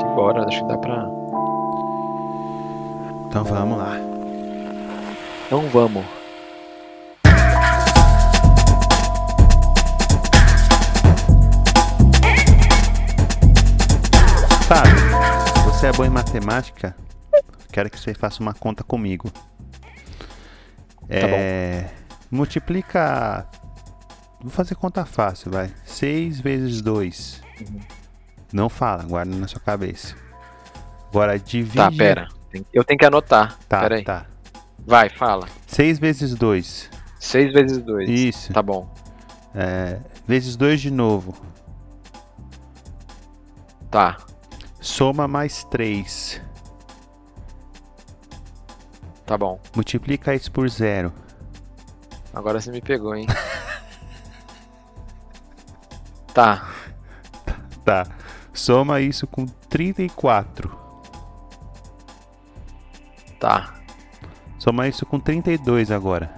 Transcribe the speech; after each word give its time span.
Simbora, 0.00 0.46
acho 0.46 0.62
que 0.62 0.68
dá 0.68 0.78
pra. 0.78 1.06
Então 3.26 3.44
vamos 3.44 3.76
lá. 3.76 3.98
Então 5.46 5.68
vamos. 5.68 6.04
Se 15.46 15.64
você 15.64 15.86
é 15.88 15.92
bom 15.92 16.04
em 16.04 16.10
matemática, 16.10 16.96
quero 17.70 17.90
que 17.90 18.00
você 18.00 18.14
faça 18.14 18.40
uma 18.40 18.54
conta 18.54 18.82
comigo. 18.82 19.30
É, 21.10 21.90
multiplica. 22.30 23.46
Vou 24.40 24.50
fazer 24.50 24.76
conta 24.76 25.04
fácil, 25.04 25.50
vai. 25.50 25.70
6 25.84 26.40
vezes 26.40 26.80
2. 26.80 27.42
Não 28.52 28.68
fala, 28.68 29.04
guarda 29.04 29.34
na 29.34 29.46
sua 29.46 29.60
cabeça. 29.60 30.16
Agora 31.08 31.38
divide. 31.38 31.76
Tá, 31.76 31.90
pera. 31.90 32.28
Eu 32.72 32.84
tenho 32.84 32.98
que 32.98 33.06
anotar. 33.06 33.58
Tá, 33.68 33.80
pera 33.80 33.96
aí. 33.96 34.04
tá. 34.04 34.26
Vai, 34.78 35.08
fala. 35.08 35.46
6 35.66 35.98
vezes 35.98 36.34
2. 36.34 36.90
6 37.18 37.52
vezes 37.52 37.78
2. 37.78 38.08
Isso. 38.08 38.52
Tá 38.52 38.62
bom. 38.62 38.92
É, 39.54 39.98
vezes 40.26 40.56
2 40.56 40.80
de 40.80 40.90
novo. 40.90 41.34
Tá. 43.90 44.16
Soma 44.80 45.28
mais 45.28 45.64
3. 45.64 46.40
Tá 49.26 49.36
bom. 49.38 49.60
Multiplica 49.74 50.34
isso 50.34 50.50
por 50.50 50.68
zero. 50.68 51.12
Agora 52.32 52.60
você 52.60 52.70
me 52.70 52.80
pegou, 52.80 53.14
hein? 53.14 53.26
tá. 56.34 56.68
Tá. 57.84 58.06
Soma 58.52 59.00
isso 59.00 59.26
com 59.26 59.46
34. 59.46 60.78
Tá. 63.38 63.74
Soma 64.58 64.86
isso 64.86 65.06
com 65.06 65.18
32 65.18 65.90
agora. 65.90 66.30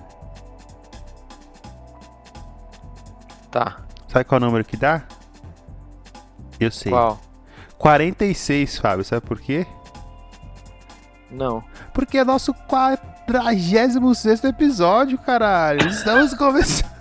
Tá. 3.50 3.78
Sabe 4.08 4.24
qual 4.24 4.40
é 4.40 4.42
o 4.42 4.46
número 4.46 4.64
que 4.64 4.76
dá? 4.76 5.02
Eu 6.60 6.70
sei. 6.70 6.92
Qual? 6.92 7.20
46, 7.78 8.78
Fábio. 8.78 9.04
Sabe 9.04 9.26
por 9.26 9.40
quê? 9.40 9.66
Não. 11.30 11.64
Porque 11.92 12.18
é 12.18 12.24
nosso 12.24 12.54
46 12.54 14.44
episódio, 14.44 15.18
caralho. 15.18 15.88
Estamos 15.88 16.34
começando. 16.38 16.91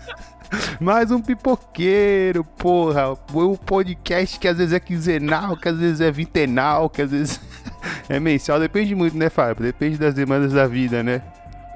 Mais 0.81 1.11
um 1.11 1.21
pipoqueiro, 1.21 2.43
porra. 2.43 3.15
Um 3.35 3.55
podcast 3.55 4.39
que 4.39 4.47
às 4.47 4.57
vezes 4.57 4.73
é 4.73 4.79
quinzenal, 4.79 5.55
que 5.55 5.69
às 5.69 5.77
vezes 5.77 6.01
é 6.01 6.11
vintenal, 6.11 6.89
que 6.89 7.03
às 7.03 7.11
vezes 7.11 7.39
é 8.09 8.19
mensal. 8.19 8.59
Depende 8.59 8.95
muito, 8.95 9.15
né, 9.15 9.29
Fábio? 9.29 9.63
Depende 9.63 9.95
das 9.95 10.15
demandas 10.15 10.53
da 10.53 10.65
vida, 10.65 11.03
né? 11.03 11.21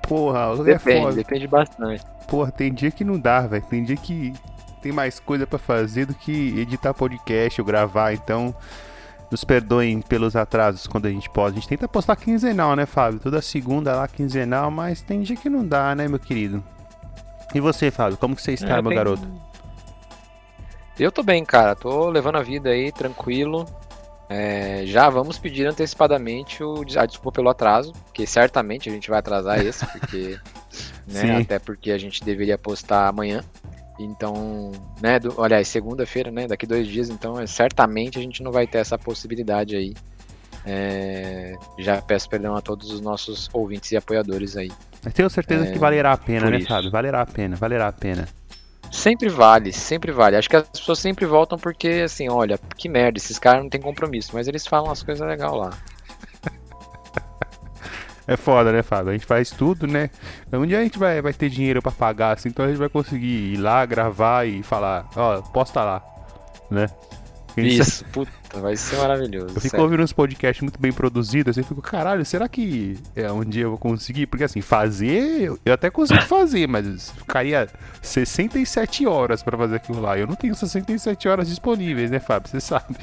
Porra, 0.08 0.59
é 0.59 0.64
Depende, 0.73 1.02
foda. 1.02 1.16
depende 1.17 1.47
bastante. 1.47 2.03
Porra, 2.28 2.52
tem 2.52 2.73
dia 2.73 2.89
que 2.89 3.03
não 3.03 3.20
dá, 3.20 3.42
velho. 3.42 3.64
Tem 3.70 3.84
dia 3.84 3.95
que 3.95 4.34
tem 4.81 4.92
mais 4.92 5.19
coisa 5.19 5.45
pra 5.45 5.59
fazer 5.59 6.08
do 6.08 6.16
que 6.16 6.59
editar 6.59 6.92
podcast 6.92 7.62
ou 7.62 7.67
gravar, 7.67 8.12
então 8.12 8.56
nos 9.30 9.44
perdoem 9.44 10.02
pelos 10.02 10.36
atrasos 10.36 10.88
quando 10.88 11.06
a 11.06 11.12
gente 11.12 11.30
pode. 11.30 11.58
A 11.58 11.59
gente 11.59 11.69
tenta 11.69 11.88
postar 11.88 12.16
quinzenal, 12.16 12.75
né, 12.75 12.88
Fábio? 12.88 13.19
Toda 13.19 13.40
segunda 13.40 13.95
lá 13.95 14.08
quinzenal, 14.08 14.72
mas 14.72 15.00
tem 15.02 15.22
dia 15.22 15.36
que 15.36 15.47
não 15.47 15.64
dá, 15.64 15.94
né, 15.94 16.08
meu 16.08 16.17
querido? 16.17 16.64
E 17.53 17.59
você, 17.59 17.91
Fábio, 17.91 18.17
como 18.17 18.35
que 18.35 18.41
você 18.41 18.53
está, 18.53 18.77
É, 18.77 18.81
meu 18.81 18.93
garoto? 18.93 19.27
Eu 20.99 21.11
tô 21.11 21.21
bem, 21.23 21.43
cara. 21.43 21.75
Tô 21.75 22.09
levando 22.09 22.38
a 22.38 22.41
vida 22.41 22.69
aí, 22.69 22.91
tranquilo. 22.91 23.65
É, 24.27 24.83
já 24.85 25.07
vamos 25.09 25.38
pedir 25.38 25.67
antecipadamente 25.67 26.63
o, 26.63 26.83
a 26.97 27.05
desculpa 27.05 27.31
pelo 27.33 27.49
atraso, 27.49 27.93
porque 28.05 28.25
certamente 28.25 28.89
a 28.89 28.91
gente 28.91 29.09
vai 29.09 29.19
atrasar 29.19 29.63
esse, 29.63 29.85
porque. 29.91 30.39
né, 31.05 31.41
até 31.41 31.59
porque 31.59 31.91
a 31.91 31.97
gente 31.97 32.23
deveria 32.23 32.57
postar 32.57 33.07
amanhã. 33.07 33.44
Então, 34.00 34.72
né, 35.01 35.19
do, 35.19 35.41
aliás, 35.41 35.67
segunda-feira, 35.67 36.31
né, 36.31 36.47
daqui 36.47 36.66
dois 36.66 36.88
dias, 36.88 37.09
então 37.09 37.39
é, 37.39 37.47
certamente 37.47 38.17
a 38.17 38.22
gente 38.22 38.44
não 38.44 38.51
vai 38.51 38.67
ter 38.67 38.79
essa 38.79 38.97
possibilidade 38.97 39.75
aí. 39.75 39.94
É, 40.66 41.55
já 41.78 42.01
peço 42.01 42.28
perdão 42.28 42.55
a 42.55 42.61
todos 42.61 42.91
os 42.91 43.00
nossos 43.00 43.50
ouvintes 43.53 43.91
e 43.91 43.97
apoiadores 43.97 44.57
aí. 44.57 44.72
Mas 45.05 45.13
tenho 45.13 45.29
certeza 45.29 45.67
É, 45.67 45.71
que 45.71 45.77
valerá 45.77 46.11
a 46.13 46.17
pena, 46.17 46.49
né, 46.49 46.57
isso. 46.57 46.67
Fábio? 46.67 46.89
Valerá 46.89 47.21
a 47.21 47.25
pena, 47.25 47.55
valerá 47.55 47.88
a 47.88 47.91
pena. 47.93 48.27
Sempre 48.91 49.29
vale, 49.29 49.71
sempre 49.71 50.11
vale. 50.11 50.35
Acho 50.35 50.49
que 50.49 50.55
as 50.55 50.67
pessoas 50.67 50.99
sempre 50.99 51.25
voltam 51.25 51.57
porque, 51.59 52.01
assim, 52.05 52.27
olha, 52.29 52.57
que 52.75 52.89
merda, 52.89 53.17
esses 53.17 53.38
caras 53.38 53.61
não 53.61 53.69
têm 53.69 53.81
compromisso, 53.81 54.31
mas 54.33 54.47
eles 54.47 54.66
falam 54.66 54.91
as 54.91 55.03
coisas 55.03 55.25
legais 55.27 55.51
lá. 55.53 55.69
É 58.27 58.35
foda, 58.35 58.71
né, 58.71 58.81
Fábio? 58.81 59.11
A 59.11 59.13
gente 59.13 59.25
faz 59.27 59.51
tudo, 59.51 59.85
né? 59.85 60.09
Um 60.51 60.66
dia 60.66 60.79
a 60.79 60.83
gente 60.83 60.97
vai, 60.97 61.22
vai 61.22 61.31
ter 61.31 61.47
dinheiro 61.47 61.79
pra 61.79 61.91
pagar, 61.91 62.31
assim, 62.33 62.49
então 62.49 62.66
a 62.66 62.67
gente 62.67 62.77
vai 62.77 62.89
conseguir 62.89 63.53
ir 63.53 63.57
lá, 63.57 63.85
gravar 63.85 64.47
e 64.47 64.63
falar, 64.63 65.05
ó, 65.16 65.41
posta 65.41 65.83
lá, 65.83 66.03
né? 66.72 66.87
Isso, 67.57 68.03
puta, 68.05 68.31
vai 68.59 68.75
ser 68.75 68.97
maravilhoso. 68.97 69.47
Eu 69.47 69.61
fico 69.61 69.69
sério. 69.69 69.83
ouvindo 69.83 70.03
uns 70.03 70.13
podcasts 70.13 70.61
muito 70.61 70.79
bem 70.79 70.91
produzidos, 70.91 71.51
assim, 71.51 71.61
eu 71.61 71.66
fico, 71.66 71.81
caralho, 71.81 72.25
será 72.25 72.47
que 72.47 72.97
é, 73.16 73.31
um 73.31 73.43
dia 73.43 73.63
eu 73.63 73.69
vou 73.69 73.79
conseguir? 73.79 74.27
Porque 74.27 74.43
assim, 74.43 74.61
fazer, 74.61 75.43
eu, 75.43 75.59
eu 75.66 75.73
até 75.73 75.89
consigo 75.89 76.21
fazer, 76.23 76.67
mas 76.67 77.11
ficaria 77.11 77.67
67 78.01 79.05
horas 79.05 79.41
pra 79.43 79.57
fazer 79.57 79.75
aquilo 79.77 80.01
lá. 80.01 80.17
Eu 80.17 80.27
não 80.27 80.35
tenho 80.35 80.55
67 80.55 81.27
horas 81.27 81.47
disponíveis, 81.47 82.11
né, 82.11 82.19
Fábio? 82.19 82.49
Você 82.49 82.59
sabe. 82.59 82.97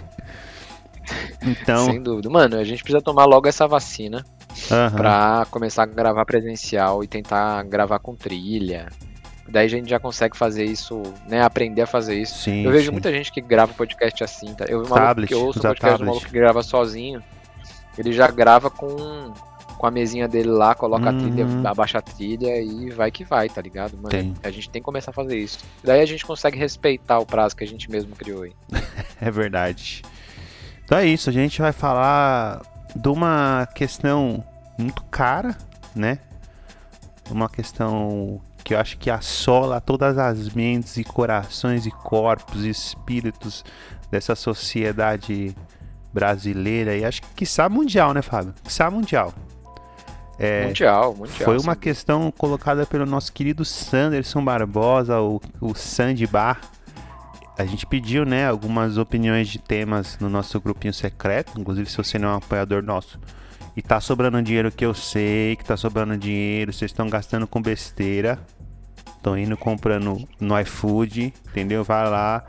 Então, 1.44 1.86
Sem 1.86 2.00
dúvida. 2.00 2.30
Mano, 2.30 2.56
a 2.56 2.64
gente 2.64 2.82
precisa 2.82 3.02
tomar 3.02 3.24
logo 3.24 3.48
essa 3.48 3.66
vacina 3.66 4.24
aham, 4.70 4.96
pra 4.96 5.46
começar 5.50 5.82
a 5.82 5.86
gravar 5.86 6.24
presencial 6.24 7.02
e 7.02 7.08
tentar 7.08 7.62
gravar 7.64 7.98
com 7.98 8.14
trilha. 8.14 8.88
Daí 9.52 9.66
a 9.66 9.68
gente 9.68 9.88
já 9.90 10.00
consegue 10.00 10.34
fazer 10.34 10.64
isso, 10.64 11.02
né? 11.28 11.42
Aprender 11.42 11.82
a 11.82 11.86
fazer 11.86 12.14
isso. 12.18 12.38
sim, 12.38 12.64
eu 12.64 12.72
vejo 12.72 12.86
sim. 12.86 12.92
muita 12.92 13.12
gente 13.12 13.30
que 13.30 13.40
grava 13.40 13.74
podcast 13.74 14.24
assim, 14.24 14.54
tá? 14.54 14.64
Eu 14.66 14.80
vi 14.80 14.86
um 14.86 14.88
maluco 14.88 15.06
Tablet, 15.06 15.28
que 15.28 15.34
ouço 15.34 15.60
podcast 15.60 15.98
do 15.98 16.06
maluco 16.06 16.24
que 16.26 16.32
grava 16.32 16.62
sozinho. 16.62 17.22
Ele 17.98 18.12
já 18.14 18.26
grava 18.28 18.70
com, 18.70 19.34
com 19.76 19.86
a 19.86 19.90
mesinha 19.90 20.26
dele 20.26 20.48
lá, 20.48 20.74
coloca 20.74 21.10
a 21.10 21.12
trilha, 21.12 21.44
Uhum. 21.44 21.66
abaixa 21.66 21.98
a 21.98 22.00
trilha 22.00 22.58
e 22.62 22.88
vai 22.88 23.10
que 23.10 23.24
vai, 23.24 23.50
tá 23.50 23.60
ligado? 23.60 23.94
Mano, 23.96 24.08
Tem. 24.08 24.32
a 24.42 24.50
gente 24.50 24.70
tem 24.70 24.80
que 24.80 24.86
começar 24.86 25.10
a 25.10 25.14
fazer 25.14 25.36
isso. 25.36 25.58
Daí 25.84 26.00
a 26.00 26.06
gente 26.06 26.24
consegue 26.24 26.58
respeitar 26.58 27.19
o 27.19 27.26
prazo 27.26 27.54
que 27.54 27.62
a 27.62 27.66
gente 27.66 27.90
mesmo 27.90 28.16
criou 28.16 28.44
aí. 28.44 28.52
É 29.20 29.30
verdade. 29.30 30.02
Então 30.84 30.96
é 30.98 31.06
isso, 31.06 31.28
a 31.28 31.32
gente 31.32 31.60
vai 31.60 31.72
falar 31.72 32.62
de 32.96 33.08
uma 33.08 33.69
questão 33.74 34.42
muito 34.78 35.02
cara, 35.04 35.56
né? 35.94 36.19
Uma 37.30 37.48
questão 37.48 38.40
que 38.62 38.75
eu 38.75 38.78
acho 38.78 38.99
que 38.99 39.11
assola 39.11 39.81
todas 39.81 40.19
as 40.19 40.49
mentes 40.50 40.97
e 40.97 41.05
corações 41.05 41.87
e 41.87 41.91
corpos 41.91 42.65
e 42.65 42.71
espíritos 42.71 43.65
dessa 44.11 44.34
sociedade 44.34 45.55
brasileira 46.12 46.97
e 46.97 47.05
acho 47.05 47.23
que 47.23 47.28
quiçá 47.37 47.69
mundial, 47.69 48.12
né, 48.12 48.23
Fábio? 48.23 48.55
Quiçá 48.62 48.91
mundial. 48.91 49.33
É, 50.39 50.67
mundial, 50.67 51.15
mundial. 51.15 51.45
foi 51.45 51.59
uma 51.59 51.73
sem 51.73 51.81
questão 51.81 52.31
colocada 52.31 52.84
pelo 52.84 53.06
nosso 53.06 53.33
querido 53.33 53.65
Sanderson 53.65 54.45
Barbosa, 54.45 55.21
o, 55.21 55.41
o 55.61 55.75
Sandy 55.75 56.27
Bar. 56.27 56.61
A 57.56 57.65
gente 57.65 57.87
pediu, 57.87 58.25
né, 58.25 58.49
algumas 58.49 58.97
opiniões 58.97 59.49
de 59.49 59.59
temas 59.59 60.19
no 60.19 60.29
nosso 60.29 60.59
grupinho 60.61 60.93
secreto. 60.93 61.61
Inclusive, 61.61 61.89
se 61.89 61.97
você 61.97 62.19
não 62.19 62.31
é 62.31 62.33
um 62.33 62.37
apoiador 62.37 62.83
nosso 62.83 63.21
e 63.77 63.83
tá 63.83 64.00
sobrando 64.00 64.43
dinheiro 64.43 64.71
que 64.71 64.84
eu 64.84 64.94
sei 64.94 65.56
que 65.56 65.65
tá 65.65 65.77
sobrando 65.77 66.16
dinheiro, 66.16 66.72
vocês 66.72 66.91
estão 66.91 67.09
gastando 67.09 67.47
com 67.47 67.60
besteira. 67.60 68.38
Estão 69.16 69.38
indo 69.38 69.56
comprando 69.56 70.27
no 70.41 70.60
iFood, 70.60 71.33
entendeu? 71.49 71.84
Vai 71.84 72.11
lá, 72.11 72.44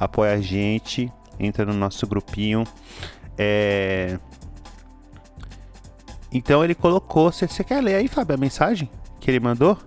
apoia 0.00 0.34
a 0.34 0.40
gente, 0.40 1.10
entra 1.38 1.64
no 1.64 1.72
nosso 1.72 2.04
grupinho. 2.06 2.64
É... 3.38 4.18
Então 6.32 6.64
ele 6.64 6.74
colocou. 6.74 7.30
Você 7.30 7.62
quer 7.62 7.80
ler 7.82 7.94
aí, 7.94 8.08
Fábio, 8.08 8.34
a 8.34 8.38
mensagem 8.38 8.90
que 9.20 9.30
ele 9.30 9.40
mandou? 9.40 9.78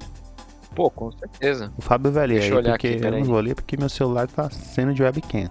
Pô, 0.73 0.89
com 0.89 1.11
certeza. 1.11 1.73
O 1.77 1.81
Fábio 1.81 2.11
vai 2.11 2.25
ler 2.25 2.35
Deixa 2.35 2.47
aí, 2.47 2.51
eu 2.51 2.57
olhar 2.57 2.71
porque 2.71 2.87
aqui, 2.87 3.05
eu 3.05 3.11
não 3.11 3.23
vou 3.23 3.39
ler 3.39 3.55
porque 3.55 3.75
meu 3.75 3.89
celular 3.89 4.27
tá 4.27 4.49
sendo 4.49 4.93
de 4.93 5.03
webcam. 5.03 5.49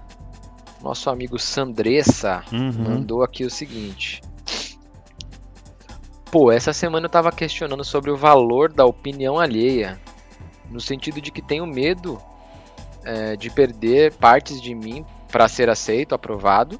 Nosso 0.82 1.10
amigo 1.10 1.38
Sandressa 1.38 2.42
Uhum. 2.52 2.72
mandou 2.72 3.22
aqui 3.22 3.44
o 3.44 3.50
seguinte. 3.50 4.22
Pô, 6.30 6.52
essa 6.52 6.74
semana 6.74 7.06
eu 7.06 7.10
tava 7.10 7.32
questionando 7.32 7.82
sobre 7.82 8.10
o 8.10 8.16
valor 8.16 8.70
da 8.70 8.84
opinião 8.84 9.38
alheia. 9.38 9.98
No 10.70 10.78
sentido 10.78 11.22
de 11.22 11.30
que 11.30 11.40
tenho 11.40 11.66
medo 11.66 12.20
é, 13.02 13.34
de 13.34 13.48
perder 13.48 14.12
partes 14.12 14.60
de 14.60 14.74
mim 14.74 15.06
para 15.32 15.48
ser 15.48 15.70
aceito, 15.70 16.14
aprovado, 16.14 16.78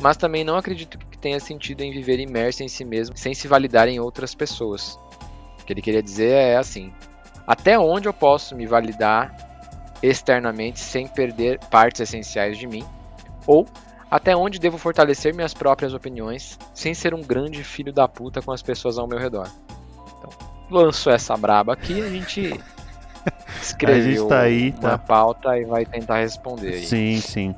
mas 0.00 0.16
também 0.16 0.42
não 0.42 0.56
acredito 0.56 0.98
que 0.98 1.16
tenha 1.16 1.38
sentido 1.38 1.82
em 1.82 1.92
viver 1.92 2.18
imerso 2.18 2.64
em 2.64 2.68
si 2.68 2.84
mesmo 2.84 3.16
sem 3.16 3.34
se 3.34 3.46
validar 3.46 3.86
em 3.86 4.00
outras 4.00 4.34
pessoas. 4.34 4.98
O 5.60 5.64
que 5.64 5.72
ele 5.72 5.82
queria 5.82 6.02
dizer 6.02 6.32
é 6.32 6.56
assim: 6.56 6.92
até 7.46 7.78
onde 7.78 8.08
eu 8.08 8.12
posso 8.12 8.56
me 8.56 8.66
validar 8.66 9.32
externamente 10.02 10.80
sem 10.80 11.06
perder 11.06 11.60
partes 11.70 12.00
essenciais 12.00 12.58
de 12.58 12.66
mim? 12.66 12.84
Ou 13.46 13.64
Até 14.10 14.34
onde 14.34 14.58
devo 14.58 14.78
fortalecer 14.78 15.34
minhas 15.34 15.52
próprias 15.52 15.92
opiniões 15.92 16.58
sem 16.72 16.94
ser 16.94 17.12
um 17.14 17.22
grande 17.22 17.62
filho 17.62 17.92
da 17.92 18.08
puta 18.08 18.40
com 18.40 18.52
as 18.52 18.62
pessoas 18.62 18.98
ao 18.98 19.06
meu 19.06 19.18
redor? 19.18 19.48
Então, 20.18 20.30
lanço 20.70 21.10
essa 21.10 21.36
braba 21.36 21.74
aqui, 21.74 22.00
a 22.00 22.08
gente 22.08 22.58
escreveu 23.60 24.26
A 24.26 24.28
tá 24.28 24.40
aí, 24.40 24.72
na 24.80 24.90
tá. 24.90 24.98
pauta 24.98 25.58
e 25.58 25.64
vai 25.64 25.84
tentar 25.84 26.20
responder 26.20 26.74
aí. 26.74 26.86
Sim, 26.86 27.20
sim. 27.20 27.54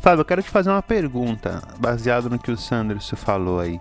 Fábio, 0.00 0.22
eu 0.22 0.24
quero 0.24 0.42
te 0.42 0.50
fazer 0.50 0.70
uma 0.70 0.82
pergunta, 0.82 1.62
baseado 1.78 2.28
no 2.28 2.38
que 2.38 2.50
o 2.50 2.56
Sanderson 2.56 3.16
falou 3.16 3.60
aí. 3.60 3.80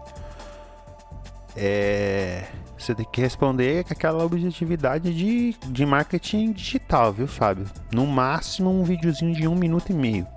É. 1.56 2.44
Você 2.78 2.94
tem 2.94 3.06
que 3.10 3.22
responder 3.22 3.86
com 3.86 3.94
aquela 3.94 4.26
objetividade 4.26 5.14
de, 5.14 5.56
de 5.68 5.86
marketing 5.86 6.52
digital, 6.52 7.14
viu, 7.14 7.28
Fábio? 7.28 7.66
No 7.94 8.06
máximo 8.06 8.70
um 8.70 8.84
videozinho 8.84 9.34
de 9.34 9.48
um 9.48 9.56
minuto 9.56 9.90
e 9.92 9.94
meio. 9.94 10.28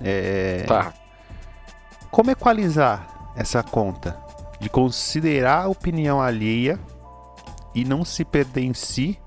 É. 0.00 0.64
Tá. 0.66 0.92
Como 2.10 2.30
equalizar 2.30 3.32
essa 3.36 3.62
conta? 3.62 4.16
De 4.58 4.68
considerar 4.68 5.64
a 5.64 5.68
opinião 5.68 6.20
alheia 6.20 6.78
e 7.74 7.84
não 7.84 8.04
se 8.04 8.24
perder 8.24 8.62
em 8.62 8.72
si, 8.72 9.18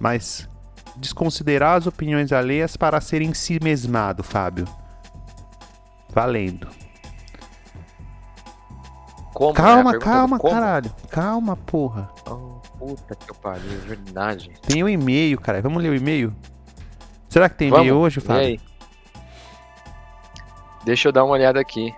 mas 0.00 0.48
desconsiderar 0.96 1.76
as 1.76 1.86
opiniões 1.86 2.32
alheias 2.32 2.76
para 2.76 3.00
ser 3.00 3.20
em 3.20 3.34
si 3.34 3.58
mesmado, 3.62 4.22
Fábio. 4.22 4.64
Valendo. 6.08 6.68
Como, 9.34 9.50
né? 9.50 9.54
Calma, 9.54 9.90
pergunta 9.90 10.10
calma, 10.10 10.38
como? 10.38 10.54
caralho. 10.54 10.90
Calma, 11.10 11.56
porra. 11.56 12.08
Oh, 12.26 12.58
puta 12.78 13.14
que 13.14 13.34
pariu, 13.34 13.70
é 13.70 13.86
verdade. 13.86 14.50
Tem 14.66 14.82
o 14.82 14.88
e-mail, 14.88 15.38
cara. 15.38 15.60
Vamos 15.60 15.82
ler 15.82 15.90
o 15.90 15.94
e-mail? 15.94 16.34
Será 17.28 17.50
que 17.50 17.56
tem 17.56 17.68
e-mail 17.68 17.96
hoje, 17.96 18.18
Fábio? 18.18 18.58
Deixa 20.86 21.08
eu 21.08 21.12
dar 21.12 21.24
uma 21.24 21.32
olhada 21.32 21.58
aqui. 21.58 21.92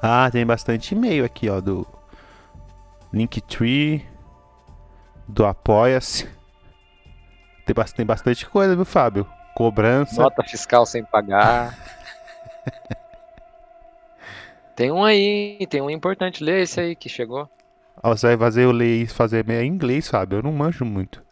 Ah, 0.00 0.30
tem 0.32 0.46
bastante 0.46 0.94
e-mail 0.94 1.26
aqui, 1.26 1.50
ó, 1.50 1.60
do 1.60 1.86
Linktree, 3.12 4.02
do 5.28 5.44
Apoia-se. 5.44 6.26
Tem, 7.66 7.74
tem 7.94 8.06
bastante 8.06 8.48
coisa, 8.48 8.74
viu, 8.74 8.86
Fábio? 8.86 9.26
Cobrança. 9.54 10.22
Nota 10.22 10.42
fiscal 10.42 10.86
sem 10.86 11.04
pagar. 11.04 11.76
tem 14.74 14.90
um 14.90 15.04
aí, 15.04 15.58
tem 15.68 15.82
um 15.82 15.90
importante. 15.90 16.42
Lê 16.42 16.62
esse 16.62 16.80
aí 16.80 16.96
que 16.96 17.10
chegou. 17.10 17.46
Ó, 18.02 18.16
você 18.16 18.28
vai 18.28 18.38
fazer 18.38 18.64
eu 18.64 18.72
ler 18.72 19.02
e 19.02 19.06
fazer 19.06 19.46
em 19.50 19.66
inglês, 19.66 20.08
Fábio? 20.08 20.38
Eu 20.38 20.42
não 20.42 20.52
manjo 20.52 20.82
muito. 20.82 21.22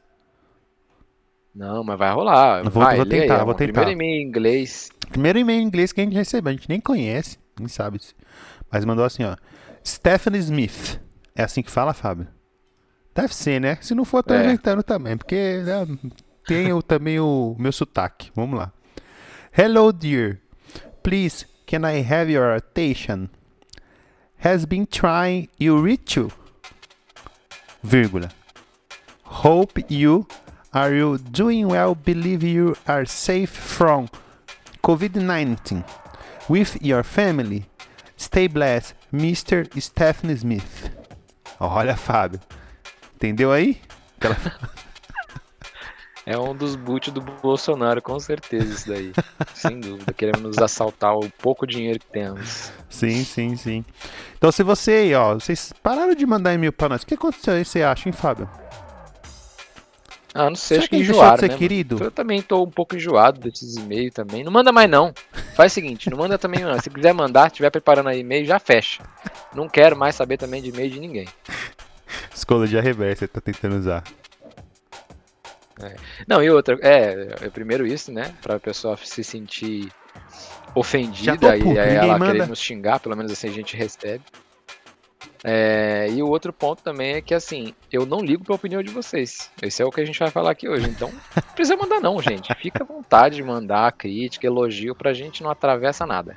Não, 1.57 1.83
mas 1.83 1.99
vai 1.99 2.13
rolar. 2.13 2.63
Vou- 2.65 2.83
vai, 2.85 2.97
vou 2.97 3.07
lê 3.07 3.15
aí, 3.15 3.21
tentar, 3.23 3.43
ó. 3.43 3.45
vou 3.47 3.55
tentar. 3.55 3.73
Primeiro 3.73 3.91
e-mail 3.93 4.23
em 4.23 4.29
inglês. 4.29 4.91
Primeiro 5.09 5.39
e-mail 5.39 5.61
em 5.61 5.65
inglês 5.65 5.91
que 5.91 6.01
a 6.01 6.05
gente 6.05 6.15
recebeu, 6.15 6.51
a 6.51 6.53
gente 6.53 6.69
nem 6.69 6.81
conhece, 6.81 7.39
nem 7.59 7.67
sabe. 7.69 7.99
Mas 8.71 8.85
mandou 8.85 9.05
assim, 9.07 9.25
ó. 9.25 9.35
Stephanie 9.85 10.41
Smith. 10.41 11.01
É 11.35 11.43
assim 11.45 11.63
que 11.63 11.71
fala, 11.71 11.95
Fábio? 11.95 12.27
Deve 13.15 13.35
ser, 13.35 13.59
né? 13.61 13.79
Se 13.81 13.95
não 13.95 14.05
for, 14.05 14.19
eu 14.19 14.23
tô 14.25 14.35
É. 14.35 14.45
inventando 14.45 14.83
também, 14.83 15.17
porque 15.17 15.63
né, 15.65 15.87
tem 16.47 16.79
também 16.83 17.19
o 17.21 17.57
meu 17.59 17.73
sotaque. 17.73 18.31
Vamos 18.35 18.59
lá. 18.59 18.71
Hello, 19.57 19.91
dear. 19.93 20.39
Please, 21.03 21.47
can 21.67 21.81
I 21.89 22.01
have 22.03 22.31
your 22.31 22.55
attention? 22.55 23.29
Has 24.45 24.67
been 24.67 24.85
trying 24.85 25.49
you 25.59 25.81
reach 25.83 26.19
you? 26.19 26.31
Vírgula. 27.83 28.29
Hope 29.25 29.85
you 29.89 30.27
are 30.77 30.95
you 30.95 31.17
doing 31.17 31.69
well. 31.69 31.95
Believe 31.95 32.45
you 32.45 32.77
are 32.87 33.07
safe 33.07 33.51
from 33.51 34.09
COVID-19 34.85 35.83
with 36.51 36.77
your 36.83 37.03
family. 37.03 37.65
Stay 38.19 38.47
blessed, 38.47 38.95
Mr. 39.11 39.65
Stephen 39.81 40.31
Smith. 40.37 40.91
Olha, 41.59 41.97
Fábio. 41.97 42.41
Entendeu 43.15 43.53
aí? 43.53 43.81
É 46.29 46.37
um 46.37 46.57
dos 46.57 46.75
boot 46.75 47.13
do 47.13 47.21
Bolsonaro, 47.21 48.03
com 48.03 48.19
certeza, 48.19 48.75
isso 48.75 48.89
daí. 48.89 49.13
Sem 49.55 49.79
dúvida. 49.79 50.13
Querendo 50.13 50.41
nos 50.41 50.59
assaltar 50.59 51.15
o 51.17 51.31
pouco 51.31 51.65
dinheiro 51.65 52.01
que 52.01 52.07
temos. 52.07 52.73
Sim, 52.91 53.23
sim, 53.23 53.55
sim. 53.55 53.85
Então, 54.37 54.51
se 54.51 54.65
você 54.65 54.91
aí, 54.91 55.15
ó, 55.15 55.35
vocês 55.35 55.73
pararam 55.85 56.17
de 56.17 56.27
mandar 56.27 56.53
e-mail 56.53 56.73
pra 56.73 56.89
nós, 56.89 57.03
o 57.03 57.07
que 57.07 57.15
aconteceu 57.15 57.55
aí, 57.55 57.65
você 57.65 57.81
acha, 57.85 58.09
hein, 58.09 58.13
Fábio? 58.13 58.51
Ah, 60.37 60.51
não 60.51 60.57
sei, 60.57 60.77
Será 60.77 60.81
acho 60.81 60.91
que 60.91 60.97
de 60.97 61.03
enjoaram, 61.03 61.39
ser 61.39 61.49
né, 61.49 61.57
querido? 61.57 62.03
Eu 62.03 62.11
também 62.11 62.43
tô 62.43 62.63
um 62.63 62.71
pouco 62.71 62.95
enjoado 62.95 63.41
desses 63.41 63.77
e-mails 63.77 64.13
também. 64.13 64.45
Não 64.45 64.53
manda 64.53 64.71
mais 64.71 64.89
não. 64.89 65.15
Faz 65.55 65.73
o 65.73 65.75
seguinte, 65.75 66.11
não 66.11 66.19
manda 66.19 66.37
também 66.37 66.61
não. 66.61 66.79
Se 66.81 66.91
quiser 66.91 67.15
mandar, 67.15 67.47
estiver 67.47 67.71
preparando 67.71 68.09
aí 68.09 68.21
e-mail, 68.21 68.45
já 68.45 68.59
fecha. 68.59 69.03
Não 69.55 69.69
quero 69.69 69.97
mais 69.97 70.15
saber 70.15 70.37
também 70.37 70.63
de 70.63 70.69
e-mail 70.69 70.91
de 70.91 71.01
ninguém. 71.01 71.29
Psicologia 72.31 72.81
reversa, 72.81 73.27
tá 73.27 73.41
tentando 73.41 73.77
usar. 73.77 74.05
Não, 76.27 76.43
e 76.43 76.51
outra, 76.51 76.79
é, 76.81 77.37
é 77.43 77.49
primeiro 77.51 77.87
isso, 77.87 78.11
né? 78.11 78.35
Pra 78.41 78.59
pessoa 78.59 78.97
se 78.97 79.23
sentir 79.23 79.93
ofendida 80.75 81.57
e 81.57 81.63
puto, 81.63 81.79
aí 81.79 81.95
ela 81.95 82.19
manda. 82.19 82.33
querer 82.33 82.47
nos 82.49 82.59
xingar, 82.59 83.01
pelo 83.01 83.17
menos 83.17 83.33
assim 83.33 83.49
a 83.49 83.53
gente 83.53 83.77
recebe. 83.77 84.23
É, 85.45 86.09
e 86.11 86.23
o 86.23 86.29
outro 86.29 86.53
ponto 86.53 86.83
também 86.83 87.15
é 87.15 87.21
que 87.21 87.35
assim, 87.35 87.75
eu 87.93 88.05
não 88.05 88.21
ligo 88.21 88.45
pra 88.45 88.55
opinião 88.55 88.83
de 88.83 88.91
vocês. 88.91 89.51
Esse 89.63 89.83
é 89.83 89.85
o 89.85 89.91
que 89.91 90.01
a 90.01 90.05
gente 90.05 90.19
vai 90.19 90.31
falar 90.31 90.51
aqui 90.51 90.69
hoje. 90.69 90.89
Então, 90.89 91.11
não 91.11 91.55
precisa 91.55 91.77
mandar 91.77 92.01
não, 92.01 92.21
gente. 92.21 92.53
Fica 92.55 92.83
à 92.83 92.87
vontade 92.87 93.37
de 93.37 93.43
mandar 93.43 93.93
crítica, 93.93 94.47
elogio, 94.47 94.95
pra 94.95 95.13
gente 95.15 95.43
não 95.43 95.51
atravessa 95.51 96.07
nada. 96.07 96.37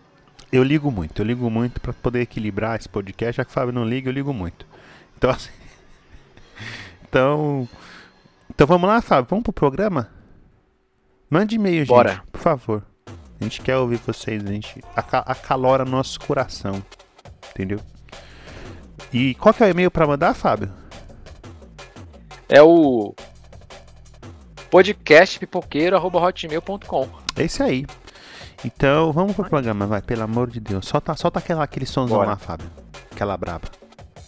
Eu 0.51 0.63
ligo 0.63 0.91
muito, 0.91 1.21
eu 1.21 1.25
ligo 1.25 1.49
muito 1.49 1.79
pra 1.79 1.93
poder 1.93 2.21
equilibrar 2.21 2.77
esse 2.77 2.89
podcast, 2.89 3.37
já 3.37 3.45
que 3.45 3.51
o 3.51 3.53
Fábio 3.53 3.73
não 3.73 3.83
liga, 3.85 4.09
eu 4.09 4.13
ligo 4.13 4.33
muito. 4.33 4.65
Então, 5.17 5.29
assim... 5.29 5.51
Então... 7.07 7.67
Então 8.49 8.67
vamos 8.67 8.89
lá, 8.89 9.01
Fábio, 9.01 9.27
vamos 9.29 9.43
pro 9.43 9.53
programa? 9.53 10.09
Mande 11.29 11.55
e-mail, 11.55 11.79
gente, 11.79 11.87
Bora. 11.87 12.23
por 12.31 12.41
favor. 12.41 12.83
A 13.39 13.43
gente 13.43 13.61
quer 13.61 13.77
ouvir 13.77 13.97
vocês, 13.97 14.43
a 14.43 14.51
gente 14.51 14.83
aca- 14.95 15.19
acalora 15.19 15.85
nosso 15.85 16.19
coração, 16.19 16.83
entendeu? 17.51 17.79
E 19.11 19.33
qual 19.35 19.53
que 19.53 19.61
é 19.63 19.67
o 19.67 19.69
e-mail 19.69 19.91
pra 19.91 20.07
mandar, 20.07 20.33
Fábio? 20.33 20.71
É 22.47 22.61
o 22.61 23.13
podcastpipoqueiro.hotmail.com 24.69 27.09
É 27.35 27.43
esse 27.43 27.61
aí. 27.63 27.85
Então, 28.63 29.11
vamos 29.11 29.35
pro 29.35 29.49
programa, 29.49 29.87
vai, 29.87 30.01
pelo 30.01 30.23
amor 30.23 30.49
de 30.49 30.59
Deus. 30.59 30.85
Solta, 30.85 31.15
solta 31.15 31.39
aquela, 31.39 31.63
aquele 31.63 31.85
somzão 31.85 32.17
Bora. 32.17 32.31
lá, 32.31 32.35
Fábio. 32.35 32.69
Aquela 33.11 33.37
braba. 33.37 33.67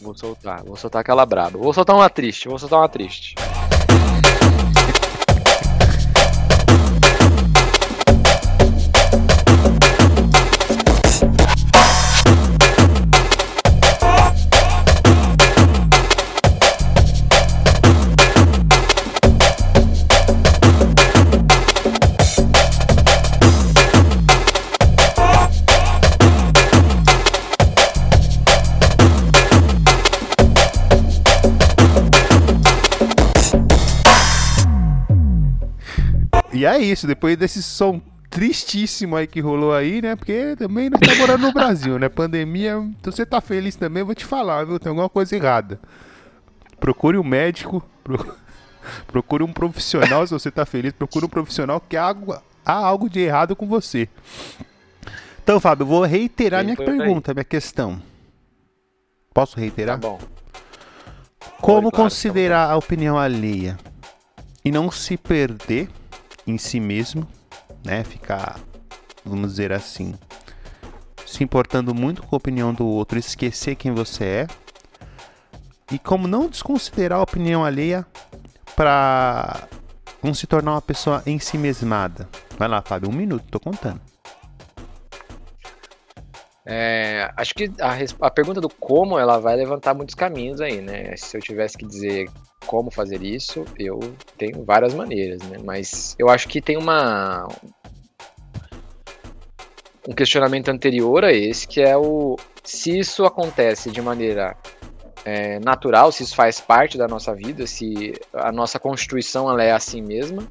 Vou 0.02 0.18
soltar, 0.18 0.64
vou 0.64 0.76
soltar 0.76 1.02
aquela 1.02 1.26
braba. 1.26 1.58
Vou 1.58 1.74
soltar 1.74 1.96
uma 1.96 2.10
triste, 2.10 2.48
vou 2.48 2.58
soltar 2.58 2.80
uma 2.80 2.90
triste. 2.90 3.36
E 36.62 36.66
é 36.66 36.78
isso, 36.78 37.08
depois 37.08 37.36
desse 37.36 37.64
som 37.64 38.00
tristíssimo 38.30 39.16
aí 39.16 39.26
que 39.26 39.40
rolou 39.42 39.74
aí, 39.74 40.00
né? 40.00 40.16
Porque 40.16 40.56
também 40.56 40.92
nós 40.92 41.00
estamos 41.02 41.20
morando 41.20 41.42
no 41.48 41.52
Brasil, 41.52 41.98
né? 41.98 42.08
Pandemia, 42.08 42.80
se 43.04 43.12
você 43.12 43.26
tá 43.26 43.42
feliz 43.42 43.76
também, 43.76 44.02
eu 44.02 44.06
vou 44.06 44.14
te 44.14 44.24
falar, 44.26 44.64
viu? 44.64 44.78
Tem 44.80 44.92
alguma 44.92 45.10
coisa 45.10 45.36
errada. 45.36 45.80
Procure 46.80 47.18
um 47.18 47.24
médico, 47.24 47.84
pro- 48.04 48.38
procure 49.12 49.44
um 49.44 49.52
profissional, 49.52 50.28
se 50.28 50.34
você 50.34 50.52
tá 50.52 50.64
feliz, 50.64 50.94
procure 50.94 51.26
um 51.26 51.30
profissional 51.30 51.82
que 51.82 51.98
há 51.98 52.04
algo, 52.04 52.38
há 52.64 52.74
algo 52.74 53.10
de 53.10 53.20
errado 53.22 53.56
com 53.56 53.66
você. 53.66 54.08
Então, 55.44 55.60
Fábio, 55.60 55.82
eu 55.84 55.88
vou 55.88 56.04
reiterar 56.04 56.60
Sim, 56.60 56.66
minha 56.66 56.78
pergunta, 56.78 57.34
minha 57.34 57.44
questão. 57.44 58.00
Posso 59.34 59.56
Tá 59.56 59.62
reiterar? 59.62 59.98
bom. 59.98 60.20
Como 61.60 61.90
claro, 61.90 62.04
considerar 62.04 62.70
a 62.70 62.78
opinião 62.78 63.18
alheia 63.18 63.80
e 64.64 64.72
não 64.72 64.92
se 64.92 65.18
perder 65.18 65.90
em 66.46 66.58
si 66.58 66.80
mesmo, 66.80 67.28
né? 67.86 68.04
Ficar, 68.04 68.60
vamos 69.26 69.52
dizer 69.52 69.72
assim, 69.72 70.14
se 71.26 71.44
importando 71.44 71.94
muito 71.96 72.24
com 72.24 72.36
a 72.36 72.38
opinião 72.38 72.74
do 72.74 72.86
outro, 72.86 73.18
esquecer 73.18 73.76
quem 73.76 73.94
você 73.94 74.26
é. 74.26 74.48
E 75.92 76.00
como 76.00 76.28
não 76.28 76.48
desconsiderar 76.48 77.20
a 77.20 77.24
opinião 77.24 77.66
alheia 77.66 78.06
para 78.76 79.68
não 80.24 80.34
se 80.34 80.48
tornar 80.48 80.74
uma 80.74 80.82
pessoa 80.82 81.22
em 81.26 81.40
si 81.40 81.58
mesmada. 81.58 82.28
Vai 82.58 82.68
lá, 82.68 82.82
Fábio, 82.82 83.10
um 83.10 83.14
minuto, 83.14 83.46
tô 83.50 83.60
contando. 83.60 84.00
É, 86.66 87.32
acho 87.36 87.56
que 87.56 87.72
a, 87.82 87.98
a, 88.28 88.32
pergunta 88.32 88.62
do 88.62 88.70
como 88.70 89.18
ela 89.18 89.40
vai 89.40 89.56
levantar 89.56 89.94
muitos 89.94 90.14
caminhos 90.14 90.62
aí, 90.62 90.80
né? 90.80 91.16
Se 91.18 91.36
eu 91.36 91.42
tivesse 91.42 91.78
que 91.78 91.86
dizer 91.86 92.30
como 92.66 92.92
fazer 92.92 93.24
isso, 93.24 93.66
eu 93.78 94.00
tenho 94.38 94.64
várias 94.64 94.94
maneiras, 94.94 95.42
né? 95.44 95.58
Mas 95.64 96.16
eu 96.18 96.30
acho 96.30 96.48
que 96.48 96.62
tem 96.62 96.78
uma 96.78 97.48
um 100.08 100.14
questionamento 100.14 100.70
anterior 100.70 101.24
a 101.24 101.32
esse, 101.32 101.68
que 101.68 101.82
é 101.82 101.96
o 101.96 102.36
se 102.64 102.98
isso 102.98 103.26
acontece 103.26 103.92
de 103.92 104.02
maneira 104.02 104.56
é, 105.26 105.60
natural, 105.60 106.12
se 106.12 106.24
isso 106.24 106.36
faz 106.36 106.60
parte 106.60 106.98
da 106.98 107.08
nossa 107.08 107.34
vida, 107.34 107.68
se 107.68 108.14
a 108.34 108.52
nossa 108.52 108.80
constituição 108.80 109.50
ela 109.50 109.64
é 109.64 109.72
assim 109.72 110.02
mesma, 110.02 110.48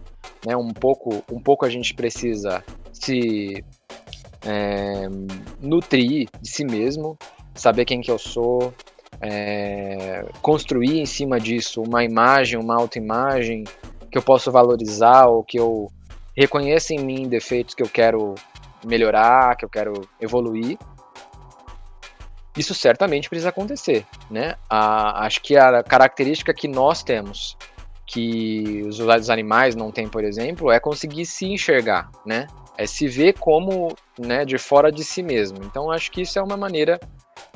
né? 0.46 0.56
Um 0.56 0.72
pouco, 0.72 1.24
um 1.30 1.40
pouco 1.40 1.64
a 1.64 1.70
gente 1.70 1.94
precisa 1.94 2.62
se 2.92 3.64
é, 4.44 5.08
nutrir 5.60 6.28
de 6.40 6.48
si 6.48 6.64
mesmo, 6.64 7.18
saber 7.54 7.84
quem 7.84 8.00
que 8.00 8.10
eu 8.10 8.18
sou, 8.18 8.72
é, 9.22 10.24
construir 10.40 11.00
em 11.00 11.06
cima 11.06 11.38
disso 11.38 11.82
uma 11.82 12.02
imagem, 12.02 12.58
uma 12.58 12.76
autoimagem 12.76 13.64
que 14.10 14.16
eu 14.18 14.22
posso 14.22 14.50
valorizar 14.50 15.26
ou 15.26 15.44
que 15.44 15.58
eu 15.58 15.88
reconheça 16.36 16.94
em 16.94 16.98
mim 16.98 17.28
defeitos 17.28 17.74
que 17.74 17.82
eu 17.82 17.88
quero 17.88 18.34
melhorar, 18.84 19.56
que 19.56 19.64
eu 19.64 19.68
quero 19.68 19.92
evoluir. 20.20 20.78
Isso 22.56 22.74
certamente 22.74 23.28
precisa 23.28 23.50
acontecer, 23.50 24.04
né? 24.30 24.54
A, 24.68 25.24
acho 25.24 25.40
que 25.40 25.56
a 25.56 25.82
característica 25.82 26.52
que 26.52 26.66
nós 26.66 27.02
temos, 27.02 27.56
que 28.06 28.82
os 28.86 29.30
animais 29.30 29.76
não 29.76 29.92
têm, 29.92 30.08
por 30.08 30.24
exemplo, 30.24 30.70
é 30.72 30.80
conseguir 30.80 31.26
se 31.26 31.46
enxergar, 31.46 32.10
né? 32.26 32.48
É 32.76 32.86
se 32.86 33.06
ver 33.06 33.34
como, 33.38 33.94
né, 34.18 34.44
de 34.44 34.58
fora 34.58 34.90
de 34.90 35.04
si 35.04 35.22
mesmo. 35.22 35.58
Então 35.62 35.90
acho 35.90 36.10
que 36.10 36.22
isso 36.22 36.38
é 36.38 36.42
uma 36.42 36.56
maneira 36.56 36.98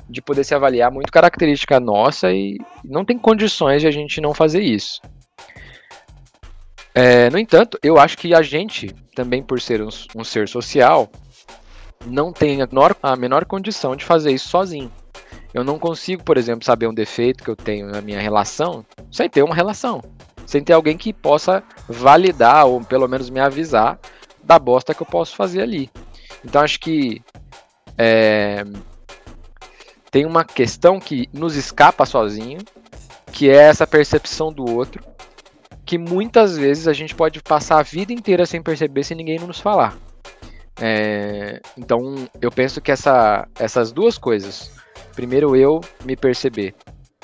de 0.09 0.21
poder 0.21 0.45
se 0.45 0.55
avaliar 0.55 0.91
muito 0.91 1.13
característica 1.13 1.81
nossa 1.81 2.33
e 2.33 2.59
não 2.85 3.05
tem 3.05 3.19
condições 3.19 3.81
de 3.81 3.89
a 3.89 3.91
gente 3.91 4.21
não 4.21 4.35
fazer 4.35 4.61
isso. 4.61 5.01
É, 6.95 7.29
no 7.31 7.39
entanto, 7.39 7.79
eu 7.83 7.99
acho 7.99 8.17
que 8.17 8.35
a 8.35 8.43
gente, 8.43 8.95
também 9.17 9.43
por 9.43 9.61
ser 9.61 9.83
um, 9.83 9.89
um 10.15 10.23
ser 10.23 10.49
social, 10.49 11.11
não 12.07 12.33
tem 12.33 12.63
a 12.63 12.67
menor, 12.67 12.97
a 13.03 13.17
menor 13.17 13.45
condição 13.45 13.97
de 13.97 14.05
fazer 14.05 14.33
isso 14.33 14.49
sozinho. 14.49 14.93
Eu 15.53 15.65
não 15.65 15.79
consigo, 15.79 16.23
por 16.23 16.37
exemplo, 16.37 16.65
saber 16.65 16.87
um 16.87 16.95
defeito 16.95 17.43
que 17.43 17.51
eu 17.51 17.57
tenho 17.57 17.87
na 17.87 18.01
minha 18.01 18.21
relação 18.21 18.85
sem 19.11 19.29
ter 19.29 19.43
uma 19.43 19.55
relação. 19.55 20.03
Sem 20.47 20.63
ter 20.63 20.73
alguém 20.73 20.97
que 20.97 21.13
possa 21.13 21.63
validar 21.89 22.67
ou 22.67 22.85
pelo 22.85 23.09
menos 23.09 23.31
me 23.31 23.41
avisar 23.41 23.99
da 24.43 24.59
bosta 24.59 24.95
que 24.95 25.03
eu 25.03 25.07
posso 25.07 25.35
fazer 25.35 25.63
ali. 25.63 25.91
Então 26.45 26.61
acho 26.61 26.79
que 26.79 27.23
é, 27.97 28.65
tem 30.15 30.25
uma 30.25 30.45
questão 30.45 31.01
que 31.01 31.29
nos 31.33 31.57
escapa 31.57 32.07
sozinho, 32.07 32.61
que 33.33 33.51
é 33.51 33.57
essa 33.57 33.85
percepção 33.85 34.53
do 34.53 34.65
outro, 34.65 35.03
que 35.85 35.99
muitas 35.99 36.57
vezes 36.57 36.87
a 36.87 36.93
gente 36.93 37.13
pode 37.13 37.43
passar 37.43 37.81
a 37.81 37.83
vida 37.83 38.13
inteira 38.13 38.47
sem 38.47 38.63
perceber 38.63 39.03
se 39.03 39.13
ninguém 39.13 39.41
nos 39.41 39.59
falar. 39.59 39.99
É, 40.81 41.61
então 41.77 42.29
eu 42.41 42.49
penso 42.53 42.81
que 42.81 42.93
essa, 42.93 43.49
essas 43.59 43.91
duas 43.91 44.17
coisas, 44.17 44.71
primeiro 45.17 45.57
eu 45.57 45.81
me 46.05 46.15
perceber 46.15 46.77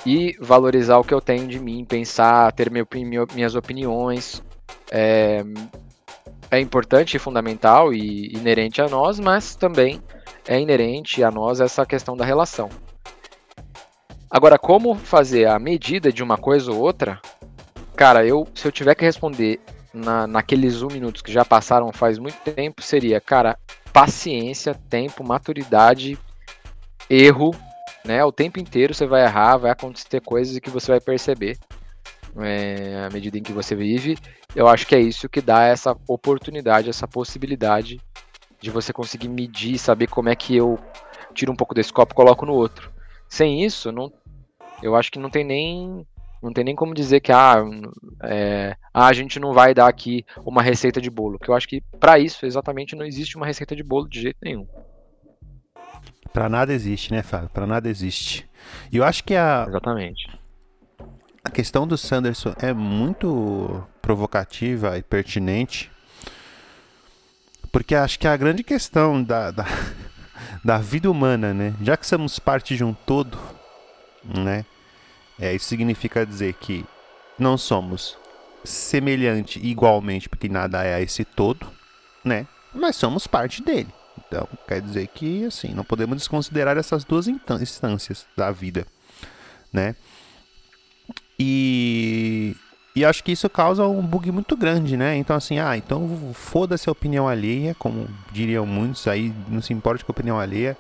e 0.04 0.36
valorizar 0.40 0.98
o 0.98 1.04
que 1.04 1.14
eu 1.14 1.20
tenho 1.20 1.46
de 1.46 1.60
mim, 1.60 1.84
pensar, 1.84 2.50
ter 2.50 2.72
meu, 2.72 2.88
minhas 3.32 3.54
opiniões, 3.54 4.42
é, 4.90 5.44
é 6.50 6.58
importante 6.58 7.16
e 7.16 7.20
fundamental 7.20 7.94
e 7.94 8.36
inerente 8.36 8.82
a 8.82 8.88
nós, 8.88 9.20
mas 9.20 9.54
também 9.54 10.02
é 10.50 10.60
inerente 10.60 11.22
a 11.22 11.30
nós 11.30 11.60
essa 11.60 11.86
questão 11.86 12.16
da 12.16 12.24
relação. 12.24 12.68
Agora, 14.28 14.58
como 14.58 14.96
fazer 14.96 15.46
a 15.46 15.60
medida 15.60 16.12
de 16.12 16.24
uma 16.24 16.36
coisa 16.36 16.72
ou 16.72 16.80
outra? 16.80 17.20
Cara, 17.94 18.26
eu 18.26 18.48
se 18.52 18.66
eu 18.66 18.72
tiver 18.72 18.96
que 18.96 19.04
responder 19.04 19.60
na, 19.94 20.26
naqueles 20.26 20.82
um 20.82 20.88
minutos 20.88 21.22
que 21.22 21.30
já 21.30 21.44
passaram 21.44 21.92
faz 21.92 22.18
muito 22.18 22.36
tempo, 22.38 22.82
seria, 22.82 23.20
cara, 23.20 23.56
paciência, 23.92 24.74
tempo, 24.88 25.22
maturidade, 25.22 26.18
erro, 27.08 27.54
né? 28.04 28.24
O 28.24 28.32
tempo 28.32 28.58
inteiro 28.58 28.92
você 28.92 29.06
vai 29.06 29.22
errar, 29.22 29.56
vai 29.56 29.70
acontecer 29.70 30.20
coisas 30.20 30.58
que 30.58 30.70
você 30.70 30.90
vai 30.90 31.00
perceber 31.00 31.56
é, 32.38 33.06
à 33.08 33.12
medida 33.12 33.38
em 33.38 33.42
que 33.42 33.52
você 33.52 33.76
vive. 33.76 34.18
Eu 34.56 34.66
acho 34.66 34.84
que 34.84 34.96
é 34.96 35.00
isso 35.00 35.28
que 35.28 35.40
dá 35.40 35.62
essa 35.62 35.96
oportunidade, 36.08 36.90
essa 36.90 37.06
possibilidade 37.06 38.00
de 38.60 38.70
você 38.70 38.92
conseguir 38.92 39.28
medir, 39.28 39.78
saber 39.78 40.06
como 40.06 40.28
é 40.28 40.36
que 40.36 40.56
eu 40.56 40.78
tiro 41.34 41.52
um 41.52 41.56
pouco 41.56 41.74
desse 41.74 41.92
copo 41.92 42.12
e 42.12 42.16
coloco 42.16 42.44
no 42.44 42.52
outro. 42.52 42.90
Sem 43.28 43.64
isso, 43.64 43.90
não, 43.90 44.12
eu 44.82 44.96
acho 44.96 45.10
que 45.10 45.18
não 45.18 45.30
tem 45.30 45.44
nem 45.44 46.06
não 46.42 46.52
tem 46.52 46.64
nem 46.64 46.74
como 46.74 46.94
dizer 46.94 47.20
que 47.20 47.30
ah, 47.32 47.62
é, 48.22 48.74
ah, 48.94 49.06
a 49.06 49.12
gente 49.12 49.38
não 49.38 49.52
vai 49.52 49.74
dar 49.74 49.88
aqui 49.88 50.24
uma 50.38 50.62
receita 50.62 51.00
de 51.00 51.10
bolo, 51.10 51.38
que 51.38 51.50
eu 51.50 51.54
acho 51.54 51.68
que 51.68 51.82
para 51.98 52.18
isso 52.18 52.46
exatamente 52.46 52.96
não 52.96 53.04
existe 53.04 53.36
uma 53.36 53.44
receita 53.44 53.76
de 53.76 53.82
bolo 53.82 54.08
de 54.08 54.22
jeito 54.22 54.38
nenhum. 54.42 54.66
Para 56.32 56.48
nada 56.48 56.72
existe, 56.72 57.12
né, 57.12 57.22
Fábio? 57.22 57.50
Para 57.50 57.66
nada 57.66 57.88
existe. 57.88 58.48
E 58.90 58.96
eu 58.96 59.04
acho 59.04 59.22
que 59.24 59.34
a 59.34 59.66
Exatamente. 59.68 60.40
A 61.42 61.50
questão 61.50 61.86
do 61.86 61.96
Sanderson 61.96 62.54
é 62.60 62.72
muito 62.72 63.82
provocativa 64.00 64.96
e 64.98 65.02
pertinente, 65.02 65.89
porque 67.72 67.94
acho 67.94 68.18
que 68.18 68.26
a 68.26 68.36
grande 68.36 68.62
questão 68.62 69.22
da, 69.22 69.50
da, 69.50 69.66
da 70.64 70.78
vida 70.78 71.10
humana, 71.10 71.54
né? 71.54 71.74
Já 71.82 71.96
que 71.96 72.06
somos 72.06 72.38
parte 72.38 72.76
de 72.76 72.84
um 72.84 72.92
todo, 72.92 73.38
né? 74.24 74.64
É, 75.38 75.54
isso 75.54 75.66
significa 75.66 76.26
dizer 76.26 76.54
que 76.54 76.84
não 77.38 77.56
somos 77.56 78.18
semelhante 78.62 79.58
igualmente, 79.64 80.28
porque 80.28 80.48
nada 80.48 80.84
é 80.84 80.94
a 80.94 81.00
esse 81.00 81.24
todo, 81.24 81.66
né? 82.24 82.46
Mas 82.74 82.96
somos 82.96 83.26
parte 83.26 83.62
dele. 83.62 83.88
Então, 84.18 84.46
quer 84.68 84.80
dizer 84.80 85.08
que, 85.08 85.44
assim, 85.46 85.68
não 85.68 85.82
podemos 85.82 86.16
desconsiderar 86.16 86.76
essas 86.76 87.04
duas 87.04 87.26
instâncias 87.26 88.26
da 88.36 88.50
vida, 88.50 88.86
né? 89.72 89.96
E, 91.38 92.54
e 92.94 93.04
acho 93.04 93.22
que 93.22 93.32
isso 93.32 93.48
causa 93.48 93.86
um 93.86 94.02
bug 94.02 94.32
muito 94.32 94.56
grande, 94.56 94.96
né? 94.96 95.16
Então, 95.16 95.36
assim, 95.36 95.58
ah, 95.58 95.76
então 95.76 96.32
foda-se 96.34 96.88
a 96.88 96.92
opinião 96.92 97.28
alheia, 97.28 97.74
como 97.78 98.08
diriam 98.32 98.66
muitos 98.66 99.06
aí, 99.06 99.32
não 99.48 99.62
se 99.62 99.72
importa 99.72 100.04
com 100.04 100.10
a 100.10 100.14
opinião 100.14 100.40
alheia. 100.40 100.76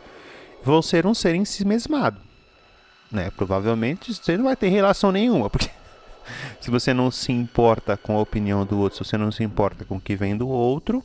Vou 0.62 0.82
ser 0.82 1.06
um 1.06 1.14
ser 1.14 1.34
em 1.34 1.44
si 1.44 1.64
mesmado, 1.64 2.20
né? 3.10 3.30
Provavelmente 3.36 4.12
você 4.12 4.36
não 4.36 4.44
vai 4.44 4.56
ter 4.56 4.68
relação 4.68 5.12
nenhuma, 5.12 5.48
porque 5.48 5.70
se 6.60 6.70
você 6.70 6.92
não 6.92 7.10
se 7.10 7.30
importa 7.30 7.96
com 7.96 8.16
a 8.16 8.20
opinião 8.20 8.66
do 8.66 8.78
outro, 8.78 8.98
se 8.98 9.08
você 9.08 9.16
não 9.16 9.30
se 9.30 9.44
importa 9.44 9.84
com 9.84 9.96
o 9.96 10.00
que 10.00 10.16
vem 10.16 10.36
do 10.36 10.48
outro, 10.48 11.04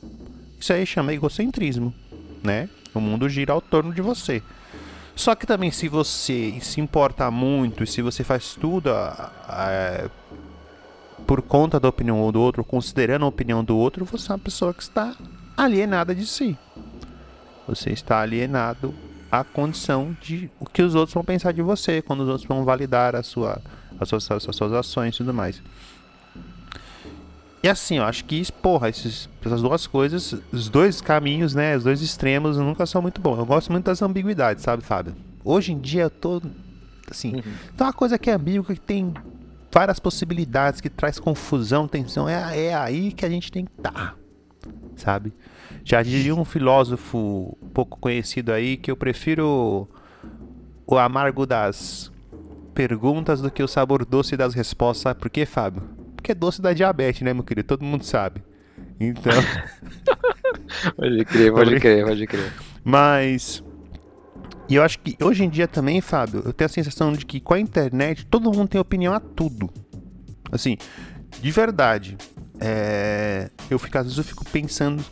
isso 0.60 0.74
aí 0.74 0.86
chama 0.86 1.14
egocentrismo, 1.14 1.94
né? 2.44 2.68
O 2.94 3.00
mundo 3.00 3.30
gira 3.30 3.54
ao 3.54 3.62
torno 3.62 3.94
de 3.94 4.02
você. 4.02 4.42
Só 5.16 5.34
que 5.34 5.48
também 5.48 5.72
se 5.72 5.88
você 5.88 6.58
se 6.62 6.82
importa 6.82 7.32
muito 7.32 7.84
e 7.84 7.88
se 7.88 8.02
você 8.02 8.24
faz 8.24 8.56
tudo 8.56 8.92
a, 8.92 9.32
a, 9.48 10.10
por 11.26 11.42
conta 11.42 11.80
da 11.80 11.88
opinião 11.88 12.32
do 12.32 12.40
outro, 12.40 12.64
considerando 12.64 13.26
a 13.26 13.28
opinião 13.28 13.64
do 13.64 13.78
outro, 13.78 14.06
você 14.06 14.32
é 14.32 14.34
uma 14.34 14.40
pessoa 14.40 14.74
que 14.74 14.84
está 14.84 15.16
alienada 15.56 16.14
de 16.14 16.26
si. 16.26 16.58
Você 17.68 17.92
está 17.92 18.22
alienado 18.22 18.94
à 19.32 19.44
condição 19.44 20.16
de 20.22 20.50
o 20.60 20.66
que 20.66 20.82
os 20.82 20.94
outros 20.96 21.14
vão 21.14 21.24
pensar 21.24 21.52
de 21.52 21.62
você, 21.62 22.02
quando 22.02 22.22
os 22.22 22.30
outros 22.30 22.48
vão 22.48 22.64
validar 22.64 23.16
a 23.16 23.24
sua, 23.24 23.62
as, 24.00 24.10
suas, 24.10 24.30
as 24.32 24.56
suas 24.56 24.74
ações 24.74 25.16
e 25.16 25.18
tudo 25.18 25.34
mais. 25.34 25.62
E 27.64 27.68
assim, 27.68 27.98
eu 27.98 28.04
acho 28.04 28.26
que, 28.26 28.44
porra, 28.62 28.90
esses, 28.90 29.28
essas 29.44 29.62
duas 29.64 29.88
coisas, 29.88 30.36
os 30.52 30.70
dois 30.70 31.02
caminhos, 31.02 31.56
né? 31.56 31.76
Os 31.76 31.84
dois 31.84 32.00
extremos 32.00 32.58
nunca 32.58 32.86
são 32.86 33.02
muito 33.02 33.20
bons. 33.20 33.40
Eu 33.40 33.46
gosto 33.46 33.72
muito 33.72 33.86
das 33.86 34.04
ambiguidades, 34.04 34.64
sabe, 34.64 34.84
Fábio? 34.84 35.16
Hoje 35.44 35.72
em 35.74 35.80
dia 35.80 36.04
eu 36.04 36.10
tô. 36.12 36.40
Assim. 37.10 37.34
Uhum. 37.34 37.42
Então 37.74 37.88
uma 37.88 37.94
coisa 37.94 38.20
que 38.20 38.30
é 38.30 38.34
ambígua, 38.34 38.76
que 38.76 38.80
tem 38.80 39.12
várias 39.76 40.00
possibilidades, 40.00 40.80
que 40.80 40.90
traz 40.90 41.20
confusão, 41.20 41.86
tensão, 41.86 42.30
é, 42.30 42.68
é 42.68 42.74
aí 42.74 43.12
que 43.12 43.26
a 43.26 43.30
gente 43.30 43.52
tem 43.52 43.66
que 43.66 43.72
estar. 43.78 43.92
Tá, 43.92 44.16
sabe? 44.96 45.34
Já 45.84 46.02
dizia 46.02 46.34
um 46.34 46.46
filósofo 46.46 47.58
pouco 47.74 48.00
conhecido 48.00 48.54
aí 48.54 48.78
que 48.78 48.90
eu 48.90 48.96
prefiro 48.96 49.86
o 50.88 50.98
amargo 50.98 51.46
das 51.46 52.10
perguntas 52.74 53.42
do 53.42 53.52
que 53.52 53.62
o 53.62 53.68
sabor 53.68 54.06
doce 54.06 54.38
das 54.38 54.54
respostas. 54.54 55.04
Sabe 55.04 55.20
por 55.20 55.30
quê, 55.30 55.46
Fábio? 55.46 55.84
que 56.24 56.32
é 56.32 56.36
doce 56.36 56.60
da 56.60 56.74
diabetes, 56.74 57.22
né, 57.22 57.34
meu 57.34 57.44
querido? 57.44 57.68
Todo 57.68 57.84
mundo 57.84 58.04
sabe. 58.04 58.42
Então. 59.00 59.34
pode 60.98 61.26
crer, 61.26 61.54
pode 61.54 61.80
crer, 61.80 62.06
pode 62.06 62.28
crer. 62.28 62.54
Mas. 62.84 63.64
E 64.68 64.76
eu 64.76 64.84
acho 64.84 65.00
que 65.00 65.16
hoje 65.24 65.44
em 65.44 65.50
dia 65.50 65.68
também, 65.68 66.02
Fábio, 66.02 66.42
eu 66.46 66.52
tenho 66.52 66.66
a 66.66 66.70
sensação 66.70 67.14
de 67.14 67.26
que 67.26 67.40
com 67.40 67.54
a 67.54 67.60
internet 67.60 68.26
todo 68.26 68.52
mundo 68.52 68.68
tem 68.68 68.82
opinião 68.82 69.14
a 69.14 69.20
tudo. 69.20 69.70
Assim, 70.52 70.78
de 71.42 71.52
verdade. 71.52 72.18
É, 72.60 73.50
eu 73.70 73.78
fico, 73.78 73.98
às 73.98 74.06
vezes 74.06 74.18
eu 74.18 74.24
fico 74.24 74.46
pensando 74.46 75.04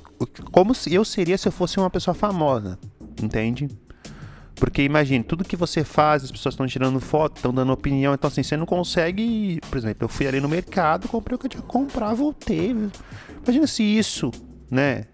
como 0.51 0.73
eu 0.89 1.03
seria 1.03 1.37
se 1.37 1.47
eu 1.47 1.51
fosse 1.51 1.77
uma 1.77 1.89
pessoa 1.89 2.13
famosa, 2.13 2.79
entende? 3.21 3.67
Porque 4.55 4.81
imagine, 4.83 5.23
tudo 5.23 5.43
que 5.43 5.57
você 5.57 5.83
faz, 5.83 6.23
as 6.23 6.31
pessoas 6.31 6.53
estão 6.53 6.65
tirando 6.65 6.99
foto, 6.99 7.37
estão 7.37 7.53
dando 7.53 7.73
opinião, 7.73 8.13
então 8.13 8.29
assim, 8.29 8.43
você 8.43 8.55
não 8.55 8.65
consegue. 8.65 9.59
Por 9.69 9.77
exemplo, 9.77 10.05
eu 10.05 10.07
fui 10.07 10.27
ali 10.27 10.39
no 10.39 10.47
mercado, 10.47 11.07
comprei 11.07 11.35
o 11.35 11.39
que 11.39 11.47
eu 11.47 11.49
tinha 11.49 11.61
que 11.61 11.67
comprar, 11.67 12.13
voltei. 12.13 12.73
Imagina 13.43 13.67
se 13.67 13.83
isso, 13.83 14.31
né? 14.71 15.05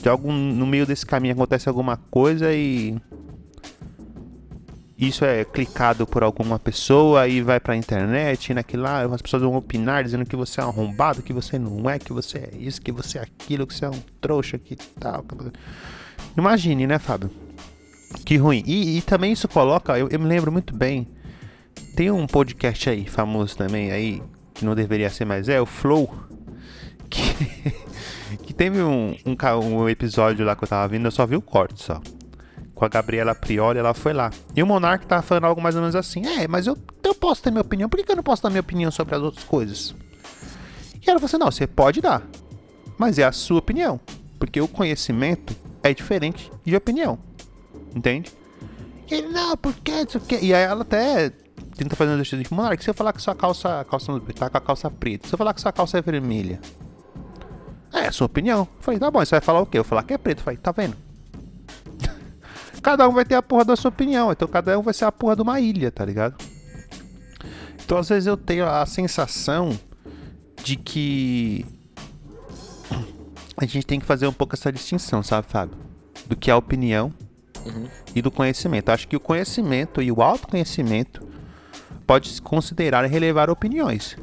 De 0.00 0.08
algum, 0.08 0.32
no 0.32 0.66
meio 0.66 0.86
desse 0.86 1.04
caminho 1.04 1.34
acontece 1.34 1.68
alguma 1.68 1.96
coisa 1.96 2.54
e 2.54 2.96
isso 4.98 5.24
é 5.24 5.44
clicado 5.44 6.04
por 6.08 6.24
alguma 6.24 6.58
pessoa 6.58 7.28
e 7.28 7.40
vai 7.40 7.60
pra 7.60 7.76
internet, 7.76 8.48
e 8.48 8.54
naquilo 8.54 8.82
lá 8.82 9.02
as 9.02 9.22
pessoas 9.22 9.44
vão 9.44 9.54
opinar 9.54 10.02
dizendo 10.02 10.26
que 10.26 10.34
você 10.34 10.60
é 10.60 10.64
um 10.64 10.70
arrombado, 10.70 11.22
que 11.22 11.32
você 11.32 11.56
não 11.56 11.88
é, 11.88 12.00
que 12.00 12.12
você 12.12 12.38
é 12.38 12.50
isso, 12.58 12.82
que 12.82 12.90
você 12.90 13.18
é 13.18 13.22
aquilo, 13.22 13.64
que 13.64 13.74
você 13.74 13.84
é 13.84 13.90
um 13.90 14.02
trouxa, 14.20 14.58
que 14.58 14.74
tal. 14.74 15.24
Imagine, 16.36 16.88
né, 16.88 16.98
Fábio? 16.98 17.30
Que 18.24 18.36
ruim. 18.38 18.64
E, 18.66 18.98
e 18.98 19.02
também 19.02 19.30
isso 19.30 19.46
coloca, 19.46 19.96
eu, 19.96 20.08
eu, 20.08 20.18
me 20.18 20.26
lembro 20.26 20.50
muito 20.50 20.74
bem, 20.74 21.06
tem 21.94 22.10
um 22.10 22.26
podcast 22.26 22.90
aí, 22.90 23.06
famoso 23.06 23.56
também, 23.56 23.92
aí, 23.92 24.20
que 24.52 24.64
não 24.64 24.74
deveria 24.74 25.10
ser 25.10 25.24
mais, 25.24 25.48
é 25.48 25.60
o 25.60 25.66
Flow, 25.66 26.12
que, 27.08 27.22
que 28.42 28.52
teve 28.52 28.82
um, 28.82 29.14
um, 29.24 29.76
um 29.76 29.88
episódio 29.88 30.44
lá 30.44 30.56
que 30.56 30.64
eu 30.64 30.68
tava 30.68 30.88
vendo, 30.88 31.04
eu 31.04 31.12
só 31.12 31.24
vi 31.24 31.36
o 31.36 31.42
corte 31.42 31.80
só 31.80 32.02
com 32.78 32.84
a 32.84 32.88
Gabriela 32.88 33.34
Prioli, 33.34 33.78
ela 33.78 33.92
foi 33.92 34.12
lá. 34.12 34.30
E 34.54 34.62
o 34.62 34.66
Monark 34.66 35.04
tava 35.04 35.20
falando 35.20 35.44
algo 35.44 35.60
mais 35.60 35.74
ou 35.74 35.80
menos 35.80 35.96
assim: 35.96 36.24
É, 36.24 36.46
mas 36.46 36.66
eu, 36.66 36.78
eu 37.02 37.14
posso 37.14 37.42
ter 37.42 37.50
minha 37.50 37.60
opinião, 37.60 37.88
por 37.88 37.96
que, 37.96 38.04
que 38.04 38.12
eu 38.12 38.16
não 38.16 38.22
posso 38.22 38.42
dar 38.42 38.50
minha 38.50 38.60
opinião 38.60 38.90
sobre 38.92 39.16
as 39.16 39.20
outras 39.20 39.42
coisas? 39.42 39.94
E 40.94 41.10
ela 41.10 41.18
falou 41.18 41.26
assim: 41.26 41.38
Não, 41.38 41.50
você 41.50 41.66
pode 41.66 42.00
dar, 42.00 42.22
mas 42.96 43.18
é 43.18 43.24
a 43.24 43.32
sua 43.32 43.58
opinião, 43.58 43.98
porque 44.38 44.60
o 44.60 44.68
conhecimento 44.68 45.56
é 45.82 45.92
diferente 45.92 46.52
de 46.64 46.76
opinião, 46.76 47.18
entende? 47.94 48.32
E 49.10 49.14
ele, 49.14 49.28
não, 49.28 49.56
porque 49.56 49.90
isso 49.90 50.18
aqui. 50.18 50.38
E 50.40 50.54
aí 50.54 50.62
ela 50.62 50.82
até 50.82 51.32
tenta 51.76 51.96
fazer 51.96 52.12
um 52.12 52.14
exercício 52.14 52.44
de 52.44 52.54
Monark, 52.54 52.82
se 52.82 52.88
eu 52.88 52.94
falar 52.94 53.12
que 53.12 53.20
sua 53.20 53.34
calça, 53.34 53.84
calça 53.90 54.20
tá 54.36 54.48
com 54.48 54.56
a 54.56 54.60
calça 54.60 54.88
preta, 54.88 55.26
se 55.26 55.34
eu 55.34 55.38
falar 55.38 55.52
que 55.52 55.60
sua 55.60 55.72
calça 55.72 55.98
é 55.98 56.02
vermelha. 56.02 56.60
É, 57.92 58.12
sua 58.12 58.26
opinião. 58.26 58.68
Falei, 58.80 59.00
tá 59.00 59.10
bom, 59.10 59.18
você 59.18 59.30
vai 59.30 59.40
falar 59.40 59.60
o 59.60 59.66
quê? 59.66 59.78
Eu 59.78 59.82
vou 59.82 59.88
falar 59.88 60.02
que 60.02 60.12
é 60.12 60.18
preto. 60.18 60.42
Falei, 60.42 60.58
tá 60.58 60.70
vendo? 60.70 61.07
Cada 62.82 63.08
um 63.08 63.12
vai 63.12 63.24
ter 63.24 63.34
a 63.34 63.42
porra 63.42 63.64
da 63.64 63.76
sua 63.76 63.88
opinião. 63.88 64.32
Então 64.32 64.48
cada 64.48 64.78
um 64.78 64.82
vai 64.82 64.94
ser 64.94 65.04
a 65.04 65.12
porra 65.12 65.36
de 65.36 65.42
uma 65.42 65.60
ilha, 65.60 65.90
tá 65.90 66.04
ligado? 66.04 66.36
Então 67.84 67.98
às 67.98 68.08
vezes 68.08 68.26
eu 68.26 68.36
tenho 68.36 68.66
a 68.66 68.84
sensação 68.86 69.78
de 70.62 70.76
que 70.76 71.64
a 73.56 73.64
gente 73.64 73.86
tem 73.86 73.98
que 73.98 74.06
fazer 74.06 74.26
um 74.26 74.32
pouco 74.32 74.54
essa 74.54 74.72
distinção, 74.72 75.22
sabe, 75.22 75.48
Fábio? 75.48 75.76
Do 76.26 76.36
que 76.36 76.50
é 76.50 76.52
a 76.52 76.56
opinião 76.56 77.12
uhum. 77.64 77.88
e 78.14 78.22
do 78.22 78.30
conhecimento. 78.30 78.90
Acho 78.90 79.08
que 79.08 79.16
o 79.16 79.20
conhecimento 79.20 80.00
e 80.00 80.12
o 80.12 80.22
autoconhecimento 80.22 81.26
pode 82.06 82.28
se 82.28 82.40
considerar 82.40 83.04
e 83.04 83.08
relevar 83.08 83.50
opiniões. 83.50 84.16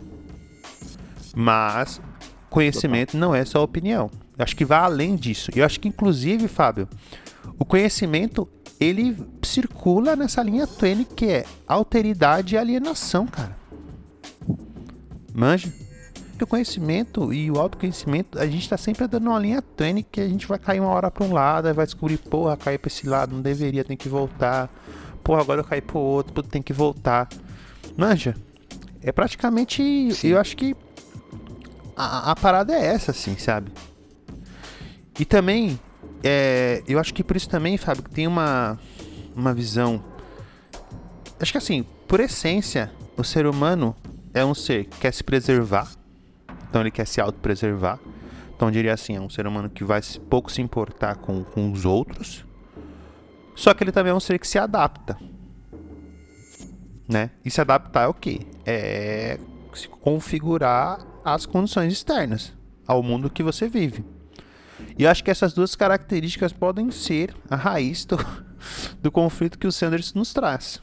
Mas 1.35 2.01
conhecimento 2.49 3.17
não 3.17 3.35
é 3.35 3.43
só 3.43 3.61
opinião. 3.61 4.09
Eu 4.37 4.43
acho 4.43 4.55
que 4.55 4.63
vai 4.63 4.79
além 4.79 5.15
disso. 5.15 5.51
Eu 5.55 5.65
acho 5.65 5.79
que 5.79 5.87
inclusive, 5.87 6.47
Fábio, 6.47 6.87
o 7.57 7.65
conhecimento 7.65 8.47
ele 8.79 9.17
circula 9.41 10.15
nessa 10.15 10.43
linha 10.43 10.67
tênue 10.67 11.05
que 11.05 11.25
é 11.25 11.45
alteridade 11.67 12.55
e 12.55 12.57
alienação, 12.57 13.25
cara. 13.25 13.55
Manja? 15.33 15.71
o 16.43 16.47
conhecimento 16.47 17.33
e 17.33 17.49
o 17.49 17.57
autoconhecimento, 17.57 18.37
a 18.37 18.45
gente 18.45 18.67
tá 18.67 18.77
sempre 18.77 19.07
dando 19.07 19.29
uma 19.29 19.39
linha 19.39 19.61
tênue 19.61 20.03
que 20.03 20.19
a 20.19 20.27
gente 20.27 20.45
vai 20.45 20.59
cair 20.59 20.81
uma 20.81 20.89
hora 20.89 21.09
para 21.09 21.23
um 21.23 21.31
lado, 21.31 21.67
aí 21.67 21.73
vai 21.73 21.85
descobrir, 21.85 22.17
porra, 22.17 22.57
cair 22.57 22.77
para 22.77 22.87
esse 22.87 23.07
lado, 23.07 23.33
não 23.33 23.41
deveria, 23.41 23.83
tem 23.83 23.95
que 23.95 24.09
voltar. 24.09 24.69
Porra, 25.23 25.41
agora 25.41 25.61
eu 25.61 25.65
caí 25.65 25.81
pro 25.81 25.97
outro, 25.97 26.43
tem 26.43 26.61
que 26.61 26.73
voltar. 26.73 27.29
Manja? 27.95 28.35
É 29.01 29.11
praticamente, 29.11 30.11
Sim. 30.13 30.27
eu 30.27 30.39
acho 30.39 30.57
que 30.57 30.75
a, 31.95 32.31
a 32.31 32.35
parada 32.35 32.73
é 32.73 32.85
essa, 32.85 33.11
assim, 33.11 33.37
sabe? 33.37 33.71
E 35.17 35.23
também 35.23 35.79
é, 36.27 36.81
eu 36.87 36.99
acho 36.99 37.13
que 37.13 37.23
por 37.23 37.37
isso 37.37 37.47
também, 37.47 37.77
Fábio, 37.77 38.03
tem 38.03 38.25
uma, 38.25 38.79
uma 39.35 39.53
visão. 39.53 40.03
Acho 41.39 41.51
que 41.51 41.57
assim, 41.59 41.85
por 42.07 42.19
essência, 42.19 42.91
o 43.15 43.23
ser 43.23 43.45
humano 43.45 43.95
é 44.33 44.43
um 44.43 44.55
ser 44.55 44.85
que 44.85 44.97
quer 45.01 45.13
se 45.13 45.23
preservar. 45.23 45.91
Então 46.67 46.81
ele 46.81 46.89
quer 46.89 47.05
se 47.05 47.21
autopreservar. 47.21 47.99
Então 48.55 48.69
eu 48.69 48.71
diria 48.71 48.93
assim, 48.93 49.15
é 49.15 49.21
um 49.21 49.29
ser 49.29 49.45
humano 49.45 49.69
que 49.69 49.83
vai 49.83 50.01
pouco 50.27 50.51
se 50.51 50.61
importar 50.61 51.17
com, 51.17 51.43
com 51.43 51.71
os 51.71 51.85
outros. 51.85 52.43
Só 53.53 53.73
que 53.75 53.83
ele 53.83 53.91
também 53.91 54.11
é 54.11 54.15
um 54.15 54.19
ser 54.19 54.39
que 54.39 54.47
se 54.47 54.57
adapta. 54.57 55.17
Né? 57.07 57.29
E 57.45 57.51
se 57.51 57.61
adaptar 57.61 58.05
é 58.05 58.07
o 58.07 58.13
quê? 58.15 58.41
É 58.65 59.37
se 59.75 59.87
configurar 59.89 61.05
às 61.23 61.45
condições 61.45 61.91
externas, 61.91 62.53
ao 62.87 63.03
mundo 63.03 63.29
que 63.29 63.43
você 63.43 63.67
vive. 63.67 64.03
E 64.97 65.05
acho 65.05 65.23
que 65.23 65.31
essas 65.31 65.53
duas 65.53 65.75
características 65.75 66.53
podem 66.53 66.91
ser 66.91 67.33
a 67.49 67.55
raiz 67.55 68.05
do, 68.05 68.17
do 69.01 69.11
conflito 69.11 69.57
que 69.57 69.67
o 69.67 69.71
Sanders 69.71 70.13
nos 70.13 70.33
traz. 70.33 70.81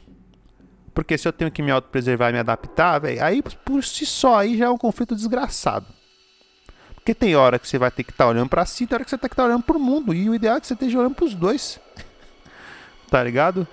Porque 0.93 1.17
se 1.17 1.27
eu 1.27 1.33
tenho 1.33 1.51
que 1.51 1.61
me 1.61 1.71
autopreservar 1.71 2.29
e 2.29 2.33
me 2.33 2.39
adaptar, 2.39 2.99
véio, 2.99 3.23
aí 3.23 3.41
por 3.41 3.83
si 3.83 4.05
só 4.05 4.39
aí 4.39 4.57
já 4.57 4.65
é 4.65 4.69
um 4.69 4.77
conflito 4.77 5.15
desgraçado. 5.15 5.87
Porque 6.93 7.13
tem 7.13 7.35
hora 7.35 7.59
que 7.59 7.67
você 7.67 7.77
vai 7.77 7.91
ter 7.91 8.03
que 8.03 8.11
estar 8.11 8.25
tá 8.25 8.29
olhando 8.29 8.49
para 8.49 8.65
si, 8.65 8.85
tem 8.85 8.95
hora 8.95 9.03
que 9.03 9.09
você 9.09 9.17
tem 9.17 9.27
que 9.27 9.33
estar 9.33 9.43
tá 9.43 9.49
olhando 9.49 9.63
para 9.63 9.75
o 9.75 9.79
mundo. 9.79 10.13
E 10.13 10.29
o 10.29 10.35
ideal 10.35 10.57
é 10.57 10.61
que 10.61 10.67
você 10.67 10.73
esteja 10.73 10.99
olhando 10.99 11.15
para 11.15 11.25
os 11.25 11.33
dois. 11.33 11.79
tá 13.09 13.23
ligado? 13.23 13.67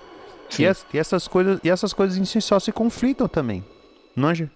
E, 0.59 0.67
as, 0.67 0.85
e, 0.93 0.99
essas 0.99 1.29
coisas, 1.29 1.61
e 1.63 1.71
essas 1.71 1.93
coisas 1.93 2.19
em 2.19 2.25
si 2.25 2.41
só 2.41 2.59
se 2.59 2.73
conflitam 2.73 3.29
também. 3.29 3.65
Manja? 4.17 4.51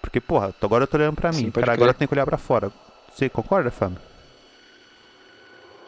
Porque, 0.00 0.20
porra, 0.20 0.52
agora 0.60 0.82
eu 0.82 0.88
tô 0.88 0.96
olhando 0.96 1.14
pra 1.14 1.30
mim. 1.30 1.44
Sim, 1.44 1.50
cara, 1.52 1.72
agora 1.72 1.90
eu 1.90 1.94
tenho 1.94 2.08
que 2.08 2.14
olhar 2.14 2.26
pra 2.26 2.36
fora. 2.36 2.72
Você 3.14 3.28
concorda, 3.28 3.70
Fábio? 3.70 3.98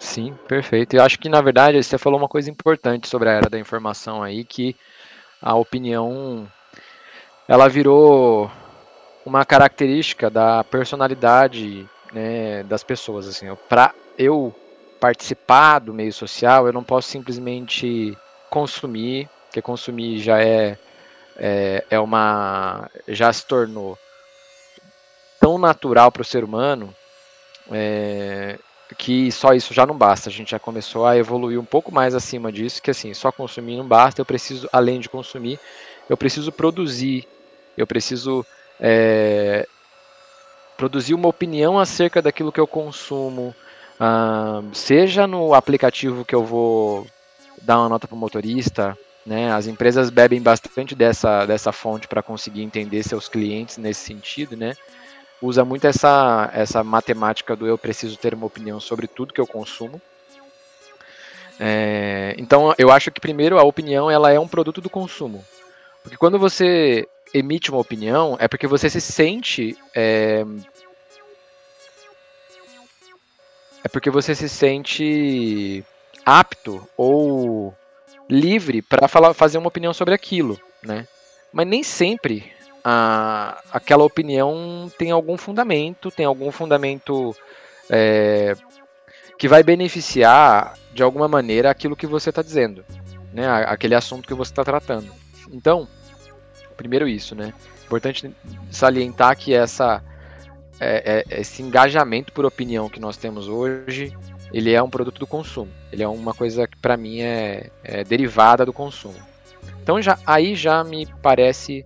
Sim, 0.05 0.35
perfeito. 0.47 0.95
Eu 0.95 1.03
acho 1.03 1.19
que, 1.19 1.31
na 1.31 1.41
verdade, 1.41 1.83
você 1.83 1.97
falou 1.97 2.19
uma 2.19 2.29
coisa 2.29 2.51
importante 2.51 3.09
sobre 3.09 3.31
a 3.31 3.33
era 3.33 3.49
da 3.49 3.59
informação 3.59 4.23
aí, 4.23 4.45
que 4.45 4.77
a 5.41 5.55
opinião 5.55 6.47
ela 7.49 7.69
virou 7.69 8.51
uma 9.25 9.47
característica 9.47 10.29
da 10.29 10.63
personalidade 10.63 11.89
né, 12.13 12.63
das 12.65 12.85
pessoas. 12.85 13.27
Assim, 13.27 13.47
para 13.67 13.95
eu 14.19 14.55
participar 15.01 15.79
do 15.79 15.95
meio 15.95 16.13
social, 16.13 16.67
eu 16.67 16.73
não 16.73 16.85
posso 16.85 17.09
simplesmente 17.09 18.17
consumir, 18.51 19.27
porque 19.47 19.63
consumir 19.63 20.21
já 20.21 20.39
é, 20.39 20.79
é, 21.39 21.83
é 21.91 21.99
uma. 21.99 22.91
já 23.09 23.33
se 23.33 23.47
tornou 23.47 23.99
tão 25.41 25.57
natural 25.57 26.13
para 26.13 26.23
o 26.23 26.27
ser 26.27 26.45
humano 26.45 26.95
é, 27.73 28.59
que 28.95 29.31
só 29.33 29.53
isso 29.53 29.75
já 29.75 29.87
não 29.87 29.97
basta. 29.97 30.29
A 30.29 30.33
gente 30.33 30.53
já 30.53 30.59
começou 30.59 31.07
a 31.07 31.17
evoluir 31.17 31.59
um 31.61 31.65
pouco 31.65 31.93
mais 31.93 32.15
acima 32.15 32.51
disso, 32.51 32.83
que 32.83 32.91
assim, 32.91 33.13
só 33.15 33.31
consumir 33.33 33.77
não 33.77 33.87
basta. 33.87 34.21
Eu 34.21 34.27
preciso, 34.27 34.69
além 34.73 35.01
de 35.01 35.09
consumir, 35.09 35.59
eu 36.09 36.17
preciso 36.17 36.51
produzir. 36.53 37.27
Eu 37.77 37.87
preciso 37.87 38.47
é, 38.81 39.67
produzir 40.77 41.15
uma 41.15 41.29
opinião 41.29 41.79
acerca 41.79 42.21
daquilo 42.21 42.53
que 42.53 42.61
eu 42.61 42.67
consumo, 42.67 43.55
ah, 43.99 44.63
seja 44.73 45.27
no 45.27 45.55
aplicativo 45.55 46.25
que 46.25 46.35
eu 46.35 46.45
vou 46.45 47.07
dar 47.63 47.79
uma 47.79 47.89
nota 47.89 48.07
para 48.07 48.15
o 48.15 48.19
motorista. 48.19 48.97
Né, 49.27 49.51
as 49.51 49.67
empresas 49.67 50.11
bebem 50.11 50.39
bastante 50.39 50.95
dessa, 50.95 51.47
dessa 51.47 51.73
fonte 51.73 52.07
para 52.07 52.23
conseguir 52.23 52.63
entender 52.63 53.03
seus 53.03 53.27
clientes 53.27 53.79
nesse 53.79 54.05
sentido, 54.05 54.55
né? 54.55 54.75
Usa 55.41 55.65
muito 55.65 55.87
essa, 55.87 56.51
essa 56.53 56.83
matemática 56.83 57.55
do 57.55 57.67
eu 57.67 57.77
preciso 57.77 58.17
ter 58.17 58.35
uma 58.35 58.47
opinião 58.47 58.81
sobre 58.81 59.07
tudo 59.07 59.33
que 59.33 59.41
eu 59.41 59.47
consumo. 59.47 60.01
É, 61.59 62.35
então, 62.39 62.75
eu 62.79 62.91
acho 62.91 63.11
que 63.11 63.21
primeiro 63.21 63.59
a 63.59 63.63
opinião 63.63 64.11
ela 64.11 64.33
é 64.33 64.41
um 64.41 64.49
produto 64.49 64.81
do 64.81 64.91
consumo, 64.91 65.45
porque 66.03 66.17
quando 66.17 66.39
você 66.39 67.07
emite 67.33 67.71
uma 67.71 67.81
opinião 67.81 68.37
é 68.41 68.49
porque 68.49 68.67
você 68.67 68.89
se 68.89 69.01
sente 69.01 69.77
é, 69.95 70.45
é 73.83 73.89
porque 73.89 74.11
você 74.11 74.35
se 74.35 74.49
sente 74.49 75.85
apto 76.25 76.89
ou 76.97 77.75
livre 78.29 78.81
para 78.81 79.09
fazer 79.35 79.59
uma 79.59 79.69
opinião 79.69 79.93
sobre 79.93 80.15
aquilo, 80.15 80.59
né? 80.83 81.07
Mas 81.53 81.67
nem 81.67 81.83
sempre 81.83 82.53
a, 82.85 83.63
aquela 83.73 84.05
opinião 84.05 84.93
tem 84.99 85.11
algum 85.11 85.39
fundamento, 85.39 86.11
tem 86.11 86.27
algum 86.27 86.53
fundamento 86.53 87.35
é, 87.89 88.55
que 89.39 89.49
vai 89.49 89.63
beneficiar 89.63 90.75
de 90.93 91.03
alguma 91.03 91.27
maneira 91.27 91.71
aquilo 91.71 91.97
que 91.97 92.07
você 92.07 92.29
está 92.29 92.43
dizendo, 92.43 92.85
né? 93.33 93.49
Aquele 93.67 93.95
assunto 93.95 94.29
que 94.29 94.35
você 94.35 94.53
está 94.53 94.63
tratando. 94.63 95.11
Então, 95.51 95.89
primeiro 96.77 97.09
isso, 97.09 97.35
né? 97.35 97.55
Importante 97.87 98.31
salientar 98.71 99.37
que 99.37 99.55
essa 99.55 100.03
é, 100.81 101.25
é, 101.29 101.41
esse 101.41 101.63
engajamento 101.63 102.33
por 102.33 102.45
opinião 102.45 102.89
que 102.89 103.01
nós 103.01 103.17
temos 103.17 103.49
hoje, 103.49 104.17
ele 104.53 104.73
é 104.73 104.83
um 104.83 104.91
produto 104.91 105.19
do 105.19 105.27
consumo. 105.27 105.71
Ele 105.91 106.03
é 106.03 106.09
uma 106.09 106.35
coisa 106.35 106.67
que 106.67 106.77
para 106.77 106.97
mim 106.97 107.21
é, 107.21 107.71
é, 107.83 108.05
derivada 108.05 108.67
do 108.67 108.73
consumo. 108.73 109.19
Então 109.83 110.01
já 110.01 110.19
aí 110.27 110.55
já 110.55 110.83
me 110.85 111.07
parece 111.23 111.85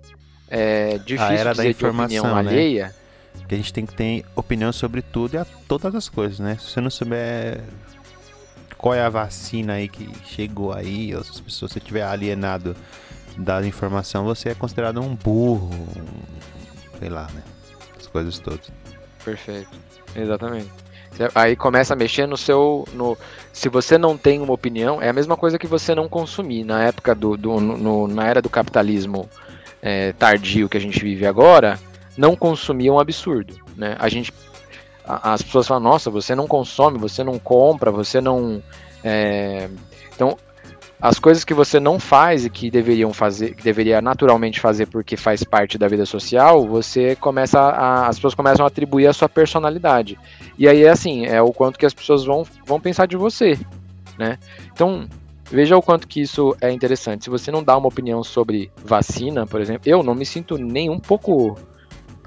é, 0.51 0.99
difícil 0.99 1.25
a 1.27 1.35
era 1.35 1.55
da 1.55 1.67
informação, 1.67 2.25
né? 2.35 2.51
alheia. 2.51 2.95
Que 3.49 3.55
a 3.55 3.59
gente 3.59 3.73
tem 3.73 3.87
que 3.87 3.95
ter 3.95 4.25
opinião 4.37 4.73
sobre 4.73 5.01
tudo 5.01 5.35
e 5.35 5.39
a 5.39 5.47
todas 5.67 5.95
as 5.95 6.09
coisas, 6.09 6.39
né? 6.39 6.57
Se 6.61 6.71
você 6.71 6.81
não 6.81 6.91
souber 6.91 7.61
qual 8.77 8.95
é 8.95 9.03
a 9.03 9.09
vacina 9.09 9.75
aí 9.75 9.89
que 9.89 10.09
chegou 10.27 10.73
aí, 10.73 11.15
ou 11.15 11.25
se 11.25 11.43
você 11.61 11.81
tiver 11.81 12.03
alienado 12.03 12.77
da 13.37 13.65
informação, 13.67 14.25
você 14.25 14.51
é 14.51 14.55
considerado 14.55 15.01
um 15.01 15.15
burro, 15.15 15.71
um- 15.73 16.99
sei 16.99 17.09
lá, 17.09 17.27
né? 17.35 17.43
As 17.99 18.07
coisas 18.07 18.39
todas. 18.39 18.71
Perfeito. 19.25 19.71
Exatamente. 20.15 20.71
Aí 21.35 21.57
começa 21.57 21.95
a 21.95 21.97
mexer 21.97 22.27
no 22.27 22.37
seu. 22.37 22.87
No, 22.93 23.17
se 23.53 23.69
você 23.69 23.97
não 23.99 24.17
tem 24.17 24.41
uma 24.41 24.53
opinião, 24.53 25.01
é 25.03 25.09
a 25.09 25.13
mesma 25.13 25.37
coisa 25.37 25.59
que 25.59 25.67
você 25.67 25.95
não 25.95 26.09
consumir. 26.09 26.65
Na 26.65 26.85
época 26.85 27.15
do. 27.15 27.37
do- 27.37 27.61
no- 27.61 28.07
na 28.07 28.27
era 28.27 28.41
do 28.43 28.49
capitalismo 28.51 29.29
é, 29.83 30.13
tardio 30.13 30.69
que 30.69 30.77
a 30.77 30.81
gente 30.81 31.03
vive 31.03 31.27
agora, 31.27 31.79
não 32.17 32.35
consumir 32.37 32.89
é 32.89 32.93
um 32.93 32.99
absurdo. 32.99 33.55
Né? 33.77 33.97
A 33.99 34.09
gente. 34.09 34.33
a- 35.05 35.33
As 35.35 35.43
pessoas 35.43 35.67
falam, 35.67 35.83
nossa, 35.83 36.11
você 36.11 36.35
não 36.35 36.47
consome, 36.47 36.99
você 36.99 37.23
não 37.25 37.39
compra, 37.39 37.91
você 37.91 38.21
não. 38.21 38.63
é, 39.05 39.69
Então, 40.15 40.37
as 41.01 41.21
coisas 41.21 41.45
que 41.45 41.55
você 41.55 41.79
não 41.79 41.97
faz 42.01 42.45
e 42.45 42.51
que 42.51 42.73
deveriam 42.73 43.13
fazer, 43.13 43.55
que 43.55 43.63
deveria 43.63 44.03
naturalmente 44.03 44.59
fazer 44.59 44.87
porque 44.87 45.17
faz 45.17 45.45
parte 45.45 45.79
da 45.79 45.87
vida 45.87 46.05
social, 46.05 46.67
você 46.67 47.15
começa 47.15 47.61
a, 47.61 48.09
as 48.09 48.17
pessoas 48.17 48.35
começam 48.35 48.65
a 48.65 48.69
atribuir 48.69 49.07
a 49.07 49.13
sua 49.13 49.29
personalidade. 49.29 50.19
E 50.59 50.67
aí 50.67 50.83
é 50.83 50.89
assim, 50.89 51.25
é 51.25 51.41
o 51.41 51.53
quanto 51.53 51.79
que 51.79 51.87
as 51.87 51.95
pessoas 51.95 52.25
vão, 52.25 52.45
vão 52.67 52.81
pensar 52.81 53.07
de 53.07 53.17
você, 53.17 53.57
né? 54.19 54.39
Então, 54.73 55.07
veja 55.51 55.77
o 55.77 55.83
quanto 55.83 56.07
que 56.07 56.21
isso 56.21 56.57
é 56.61 56.71
interessante. 56.71 57.25
Se 57.25 57.31
você 57.31 57.51
não 57.51 57.63
dá 57.63 57.77
uma 57.77 57.89
opinião 57.89 58.23
sobre 58.23 58.71
vacina, 58.85 59.47
por 59.47 59.61
exemplo, 59.61 59.83
eu 59.87 60.03
não 60.03 60.15
me 60.15 60.27
sinto 60.27 60.57
nem 60.59 60.91
um 60.91 60.99
pouco 60.99 61.59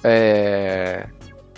é, 0.03 1.07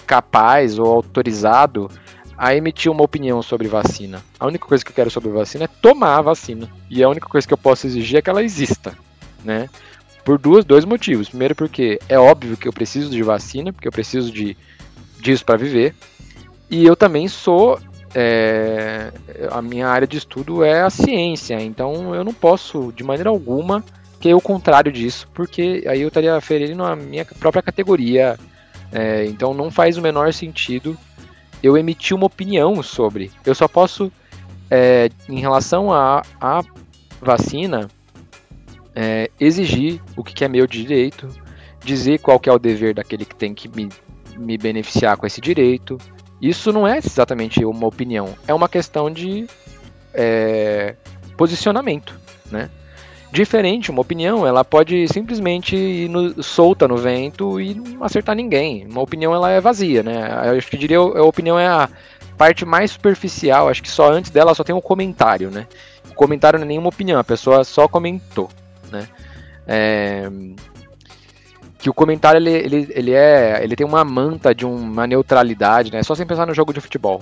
capaz 0.06 0.78
ou 0.78 0.88
autorizado 0.88 1.90
a 2.38 2.56
emitir 2.56 2.92
uma 2.92 3.04
opinião 3.04 3.42
sobre 3.42 3.68
vacina. 3.68 4.24
A 4.40 4.48
única 4.48 4.66
coisa 4.66 4.84
que 4.84 4.92
eu 4.92 4.96
quero 4.96 5.10
sobre 5.10 5.30
vacina 5.30 5.66
é 5.66 5.68
tomar 5.68 6.18
a 6.18 6.22
vacina. 6.22 6.70
E 6.90 7.04
a 7.04 7.10
única 7.10 7.28
coisa 7.28 7.48
que 7.48 7.54
eu 7.54 7.58
posso 7.58 7.88
exigir 7.88 8.18
é 8.18 8.22
que 8.22 8.30
ela 8.30 8.44
exista, 8.44 8.98
né? 9.44 9.70
Por 10.26 10.38
duas, 10.38 10.66
dois 10.66 10.86
motivos. 10.86 11.30
Primeiro, 11.30 11.56
porque 11.56 12.00
é 12.10 12.18
óbvio 12.18 12.58
que 12.58 12.68
eu 12.68 12.74
preciso 12.74 13.10
de 13.10 13.22
vacina, 13.22 13.72
porque 13.72 13.88
eu 13.88 13.92
preciso 13.92 14.32
de 14.32 14.58
disso 15.20 15.46
para 15.46 15.58
viver. 15.58 15.96
E 16.70 16.86
eu 16.86 16.96
também 16.96 17.28
sou. 17.28 17.80
É, 18.14 19.12
a 19.52 19.62
minha 19.62 19.88
área 19.88 20.08
de 20.08 20.18
estudo 20.18 20.64
é 20.64 20.82
a 20.82 20.90
ciência, 20.90 21.62
então 21.62 22.14
eu 22.14 22.24
não 22.24 22.34
posso, 22.34 22.92
de 22.92 23.04
maneira 23.04 23.30
alguma, 23.30 23.84
querer 24.20 24.36
o 24.36 24.42
contrário 24.42 24.92
disso, 24.92 25.28
porque 25.34 25.84
aí 25.88 26.02
eu 26.02 26.08
estaria 26.08 26.40
ferindo 26.40 26.84
a 26.84 26.96
minha 26.96 27.26
própria 27.26 27.62
categoria. 27.62 28.38
é, 28.92 29.26
então 29.26 29.54
não 29.54 29.72
faz 29.72 29.98
o 29.98 30.02
menor 30.02 30.32
sentido 30.34 30.98
eu 31.64 31.78
emitir 31.78 32.16
uma 32.16 32.26
opinião 32.26 32.84
sobre. 32.84 33.32
Eu 33.46 33.56
só 33.56 33.70
posso, 33.70 34.12
é, 34.70 35.10
em 35.30 35.40
relação 35.40 35.94
à 35.94 36.22
a, 36.40 36.62
vacina, 37.22 37.90
é, 38.94 39.32
exigir 39.40 40.02
o 40.18 40.24
que 40.24 40.34
que 40.34 40.44
é 40.44 40.48
meu 40.50 40.68
direito, 40.68 41.30
dizer 41.84 42.20
qual 42.20 42.38
que 42.38 42.50
é 42.50 42.54
o 42.54 42.60
dever 42.60 42.94
daquele 42.94 43.24
que 43.24 43.36
tem 43.36 43.54
que 43.54 43.70
me, 43.70 43.88
me 44.38 44.58
beneficiar 44.58 45.16
com 45.16 45.26
esse 45.26 45.40
direito. 45.40 45.98
Isso 46.46 46.74
não 46.74 46.86
é 46.86 46.98
exatamente 46.98 47.64
uma 47.64 47.88
opinião, 47.88 48.36
é 48.46 48.54
uma 48.54 48.68
questão 48.68 49.10
de 49.10 49.48
é, 50.14 50.96
posicionamento, 51.38 52.20
né? 52.52 52.70
Diferente, 53.32 53.90
uma 53.90 54.02
opinião, 54.02 54.46
ela 54.46 54.64
pode 54.64 55.08
simplesmente 55.08 55.76
ir 55.76 56.10
no- 56.10 56.44
solta 56.44 56.88
no 56.88 56.98
vento 56.98 57.60
e 57.60 57.74
não 57.74 58.04
acertar 58.04 58.36
ninguém. 58.36 58.86
Uma 58.86 59.02
opinião, 59.02 59.34
ela 59.34 59.50
é 59.50 59.60
vazia, 59.62 60.04
né? 60.04 60.30
Eu 60.46 60.58
acho 60.58 60.68
que 60.70 60.78
diria, 60.78 60.98
a 61.00 61.24
opinião 61.24 61.58
é 61.58 61.66
a 61.66 61.90
parte 62.38 62.66
mais 62.66 62.92
superficial, 62.92 63.70
acho 63.70 63.82
que 63.82 63.90
só 63.90 64.12
antes 64.12 64.30
dela 64.30 64.54
só 64.54 64.64
tem 64.66 64.76
um 64.76 64.82
comentário, 64.82 65.50
né? 65.50 65.66
O 66.12 66.14
comentário 66.14 66.60
não 66.60 66.66
é 66.66 66.68
nenhuma 66.68 66.90
opinião, 66.90 67.20
a 67.20 67.24
pessoa 67.24 67.64
só 67.64 67.88
comentou, 67.88 68.50
né? 68.92 69.08
É, 69.66 70.30
que 71.84 71.90
o 71.90 71.94
comentário 71.94 72.38
ele, 72.38 72.50
ele, 72.50 72.88
ele 72.92 73.12
é 73.12 73.62
ele 73.62 73.76
tem 73.76 73.86
uma 73.86 74.06
manta 74.06 74.56
de 74.56 74.66
uma 74.66 75.06
neutralidade, 75.06 75.92
né? 75.92 76.02
Só 76.02 76.16
sem 76.16 76.26
pensar 76.26 76.48
no 76.48 76.54
jogo 76.54 76.74
de 76.74 76.80
futebol. 76.80 77.22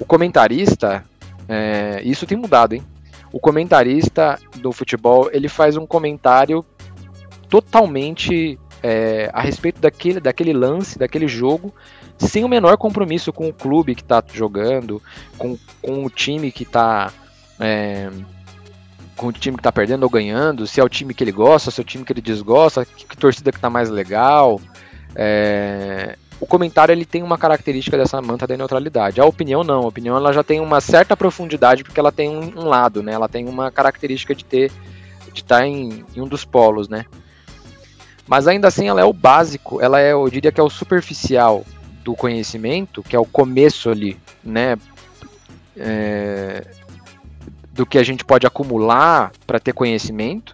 O 0.00 0.04
comentarista, 0.04 1.04
é, 1.48 2.02
isso 2.02 2.26
tem 2.26 2.36
mudado, 2.36 2.74
hein? 2.74 2.82
O 3.32 3.38
comentarista 3.38 4.36
do 4.56 4.72
futebol 4.72 5.30
ele 5.32 5.48
faz 5.48 5.76
um 5.76 5.86
comentário 5.86 6.64
totalmente 7.48 8.58
é, 8.82 9.30
a 9.32 9.40
respeito 9.42 9.80
daquele, 9.80 10.18
daquele 10.18 10.52
lance, 10.52 10.98
daquele 10.98 11.28
jogo, 11.28 11.72
sem 12.18 12.42
o 12.42 12.48
menor 12.48 12.76
compromisso 12.78 13.32
com 13.32 13.48
o 13.48 13.54
clube 13.54 13.94
que 13.94 14.02
está 14.02 14.20
jogando, 14.32 15.00
com, 15.38 15.56
com 15.80 16.04
o 16.04 16.10
time 16.10 16.50
que 16.50 16.64
está 16.64 17.12
é, 17.60 18.10
com 19.20 19.26
o 19.26 19.32
time 19.32 19.54
que 19.54 19.62
tá 19.62 19.70
perdendo 19.70 20.04
ou 20.04 20.08
ganhando, 20.08 20.66
se 20.66 20.80
é 20.80 20.82
o 20.82 20.88
time 20.88 21.12
que 21.12 21.22
ele 21.22 21.30
gosta, 21.30 21.70
se 21.70 21.78
é 21.78 21.82
o 21.82 21.84
time 21.84 22.06
que 22.06 22.12
ele 22.14 22.22
desgosta, 22.22 22.86
que, 22.86 23.04
que 23.04 23.16
torcida 23.18 23.52
que 23.52 23.60
tá 23.60 23.68
mais 23.68 23.90
legal. 23.90 24.58
É, 25.14 26.16
O 26.40 26.46
comentário 26.46 26.90
ele 26.90 27.04
tem 27.04 27.22
uma 27.22 27.36
característica 27.36 27.98
dessa 27.98 28.22
manta 28.22 28.46
da 28.46 28.56
neutralidade. 28.56 29.20
A 29.20 29.26
opinião 29.26 29.62
não, 29.62 29.82
a 29.82 29.88
opinião 29.88 30.16
ela 30.16 30.32
já 30.32 30.42
tem 30.42 30.58
uma 30.58 30.80
certa 30.80 31.14
profundidade 31.14 31.84
porque 31.84 32.00
ela 32.00 32.10
tem 32.10 32.30
um, 32.30 32.60
um 32.60 32.64
lado, 32.64 33.02
né? 33.02 33.12
Ela 33.12 33.28
tem 33.28 33.46
uma 33.46 33.70
característica 33.70 34.34
de 34.34 34.42
ter 34.42 34.72
de 35.34 35.42
estar 35.42 35.66
em, 35.66 36.02
em 36.16 36.20
um 36.22 36.26
dos 36.26 36.46
polos, 36.46 36.88
né? 36.88 37.04
Mas 38.26 38.48
ainda 38.48 38.68
assim 38.68 38.88
ela 38.88 39.02
é 39.02 39.04
o 39.04 39.12
básico, 39.12 39.82
ela 39.82 40.00
é, 40.00 40.12
eu 40.12 40.26
diria 40.30 40.50
que 40.50 40.60
é 40.60 40.64
o 40.64 40.70
superficial 40.70 41.62
do 42.02 42.14
conhecimento, 42.16 43.02
que 43.02 43.14
é 43.14 43.18
o 43.18 43.26
começo 43.26 43.90
ali, 43.90 44.16
né? 44.42 44.78
É, 45.76 46.66
do 47.80 47.86
que 47.86 47.96
a 47.96 48.02
gente 48.02 48.26
pode 48.26 48.46
acumular 48.46 49.32
para 49.46 49.58
ter 49.58 49.72
conhecimento, 49.72 50.52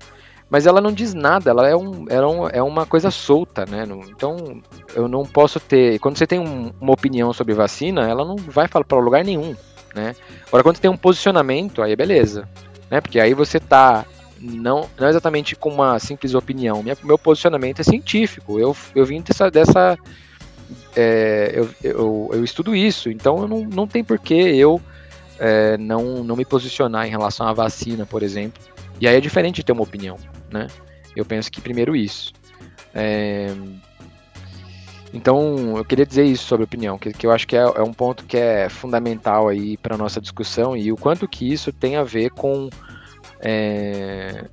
mas 0.48 0.64
ela 0.64 0.80
não 0.80 0.92
diz 0.92 1.12
nada, 1.12 1.50
ela 1.50 1.68
é, 1.68 1.74
um, 1.74 2.06
ela 2.08 2.48
é, 2.52 2.58
é 2.58 2.62
uma 2.62 2.86
coisa 2.86 3.10
solta, 3.10 3.66
né? 3.66 3.84
Então 4.08 4.62
eu 4.94 5.08
não 5.08 5.24
posso 5.24 5.58
ter. 5.58 5.98
Quando 5.98 6.16
você 6.16 6.24
tem 6.24 6.38
um- 6.38 6.72
uma 6.80 6.92
opinião 6.92 7.32
sobre 7.32 7.52
vacina, 7.52 8.08
ela 8.08 8.24
não 8.24 8.36
vai 8.36 8.68
falar 8.68 8.84
para 8.84 8.96
lugar 9.00 9.24
nenhum, 9.24 9.56
né? 9.92 10.14
Agora 10.46 10.62
quando 10.62 10.76
você 10.76 10.82
tem 10.82 10.90
um 10.90 10.96
posicionamento, 10.96 11.82
aí 11.82 11.96
beleza, 11.96 12.48
né? 12.88 13.00
Porque 13.00 13.18
aí 13.18 13.34
você 13.34 13.58
tá 13.58 14.06
não, 14.40 14.88
não 14.96 15.08
exatamente 15.08 15.56
com 15.56 15.70
uma 15.70 15.98
simples 15.98 16.32
opinião. 16.32 16.84
Minha, 16.84 16.96
meu 17.02 17.18
posicionamento 17.18 17.80
é 17.80 17.82
científico. 17.82 18.60
Eu, 18.60 18.76
eu 18.94 19.04
vim 19.04 19.20
dessa. 19.20 19.50
dessa 19.50 19.98
é, 20.94 21.50
eu, 21.56 21.68
eu, 21.82 22.30
eu 22.34 22.44
estudo 22.44 22.72
isso, 22.72 23.10
então 23.10 23.38
eu 23.42 23.48
não, 23.48 23.64
não 23.64 23.86
tem 23.88 24.04
porquê 24.04 24.34
eu 24.34 24.80
é, 25.38 25.76
não, 25.78 26.24
não 26.24 26.36
me 26.36 26.44
posicionar 26.44 27.06
em 27.06 27.10
relação 27.10 27.46
à 27.46 27.52
vacina, 27.52 28.06
por 28.06 28.22
exemplo. 28.22 28.62
E 29.00 29.06
aí 29.06 29.16
é 29.16 29.20
diferente 29.20 29.56
de 29.56 29.64
ter 29.64 29.72
uma 29.72 29.82
opinião, 29.82 30.16
né? 30.50 30.66
Eu 31.14 31.24
penso 31.24 31.50
que 31.50 31.60
primeiro 31.60 31.94
isso. 31.94 32.32
É, 32.94 33.54
Então, 35.12 35.76
eu 35.76 35.84
queria 35.84 36.04
dizer 36.04 36.24
isso 36.24 36.44
sobre 36.44 36.64
opinião, 36.64 36.98
que, 36.98 37.12
que 37.12 37.26
eu 37.26 37.30
acho 37.30 37.46
que 37.46 37.56
é, 37.56 37.60
é 37.60 37.82
um 37.82 37.92
ponto 37.92 38.24
que 38.24 38.36
é 38.36 38.68
fundamental 38.68 39.48
aí 39.48 39.76
para 39.76 39.96
nossa 39.96 40.20
discussão 40.20 40.76
e 40.76 40.92
o 40.92 40.96
quanto 40.96 41.28
que 41.28 41.50
isso 41.50 41.72
tem 41.72 41.96
a 41.96 42.04
ver 42.04 42.30
com 42.30 42.68
é, 43.40 44.44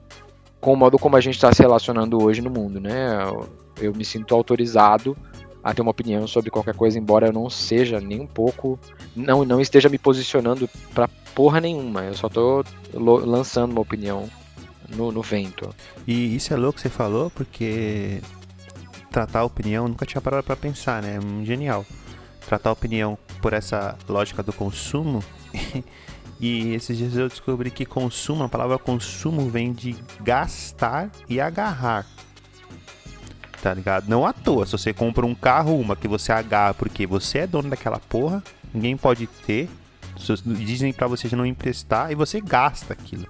com 0.62 0.74
o 0.74 0.78
modo 0.78 0.98
como 0.98 1.18
a 1.18 1.22
gente 1.22 1.36
está 1.36 1.52
se 1.54 1.62
relacionando 1.62 2.24
hoje 2.24 2.42
no 2.42 2.50
mundo, 2.50 2.80
né? 2.80 3.24
Eu, 3.24 3.50
eu 3.82 3.94
me 3.94 4.06
sinto 4.06 4.34
autorizado 4.34 5.18
a 5.64 5.74
ter 5.74 5.82
uma 5.82 5.92
opinião 5.92 6.28
sobre 6.28 6.52
qualquer 6.52 6.76
coisa, 6.76 7.00
embora 7.00 7.28
eu 7.28 7.34
não 7.34 7.50
seja 7.50 8.00
nem 8.00 8.20
um 8.20 8.28
pouco, 8.28 8.78
não, 9.16 9.46
não 9.46 9.62
esteja 9.62 9.88
me 9.88 9.98
posicionando 9.98 10.70
pra 10.94 11.08
porra 11.34 11.62
nenhuma. 11.62 12.04
Eu 12.04 12.14
só 12.14 12.28
tô 12.28 12.64
lançando 12.94 13.72
uma 13.72 13.82
opinião 13.82 14.30
no, 14.90 15.12
no 15.12 15.22
vento. 15.22 15.74
E 16.06 16.36
isso 16.36 16.54
é 16.54 16.58
louco 16.58 16.76
que 16.76 16.82
você 16.82 16.90
falou, 16.90 17.30
porque 17.30 18.22
tratar 19.10 19.40
a 19.40 19.46
opinião, 19.46 19.88
nunca 19.88 20.06
tinha 20.06 20.22
parado 20.22 20.44
pra 20.44 20.56
pensar, 20.56 21.02
né? 21.02 21.20
Hum, 21.24 21.46
Genial. 21.46 21.86
Tratar 22.46 22.72
a 22.72 22.74
opinião 22.74 23.18
por 23.42 23.54
essa 23.54 23.98
lógica 24.10 24.44
do 24.44 24.52
consumo. 24.52 25.24
e 26.42 26.74
esses 26.74 26.98
dias 26.98 27.16
eu 27.16 27.30
descobri 27.30 27.72
que 27.72 27.86
consumo, 27.86 28.44
a 28.44 28.50
palavra 28.50 28.78
consumo 28.78 29.50
vem 29.50 29.72
de 29.72 29.96
gastar 30.20 31.10
e 31.30 31.40
agarrar. 31.40 32.06
Tá 33.64 33.74
ligado? 33.74 34.10
Não 34.10 34.26
à 34.26 34.34
toa, 34.34 34.66
se 34.66 34.74
você 34.74 34.94
compra 34.94 35.26
um 35.26 35.34
carro, 35.34 35.80
uma 35.80 35.96
que 35.96 36.06
você 36.06 36.34
agarra 36.34 36.74
porque 36.74 37.08
você 37.08 37.40
é 37.40 37.48
dono 37.48 37.70
daquela 37.70 37.98
porra, 37.98 38.44
ninguém 38.74 38.98
pode 38.98 39.26
ter. 39.26 39.70
Dizem 40.46 40.92
pra 40.92 41.08
você 41.08 41.34
não 41.34 41.46
emprestar 41.46 42.12
e 42.12 42.16
você 42.16 42.42
gasta 42.42 42.92
aquilo. 42.92 43.26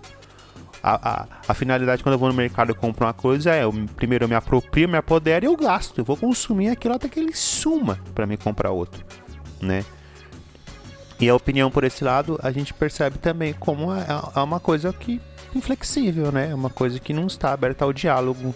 A, 0.82 1.22
a, 1.22 1.28
a 1.48 1.54
finalidade 1.54 2.02
quando 2.02 2.14
eu 2.14 2.20
vou 2.20 2.30
no 2.30 2.34
mercado 2.34 2.72
e 2.72 2.74
compro 2.74 3.06
uma 3.06 3.14
coisa 3.14 3.52
é, 3.54 3.64
eu, 3.64 3.72
primeiro 3.96 4.26
eu 4.26 4.28
me 4.28 4.34
aproprio, 4.34 4.90
me 4.90 4.98
apodero 4.98 5.46
e 5.46 5.48
eu 5.48 5.56
gasto. 5.56 6.00
Eu 6.00 6.04
vou 6.04 6.18
consumir 6.18 6.70
aquilo 6.70 6.96
até 6.96 7.08
que 7.08 7.20
ele 7.20 7.36
suma 7.36 8.00
para 8.16 8.26
me 8.26 8.36
comprar 8.36 8.72
outro, 8.72 9.06
né? 9.62 9.86
E 11.20 11.30
a 11.30 11.36
opinião 11.36 11.70
por 11.70 11.84
esse 11.84 12.04
lado, 12.04 12.40
a 12.42 12.52
gente 12.52 12.74
percebe 12.74 13.20
também 13.20 13.54
como 13.54 13.94
é, 13.94 14.04
é 14.36 14.40
uma 14.40 14.60
coisa 14.60 14.92
que 14.92 15.22
inflexível, 15.56 16.32
né? 16.32 16.50
É 16.50 16.56
uma 16.56 16.72
coisa 16.72 17.00
que 17.00 17.14
não 17.14 17.28
está 17.28 17.54
aberta 17.54 17.86
ao 17.86 17.94
diálogo, 17.94 18.56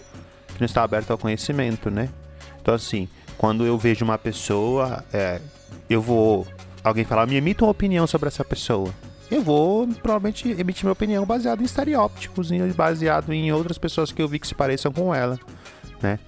não 0.60 0.66
está 0.66 0.82
aberta 0.82 1.12
ao 1.12 1.18
conhecimento, 1.18 1.90
né? 1.90 2.08
Então, 2.60 2.74
assim, 2.74 3.08
quando 3.36 3.64
eu 3.64 3.78
vejo 3.78 4.04
uma 4.04 4.18
pessoa, 4.18 5.04
é, 5.12 5.40
eu 5.88 6.02
vou. 6.02 6.46
Alguém 6.82 7.04
falar, 7.04 7.26
me 7.26 7.36
emita 7.36 7.64
uma 7.64 7.70
opinião 7.70 8.06
sobre 8.06 8.28
essa 8.28 8.44
pessoa. 8.44 8.92
Eu 9.30 9.42
vou 9.42 9.86
provavelmente 10.02 10.48
emitir 10.48 10.84
minha 10.84 10.92
opinião 10.92 11.24
baseado 11.26 11.60
em 11.60 11.64
estereótipos, 11.64 12.50
baseado 12.74 13.32
em 13.32 13.52
outras 13.52 13.76
pessoas 13.76 14.10
que 14.10 14.22
eu 14.22 14.28
vi 14.28 14.38
que 14.38 14.46
se 14.46 14.54
pareçam 14.54 14.90
com 14.90 15.14
ela, 15.14 15.38
né? 16.00 16.18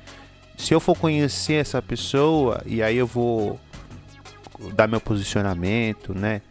Se 0.57 0.75
eu 0.75 0.81
for 0.81 0.97
conhecer 0.97 1.55
essa 1.55 1.81
pessoa 1.81 2.63
e 2.67 2.83
aí 2.83 2.99
eu 2.99 3.07
vou 3.07 3.59
dar 4.75 4.87
meu 4.87 5.01
posicionamento, 5.01 6.15
né? 6.15 6.43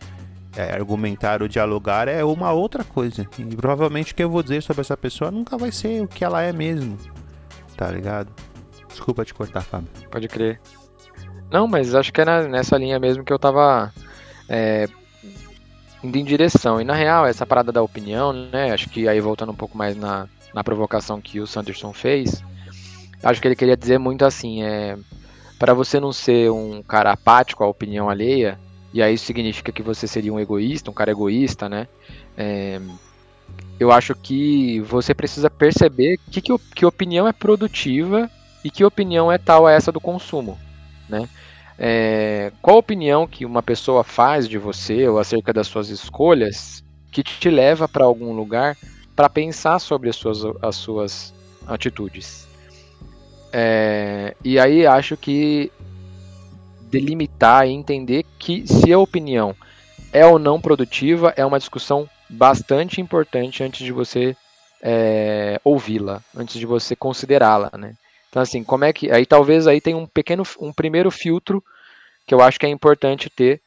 É, 0.55 0.73
argumentar 0.73 1.43
ou 1.43 1.47
dialogar 1.47 2.07
é 2.07 2.23
uma 2.23 2.51
outra 2.51 2.83
coisa. 2.83 3.27
E 3.37 3.55
provavelmente 3.55 4.11
o 4.11 4.15
que 4.15 4.23
eu 4.23 4.29
vou 4.29 4.41
dizer 4.41 4.63
sobre 4.63 4.81
essa 4.81 4.97
pessoa 4.97 5.29
nunca 5.29 5.55
vai 5.57 5.71
ser 5.71 6.01
o 6.01 6.07
que 6.07 6.25
ela 6.25 6.41
é 6.41 6.51
mesmo. 6.51 6.97
Tá 7.79 7.89
ligado? 7.89 8.29
Desculpa 8.89 9.23
te 9.23 9.33
cortar, 9.33 9.61
Fábio. 9.61 9.87
Pode 10.11 10.27
crer. 10.27 10.59
Não, 11.49 11.65
mas 11.65 11.95
acho 11.95 12.11
que 12.11 12.19
é 12.19 12.25
nessa 12.45 12.77
linha 12.77 12.99
mesmo 12.99 13.23
que 13.23 13.31
eu 13.31 13.39
tava 13.39 13.93
é, 14.49 14.85
indo 16.03 16.17
em 16.17 16.25
direção. 16.25 16.81
E 16.81 16.83
na 16.83 16.93
real, 16.93 17.25
essa 17.25 17.45
parada 17.45 17.71
da 17.71 17.81
opinião, 17.81 18.33
né? 18.33 18.73
Acho 18.73 18.89
que 18.89 19.07
aí 19.07 19.21
voltando 19.21 19.53
um 19.53 19.55
pouco 19.55 19.77
mais 19.77 19.95
na, 19.95 20.27
na 20.53 20.61
provocação 20.61 21.21
que 21.21 21.39
o 21.39 21.47
Sanderson 21.47 21.93
fez, 21.93 22.43
acho 23.23 23.39
que 23.39 23.47
ele 23.47 23.55
queria 23.55 23.77
dizer 23.77 23.97
muito 23.97 24.25
assim, 24.25 24.61
é 24.61 24.97
para 25.57 25.73
você 25.73 26.01
não 26.01 26.11
ser 26.11 26.51
um 26.51 26.83
cara 26.83 27.13
apático 27.13 27.63
à 27.63 27.67
opinião 27.67 28.09
alheia, 28.09 28.59
e 28.93 29.01
aí 29.01 29.13
isso 29.13 29.25
significa 29.25 29.71
que 29.71 29.81
você 29.81 30.05
seria 30.05 30.33
um 30.33 30.39
egoísta, 30.39 30.91
um 30.91 30.93
cara 30.93 31.11
egoísta, 31.11 31.69
né? 31.69 31.87
É, 32.35 32.81
eu 33.79 33.91
acho 33.91 34.13
que 34.13 34.81
você 34.81 35.13
precisa 35.13 35.49
perceber 35.49 36.17
que, 36.29 36.41
que, 36.41 36.57
que 36.75 36.85
opinião 36.85 37.27
é 37.27 37.31
produtiva 37.31 38.29
e 38.63 38.69
que 38.69 38.83
opinião 38.83 39.31
é 39.31 39.37
tal 39.37 39.65
a 39.65 39.71
essa 39.71 39.91
do 39.91 40.01
consumo, 40.01 40.59
né? 41.07 41.29
É, 41.81 42.51
qual 42.61 42.77
opinião 42.77 43.25
que 43.25 43.45
uma 43.45 43.63
pessoa 43.63 44.03
faz 44.03 44.49
de 44.49 44.57
você 44.57 45.07
ou 45.07 45.17
acerca 45.17 45.53
das 45.53 45.65
suas 45.67 45.87
escolhas 45.87 46.83
que 47.09 47.23
te 47.23 47.49
leva 47.49 47.87
para 47.87 48.03
algum 48.03 48.33
lugar 48.33 48.75
para 49.15 49.29
pensar 49.29 49.79
sobre 49.79 50.09
as 50.09 50.17
suas, 50.17 50.39
as 50.61 50.75
suas 50.75 51.33
atitudes? 51.65 52.45
É, 53.53 54.35
e 54.43 54.59
aí 54.59 54.85
acho 54.85 55.15
que 55.15 55.71
delimitar 56.91 57.65
e 57.65 57.71
entender 57.71 58.25
que 58.37 58.67
se 58.67 58.91
a 58.91 58.99
opinião 58.99 59.55
é 60.11 60.25
ou 60.25 60.37
não 60.37 60.59
produtiva 60.59 61.33
é 61.37 61.45
uma 61.45 61.59
discussão 61.59 62.09
bastante 62.29 63.01
importante 63.01 63.63
antes 63.63 63.83
de 63.83 63.91
você 63.91 64.35
é, 64.81 65.59
ouvi-la, 65.63 66.23
antes 66.35 66.59
de 66.59 66.65
você 66.65 66.95
considerá-la, 66.95 67.71
né? 67.77 67.95
Então 68.29 68.41
assim, 68.41 68.63
como 68.63 68.85
é 68.85 68.93
que 68.93 69.11
aí 69.11 69.25
talvez 69.25 69.67
aí 69.67 69.81
tem 69.81 69.95
um 69.95 70.05
pequeno, 70.05 70.43
um 70.59 70.71
primeiro 70.71 71.09
filtro 71.09 71.63
que 72.27 72.33
eu 72.33 72.41
acho 72.41 72.59
que 72.59 72.65
é 72.65 72.69
importante 72.69 73.29
ter 73.29 73.61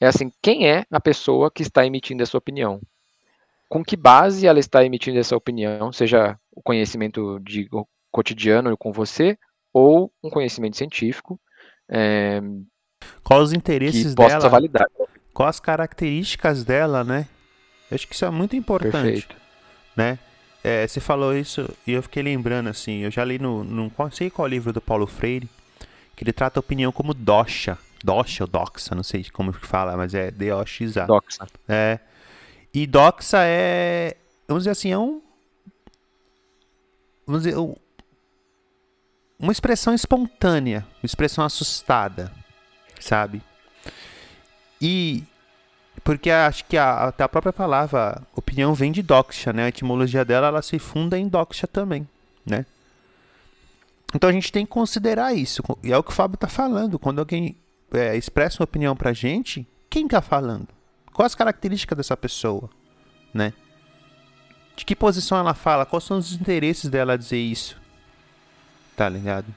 é 0.00 0.06
assim, 0.06 0.32
quem 0.40 0.68
é 0.68 0.84
a 0.90 1.00
pessoa 1.00 1.50
que 1.50 1.62
está 1.62 1.84
emitindo 1.84 2.22
essa 2.22 2.38
opinião? 2.38 2.80
Com 3.68 3.84
que 3.84 3.96
base 3.96 4.46
ela 4.46 4.58
está 4.58 4.84
emitindo 4.84 5.18
essa 5.18 5.36
opinião, 5.36 5.92
seja 5.92 6.38
o 6.52 6.62
conhecimento 6.62 7.38
de 7.40 7.68
cotidiano 8.10 8.76
com 8.76 8.92
você 8.92 9.36
ou 9.72 10.12
um 10.22 10.30
conhecimento 10.30 10.76
científico. 10.76 11.38
É, 11.88 12.40
Quais 13.22 13.42
os 13.42 13.52
interesses 13.52 14.14
dela? 14.14 14.48
Validar. 14.48 14.86
Quais 15.34 15.56
as 15.56 15.60
características 15.60 16.64
dela, 16.64 17.04
né? 17.04 17.28
Eu 17.90 17.94
acho 17.94 18.06
que 18.06 18.14
isso 18.14 18.24
é 18.24 18.30
muito 18.30 18.54
importante. 18.56 18.92
Perfeito. 18.92 19.36
Né? 19.96 20.18
É, 20.62 20.86
você 20.86 21.00
falou 21.00 21.36
isso 21.36 21.68
e 21.86 21.92
eu 21.92 22.02
fiquei 22.02 22.22
lembrando 22.22 22.68
assim. 22.68 23.00
Eu 23.00 23.10
já 23.10 23.24
li 23.24 23.38
no, 23.38 23.64
não 23.64 23.90
sei 24.10 24.30
qual 24.30 24.46
livro 24.46 24.72
do 24.72 24.80
Paulo 24.80 25.06
Freire 25.06 25.48
que 26.18 26.24
ele 26.24 26.32
trata 26.32 26.58
a 26.58 26.60
opinião 26.60 26.90
como 26.90 27.14
doxa, 27.14 27.78
doxa 28.02 28.42
ou 28.42 28.48
doxa, 28.48 28.92
não 28.92 29.04
sei 29.04 29.24
como 29.32 29.52
que 29.52 29.64
fala, 29.64 29.96
mas 29.96 30.14
é 30.14 30.32
D-O-X-A. 30.32 31.06
Doxa. 31.06 31.46
É. 31.68 32.00
E 32.74 32.88
doxa 32.88 33.38
é, 33.44 34.16
vamos 34.48 34.64
dizer 34.64 34.72
assim, 34.72 34.90
é 34.90 34.98
um 34.98 35.22
vamos 37.24 37.44
dizer, 37.44 37.56
uma 39.38 39.52
expressão 39.52 39.94
espontânea, 39.94 40.84
uma 41.00 41.06
expressão 41.06 41.44
assustada, 41.44 42.32
sabe? 42.98 43.40
E 44.80 45.22
porque 46.08 46.30
acho 46.30 46.64
que 46.64 46.78
a, 46.78 47.08
até 47.08 47.22
a 47.22 47.28
própria 47.28 47.52
palavra 47.52 48.22
opinião 48.34 48.72
vem 48.72 48.90
de 48.90 49.02
doxa, 49.02 49.52
né? 49.52 49.64
A 49.64 49.68
etimologia 49.68 50.24
dela 50.24 50.46
ela 50.46 50.62
se 50.62 50.78
funda 50.78 51.18
em 51.18 51.28
doxa 51.28 51.66
também, 51.66 52.08
né? 52.46 52.64
Então 54.14 54.30
a 54.30 54.32
gente 54.32 54.50
tem 54.50 54.64
que 54.64 54.72
considerar 54.72 55.34
isso. 55.34 55.62
E 55.82 55.92
é 55.92 55.98
o 55.98 56.02
que 56.02 56.10
o 56.10 56.14
Fábio 56.14 56.36
está 56.36 56.48
falando. 56.48 56.98
Quando 56.98 57.18
alguém 57.18 57.58
é, 57.92 58.16
expressa 58.16 58.62
uma 58.62 58.64
opinião 58.64 58.96
pra 58.96 59.12
gente, 59.12 59.68
quem 59.90 60.06
está 60.06 60.22
falando? 60.22 60.68
Quais 61.12 61.32
as 61.32 61.34
características 61.34 61.98
dessa 61.98 62.16
pessoa, 62.16 62.70
né? 63.34 63.52
De 64.76 64.86
que 64.86 64.96
posição 64.96 65.36
ela 65.36 65.52
fala? 65.52 65.84
Quais 65.84 66.04
são 66.04 66.16
os 66.16 66.32
interesses 66.32 66.88
dela 66.88 67.12
a 67.12 67.16
dizer 67.18 67.36
isso? 67.36 67.78
Tá 68.96 69.10
ligado? 69.10 69.54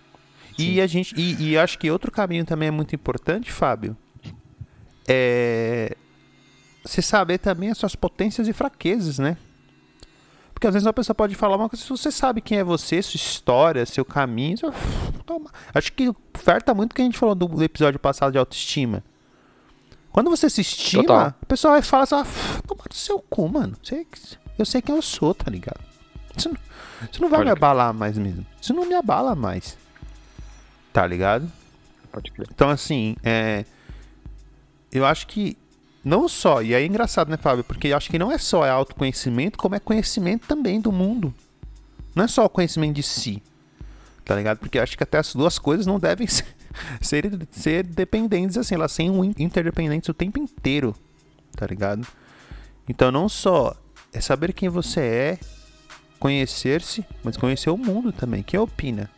Sim. 0.57 0.73
E 0.73 0.81
a 0.81 0.87
gente. 0.87 1.15
E, 1.17 1.51
e 1.51 1.57
acho 1.57 1.79
que 1.79 1.89
outro 1.89 2.11
caminho 2.11 2.43
também 2.43 2.67
é 2.67 2.71
muito 2.71 2.93
importante, 2.93 3.49
Fábio. 3.49 3.95
É. 5.07 5.95
Você 6.83 7.01
saber 7.01 7.37
também 7.37 7.69
as 7.69 7.77
suas 7.77 7.95
potências 7.95 8.47
e 8.47 8.53
fraquezas, 8.53 9.19
né? 9.19 9.37
Porque 10.53 10.67
às 10.67 10.73
vezes 10.73 10.85
uma 10.85 10.93
pessoa 10.93 11.15
pode 11.15 11.33
falar 11.35 11.55
uma 11.55 11.67
coisa, 11.67 11.83
se 11.83 11.89
você 11.89 12.11
sabe 12.11 12.39
quem 12.39 12.59
é 12.59 12.63
você, 12.63 13.01
sua 13.01 13.17
história, 13.17 13.85
seu 13.85 14.05
caminho. 14.05 14.57
Você... 14.57 14.67
Acho 15.73 15.93
que 15.93 16.09
oferta 16.35 16.73
muito 16.73 16.91
o 16.91 16.95
que 16.95 17.01
a 17.01 17.05
gente 17.05 17.17
falou 17.17 17.33
do, 17.33 17.47
do, 17.47 17.63
episódio 17.63 17.99
passado 17.99 18.31
de 18.31 18.37
autoestima. 18.37 19.03
Quando 20.11 20.29
você 20.29 20.49
se 20.49 20.61
estima, 20.61 21.03
Total. 21.03 21.27
a 21.41 21.45
pessoa 21.47 21.73
vai 21.73 21.81
falar 21.81 22.03
assim, 22.03 22.15
ah, 22.15 22.25
toma 22.67 22.83
no 22.87 22.95
seu 22.95 23.19
cu, 23.19 23.47
mano. 23.47 23.75
Eu 24.57 24.65
sei 24.65 24.81
quem 24.81 24.93
eu 24.93 25.01
sou, 25.01 25.33
tá 25.33 25.49
ligado? 25.49 25.79
Isso 26.37 26.49
não, 26.49 26.57
isso 27.11 27.21
não 27.21 27.29
vai 27.29 27.39
Pode 27.39 27.49
me 27.49 27.51
abalar 27.51 27.93
mais 27.93 28.17
mesmo. 28.17 28.45
Isso 28.61 28.73
não 28.73 28.85
me 28.85 28.93
abala 28.93 29.35
mais. 29.35 29.77
Tá 30.93 31.07
ligado? 31.07 31.51
Pode 32.11 32.31
crer. 32.31 32.47
Então, 32.53 32.69
assim, 32.69 33.15
é. 33.23 33.65
Eu 34.91 35.05
acho 35.05 35.25
que. 35.27 35.57
Não 36.03 36.27
só, 36.27 36.61
e 36.63 36.73
aí 36.73 36.83
é 36.83 36.85
engraçado, 36.85 37.29
né, 37.29 37.37
Fábio? 37.37 37.63
Porque 37.63 37.89
eu 37.89 37.97
acho 37.97 38.09
que 38.09 38.17
não 38.17 38.31
é 38.31 38.37
só 38.37 38.65
é 38.65 38.69
autoconhecimento, 38.69 39.57
como 39.57 39.75
é 39.75 39.79
conhecimento 39.79 40.47
também 40.47 40.81
do 40.81 40.91
mundo. 40.91 41.33
Não 42.15 42.23
é 42.23 42.27
só 42.27 42.45
o 42.45 42.49
conhecimento 42.49 42.95
de 42.95 43.03
si. 43.03 43.41
Tá 44.25 44.35
ligado? 44.35 44.57
Porque 44.57 44.77
eu 44.77 44.83
acho 44.83 44.97
que 44.97 45.03
até 45.03 45.19
as 45.19 45.33
duas 45.35 45.59
coisas 45.59 45.85
não 45.85 45.99
devem 45.99 46.25
ser, 46.27 46.45
ser, 46.99 47.47
ser 47.51 47.83
dependentes, 47.83 48.57
assim, 48.57 48.75
elas 48.75 48.91
são 48.91 49.23
interdependentes 49.37 50.09
o 50.09 50.13
tempo 50.13 50.39
inteiro. 50.39 50.95
Tá 51.55 51.67
ligado? 51.67 52.07
Então, 52.89 53.11
não 53.11 53.29
só 53.29 53.75
é 54.11 54.19
saber 54.19 54.53
quem 54.53 54.69
você 54.69 55.01
é, 55.01 55.39
conhecer-se, 56.19 57.05
mas 57.23 57.37
conhecer 57.37 57.69
o 57.69 57.77
mundo 57.77 58.11
também. 58.11 58.41
Quem 58.41 58.59
opina? 58.59 59.09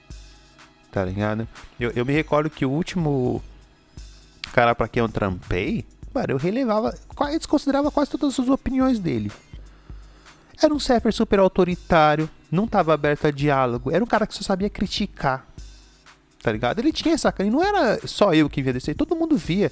Tá 0.92 1.04
ligado? 1.04 1.48
Eu, 1.80 1.92
eu 1.96 2.06
me 2.06 2.14
recordo 2.14 2.50
que 2.50 2.66
o 2.66 2.70
último 2.70 3.42
cara 4.54 4.76
para 4.76 4.88
quem 4.88 5.02
eu 5.02 5.10
trampei, 5.10 5.86
cara, 6.14 6.32
eu 6.32 6.38
relevava, 6.38 6.94
eu 7.32 7.38
desconsiderava 7.38 7.92
quase 7.92 8.12
todas 8.12 8.40
as 8.40 8.48
opiniões 8.48 9.00
dele. 9.00 9.32
Era 10.62 10.74
um 10.74 10.80
surfer 10.80 11.14
super 11.14 11.40
autoritário, 11.40 12.30
não 12.52 12.68
tava 12.68 12.94
aberto 12.94 13.26
a 13.26 13.32
diálogo, 13.32 13.92
era 13.92 14.04
um 14.04 14.08
cara 14.08 14.28
que 14.28 14.34
só 14.34 14.44
sabia 14.44 14.70
criticar. 14.70 15.46
Tá 16.42 16.52
ligado? 16.52 16.80
Ele 16.80 16.92
tinha 16.92 17.16
essa 17.16 17.32
cara, 17.32 17.48
e 17.48 17.52
não 17.52 17.64
era 17.64 18.06
só 18.08 18.34
eu 18.34 18.50
que 18.50 18.62
via 18.62 18.74
desse, 18.74 18.94
todo 18.94 19.16
mundo 19.16 19.36
via. 19.36 19.72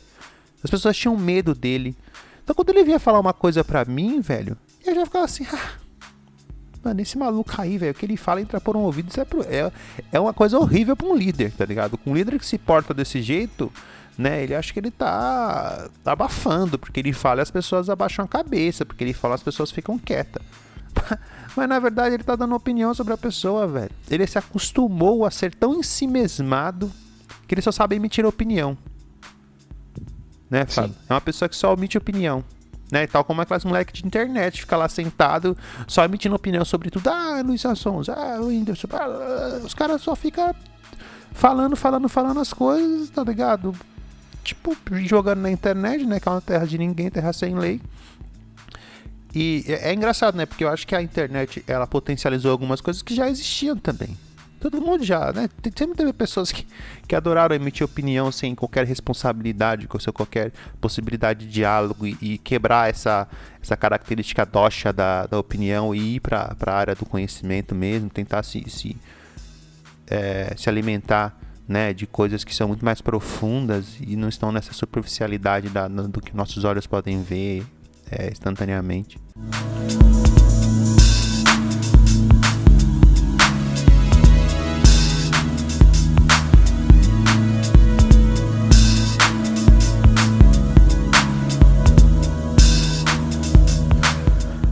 As 0.64 0.70
pessoas 0.70 0.98
tinham 0.98 1.16
medo 1.18 1.54
dele. 1.54 1.96
Então 2.44 2.56
quando 2.56 2.70
ele 2.70 2.84
vinha 2.84 3.00
falar 3.00 3.20
uma 3.20 3.34
coisa 3.34 3.64
pra 3.64 3.86
mim, 3.86 4.20
velho, 4.22 4.58
eu 4.86 4.96
já 4.96 5.06
ficava 5.06 5.26
assim, 5.26 5.46
ah, 5.54 5.82
Mano, 6.84 7.00
esse 7.00 7.16
maluco 7.18 7.54
aí, 7.60 7.78
velho, 7.78 7.92
o 7.92 7.96
que 7.96 8.06
ele 8.06 8.18
fala 8.18 8.42
entra 8.42 8.60
por 8.60 8.76
um 8.76 8.80
ouvido, 8.80 9.10
isso 9.10 9.22
é, 9.22 9.26
pro, 9.26 9.44
é, 9.44 9.72
é 10.12 10.20
uma 10.20 10.34
coisa 10.34 10.58
horrível 10.58 10.96
pra 10.98 11.08
um 11.08 11.16
líder, 11.16 11.52
tá 11.52 11.64
ligado? 11.64 11.96
Com 11.96 12.12
um 12.12 12.16
líder 12.16 12.40
que 12.40 12.46
se 12.46 12.58
porta 12.58 12.92
desse 12.92 13.22
jeito, 13.22 13.72
né? 14.18 14.44
Ele 14.44 14.56
acha 14.56 14.72
que 14.74 14.80
ele 14.80 14.92
tá, 14.92 15.90
tá 16.04 16.12
abafando, 16.12 16.78
porque 16.78 17.00
ele 17.00 17.14
fala 17.14 17.42
e 17.42 17.44
as 17.44 17.52
pessoas 17.52 17.90
abaixam 17.90 18.26
a 18.26 18.28
cabeça, 18.28 18.86
porque 18.86 19.04
ele 19.04 19.14
fala 19.14 19.34
e 19.34 19.36
as 19.36 19.44
pessoas 19.44 19.72
ficam 19.72 19.98
quietas. 19.98 20.44
Mas 21.56 21.68
na 21.68 21.80
verdade 21.80 22.16
ele 22.16 22.24
tá 22.24 22.36
dando 22.36 22.56
opinião 22.56 22.94
sobre 22.94 23.14
a 23.14 23.18
pessoa, 23.18 23.68
velho. 23.68 23.92
Ele 24.10 24.26
se 24.26 24.38
acostumou 24.38 25.26
a 25.26 25.32
ser 25.32 25.54
tão 25.54 25.74
ensimesmado 25.76 26.92
que 27.48 27.56
ele 27.56 27.62
só 27.62 27.72
sabe 27.72 27.96
emitir 27.96 28.26
opinião. 28.26 28.78
Né, 30.50 30.66
Fábio? 30.66 30.96
É 31.10 31.14
uma 31.14 31.22
pessoa 31.22 31.48
que 31.48 31.56
só 31.56 31.74
omite 31.74 31.98
opinião 31.98 32.44
né? 32.92 33.08
Tal 33.08 33.24
como 33.24 33.42
aquelas 33.42 33.64
moleques 33.64 34.02
de 34.02 34.06
internet, 34.06 34.62
fica 34.62 34.76
lá 34.76 34.90
sentado, 34.90 35.58
só 35.88 36.04
emitindo 36.04 36.36
opinião 36.36 36.66
sobre 36.66 36.92
tudo. 36.92 37.08
Ah, 37.10 37.42
Luiz 37.44 37.66
Assons, 37.66 38.10
ah, 38.10 38.38
o 38.42 38.48
Whindersson, 38.48 38.88
ah, 38.92 39.62
os 39.64 39.74
caras 39.74 40.02
só 40.02 40.14
ficam 40.14 40.54
falando, 41.32 41.76
falando, 41.78 42.10
falando 42.10 42.42
as 42.42 42.52
coisas, 42.52 43.10
tá 43.10 43.24
ligado? 43.24 43.74
Tipo, 44.44 44.76
jogando 45.04 45.40
na 45.42 45.52
internet, 45.52 46.06
né? 46.06 46.20
Que 46.20 46.28
é 46.28 46.32
uma 46.32 46.42
terra 46.42 46.66
de 46.66 46.78
ninguém, 46.78 47.10
terra 47.10 47.34
sem 47.34 47.56
lei. 47.56 47.82
E 49.34 49.64
é, 49.68 49.90
é 49.90 49.94
engraçado, 49.94 50.36
né? 50.36 50.46
Porque 50.46 50.64
eu 50.64 50.70
acho 50.70 50.86
que 50.86 50.96
a 50.96 51.02
internet, 51.02 51.64
ela 51.68 51.88
potencializou 51.88 52.52
algumas 52.52 52.82
coisas 52.82 53.02
que 53.02 53.16
já 53.16 53.30
existiam 53.30 53.78
também. 53.78 54.18
Todo 54.60 54.80
mundo 54.80 55.04
já, 55.04 55.34
né? 55.34 55.50
Sempre 55.76 55.98
teve 55.98 56.14
pessoas 56.14 56.52
que, 56.52 56.68
que 57.08 57.16
adoraram 57.16 57.56
emitir 57.56 57.84
opinião 57.84 58.32
sem 58.32 58.54
qualquer 58.54 58.86
responsabilidade, 58.86 59.88
com 59.88 59.98
qualquer 60.14 60.52
possibilidade 60.80 61.48
de 61.48 61.52
diálogo 61.52 62.06
e, 62.06 62.16
e, 62.22 62.38
quebrar 62.38 62.88
essa, 62.88 63.28
essa 63.60 63.76
característica 63.76 64.46
doxa 64.46 64.94
da, 64.94 65.26
da 65.26 65.40
opinião 65.40 65.96
e 65.96 66.18
ir 66.18 66.20
para 66.20 66.56
a 66.68 66.74
área 66.74 66.94
do 66.94 67.08
conhecimento 67.08 67.74
mesmo, 67.74 68.08
tentar 68.08 68.44
se, 68.44 68.64
se, 68.70 68.96
é, 70.08 70.54
se 70.56 70.70
alimentar 70.70 71.41
né, 71.68 71.94
de 71.94 72.06
coisas 72.06 72.44
que 72.44 72.54
são 72.54 72.68
muito 72.68 72.84
mais 72.84 73.02
profundas 73.02 73.98
e 74.02 74.16
não 74.16 74.30
estão 74.30 74.52
nessa 74.52 74.74
superficialidade 74.74 75.70
da, 75.70 75.88
do 75.88 76.22
que 76.22 76.36
nossos 76.36 76.64
olhos 76.64 76.86
podem 76.88 77.22
ver 77.22 77.64
é, 78.12 78.30
instantaneamente. 78.30 79.18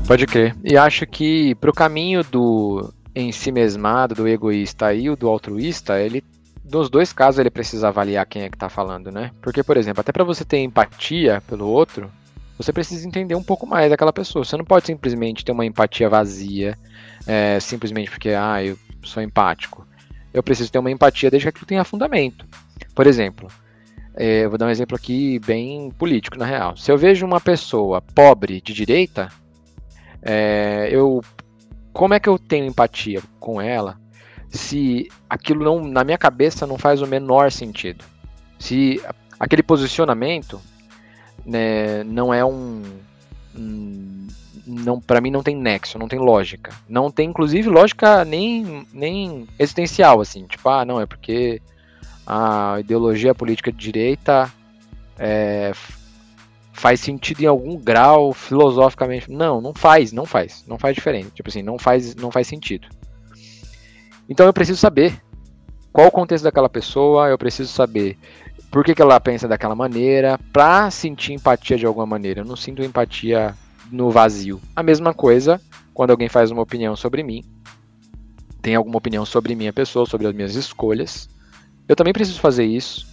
Pode 0.09 0.25
crer. 0.25 0.55
E 0.63 0.75
acho 0.75 1.05
que 1.05 1.53
pro 1.55 1.71
caminho 1.71 2.23
do 2.23 2.91
em 3.13 3.31
si 3.31 3.51
mesmado, 3.51 4.15
do 4.15 4.27
egoísta 4.27 4.91
e 4.91 5.07
o 5.07 5.15
do 5.15 5.27
altruísta, 5.27 6.01
ele 6.01 6.23
nos 6.71 6.89
dois 6.89 7.11
casos 7.11 7.39
ele 7.39 7.49
precisa 7.49 7.87
avaliar 7.87 8.25
quem 8.25 8.43
é 8.43 8.49
que 8.49 8.57
tá 8.57 8.69
falando, 8.69 9.11
né? 9.11 9.31
Porque, 9.41 9.63
por 9.63 9.77
exemplo, 9.77 10.01
até 10.01 10.11
para 10.11 10.23
você 10.23 10.45
ter 10.45 10.59
empatia 10.59 11.41
pelo 11.47 11.67
outro, 11.67 12.11
você 12.57 12.71
precisa 12.71 13.07
entender 13.07 13.35
um 13.35 13.43
pouco 13.43 13.65
mais 13.65 13.89
daquela 13.89 14.13
pessoa. 14.13 14.45
Você 14.45 14.57
não 14.57 14.65
pode 14.65 14.85
simplesmente 14.85 15.43
ter 15.43 15.51
uma 15.51 15.65
empatia 15.65 16.09
vazia, 16.09 16.77
é, 17.25 17.59
simplesmente 17.59 18.11
porque, 18.11 18.29
ah, 18.29 18.63
eu 18.63 18.77
sou 19.03 19.23
empático. 19.23 19.87
Eu 20.33 20.43
preciso 20.43 20.71
ter 20.71 20.79
uma 20.79 20.91
empatia 20.91 21.31
desde 21.31 21.45
que 21.45 21.49
aquilo 21.49 21.65
tenha 21.65 21.83
fundamento. 21.83 22.45
Por 22.93 23.07
exemplo, 23.07 23.47
é, 24.15 24.45
eu 24.45 24.49
vou 24.49 24.57
dar 24.57 24.67
um 24.67 24.69
exemplo 24.69 24.95
aqui 24.95 25.39
bem 25.39 25.89
político, 25.91 26.37
na 26.37 26.45
real. 26.45 26.75
Se 26.77 26.91
eu 26.91 26.97
vejo 26.97 27.25
uma 27.25 27.39
pessoa 27.39 28.01
pobre 28.01 28.61
de 28.61 28.73
direita, 28.73 29.29
é, 30.21 30.89
eu, 30.91 31.23
como 31.93 32.13
é 32.13 32.19
que 32.19 32.29
eu 32.29 32.37
tenho 32.37 32.65
empatia 32.65 33.21
com 33.39 33.61
ela 33.61 33.97
se 34.49 35.09
aquilo 35.29 35.63
não, 35.63 35.83
na 35.87 36.03
minha 36.03 36.17
cabeça 36.17 36.65
não 36.65 36.77
faz 36.77 37.01
o 37.01 37.07
menor 37.07 37.51
sentido? 37.51 38.03
Se 38.57 39.01
aquele 39.39 39.63
posicionamento 39.63 40.59
né, 41.45 42.03
não 42.03 42.33
é 42.33 42.43
um, 42.43 42.83
não 44.65 44.99
para 44.99 45.21
mim 45.21 45.31
não 45.31 45.43
tem 45.43 45.55
nexo, 45.55 45.97
não 45.97 46.07
tem 46.07 46.19
lógica. 46.19 46.71
Não 46.87 47.09
tem 47.11 47.29
inclusive 47.29 47.69
lógica 47.69 48.25
nem 48.25 48.85
nem 48.93 49.47
existencial 49.57 50.21
assim, 50.21 50.45
tipo, 50.45 50.67
ah, 50.69 50.83
não, 50.83 50.99
é 50.99 51.05
porque 51.05 51.61
a 52.25 52.77
ideologia 52.79 53.33
política 53.33 53.71
de 53.71 53.77
direita 53.77 54.51
é, 55.17 55.71
faz 56.71 56.99
sentido 57.01 57.41
em 57.41 57.47
algum 57.47 57.75
grau 57.75 58.31
filosoficamente. 58.31 59.29
Não, 59.29 59.59
não 59.59 59.73
faz, 59.73 60.11
não 60.11 60.25
faz, 60.25 60.63
não 60.67 60.77
faz 60.77 60.95
diferente. 60.95 61.31
Tipo 61.31 61.49
assim, 61.49 61.61
não 61.61 61.77
faz, 61.77 62.15
não 62.15 62.31
faz 62.31 62.47
sentido. 62.47 62.87
Então 64.29 64.45
eu 64.45 64.53
preciso 64.53 64.79
saber 64.79 65.19
qual 65.91 66.07
o 66.07 66.11
contexto 66.11 66.43
daquela 66.43 66.69
pessoa, 66.69 67.27
eu 67.29 67.37
preciso 67.37 67.71
saber 67.71 68.17
por 68.71 68.85
que, 68.85 68.93
que 68.93 69.01
ela 69.01 69.19
pensa 69.19 69.47
daquela 69.47 69.75
maneira, 69.75 70.39
pra 70.53 70.91
sentir 70.91 71.33
empatia 71.33 71.77
de 71.77 71.85
alguma 71.85 72.05
maneira. 72.05 72.41
Eu 72.41 72.45
não 72.45 72.55
sinto 72.55 72.83
empatia 72.83 73.55
no 73.91 74.11
vazio. 74.11 74.61
A 74.75 74.83
mesma 74.83 75.13
coisa 75.13 75.59
quando 75.93 76.11
alguém 76.11 76.29
faz 76.29 76.51
uma 76.51 76.61
opinião 76.61 76.95
sobre 76.95 77.23
mim, 77.23 77.43
tem 78.61 78.75
alguma 78.75 78.97
opinião 78.97 79.25
sobre 79.25 79.55
minha 79.55 79.73
pessoa, 79.73 80.05
sobre 80.05 80.27
as 80.27 80.33
minhas 80.33 80.55
escolhas. 80.55 81.27
Eu 81.87 81.95
também 81.95 82.13
preciso 82.13 82.39
fazer 82.39 82.65
isso 82.65 83.09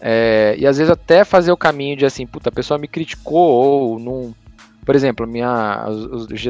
é, 0.00 0.54
e 0.58 0.66
às 0.66 0.78
vezes 0.78 0.90
até 0.90 1.24
fazer 1.24 1.50
o 1.50 1.56
caminho 1.56 1.96
de 1.96 2.04
assim, 2.04 2.26
puta, 2.26 2.48
a 2.48 2.52
pessoa 2.52 2.78
me 2.78 2.88
criticou 2.88 3.48
ou 3.48 3.98
não. 3.98 4.34
Por 4.84 4.94
exemplo, 4.94 5.26
minha, 5.26 5.86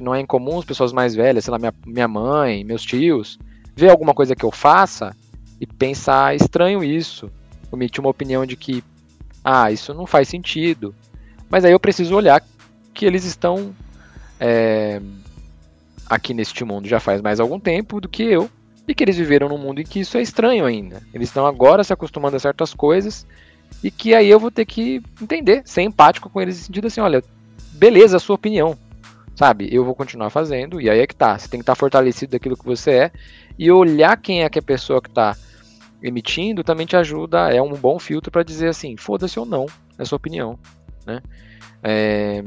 não 0.03 0.15
é 0.15 0.21
incomum 0.21 0.59
as 0.59 0.65
pessoas 0.65 0.93
mais 0.93 1.15
velhas, 1.15 1.45
sei 1.45 1.51
lá, 1.51 1.59
minha, 1.59 1.75
minha 1.85 2.07
mãe, 2.07 2.63
meus 2.63 2.83
tios, 2.83 3.39
ver 3.79 3.91
alguma 3.91 4.13
coisa 4.13 4.35
que 4.35 4.45
eu 4.45 4.51
faça 4.51 5.15
e 5.61 5.67
pensar 5.67 6.35
estranho 6.35 6.83
isso. 6.83 7.31
Emitir 7.73 8.01
uma 8.01 8.11
opinião 8.11 8.45
de 8.45 8.57
que, 8.57 8.83
ah, 9.45 9.71
isso 9.71 9.95
não 9.95 10.05
faz 10.05 10.29
sentido. 10.29 10.93
Mas 11.49 11.65
aí 11.65 11.71
eu 11.71 11.79
preciso 11.79 12.17
olhar 12.17 12.43
que 12.93 13.07
eles 13.07 13.25
estão 13.25 13.73
é, 14.41 15.01
aqui 16.09 16.35
neste 16.35 16.65
mundo 16.65 16.89
já 16.89 16.99
faz 16.99 17.23
mais 17.23 17.39
algum 17.39 17.61
tempo 17.61 18.01
do 18.01 18.09
que 18.09 18.25
eu 18.25 18.51
e 18.87 18.95
que 18.95 19.05
eles 19.05 19.17
viveram 19.17 19.49
num 19.49 19.59
mundo 19.59 19.81
em 19.81 19.85
que 19.85 20.01
isso 20.01 20.19
é 20.19 20.23
estranho 20.23 20.65
ainda. 20.65 21.01
Eles 21.15 21.29
estão 21.29 21.47
agora 21.47 21.85
se 21.85 21.93
acostumando 21.93 22.35
a 22.35 22.41
certas 22.41 22.75
coisas 22.75 23.25
e 23.85 23.93
que 23.93 24.13
aí 24.13 24.29
eu 24.29 24.41
vou 24.41 24.51
ter 24.51 24.65
que 24.65 25.01
entender, 25.23 25.63
ser 25.65 25.83
empático 25.83 26.29
com 26.29 26.41
eles 26.41 26.59
no 26.59 26.65
sentido 26.65 26.89
assim, 26.89 27.01
olha, 27.01 27.23
beleza, 27.75 28.17
a 28.17 28.21
sua 28.21 28.35
opinião, 28.35 28.77
sabe? 29.37 29.69
Eu 29.71 29.85
vou 29.85 29.95
continuar 29.95 30.31
fazendo 30.31 30.81
e 30.81 30.91
aí 30.91 30.99
é 30.99 31.07
que 31.07 31.15
tá. 31.15 31.39
Você 31.39 31.47
tem 31.49 31.61
que 31.61 31.63
estar 31.63 31.77
fortalecido 31.77 32.33
daquilo 32.33 32.57
que 32.57 32.65
você 32.65 32.91
é 32.91 33.13
e 33.59 33.71
olhar 33.71 34.17
quem 34.17 34.45
é 34.45 34.49
que 34.49 34.59
a 34.59 34.63
pessoa 34.63 35.03
que 35.03 35.09
está 35.09 35.37
emitindo 36.03 36.63
também 36.63 36.87
te 36.87 36.97
ajuda, 36.97 37.51
é 37.51 37.61
um 37.61 37.75
bom 37.75 37.99
filtro 37.99 38.31
para 38.31 38.43
dizer 38.43 38.69
assim, 38.69 38.97
foda-se 38.97 39.39
ou 39.39 39.45
não, 39.45 39.67
é 39.99 40.05
sua 40.05 40.17
opinião, 40.17 40.59
né? 41.05 41.21
É, 41.83 42.43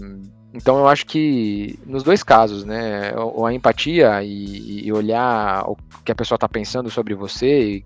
então 0.53 0.77
eu 0.77 0.87
acho 0.87 1.05
que 1.05 1.79
nos 1.85 2.03
dois 2.03 2.23
casos, 2.23 2.63
né, 2.63 3.11
a 3.13 3.53
empatia 3.53 4.23
e, 4.23 4.85
e 4.85 4.91
olhar 4.91 5.63
o 5.69 5.77
que 6.03 6.11
a 6.11 6.15
pessoa 6.15 6.35
está 6.35 6.47
pensando 6.47 6.89
sobre 6.89 7.13
você, 7.13 7.83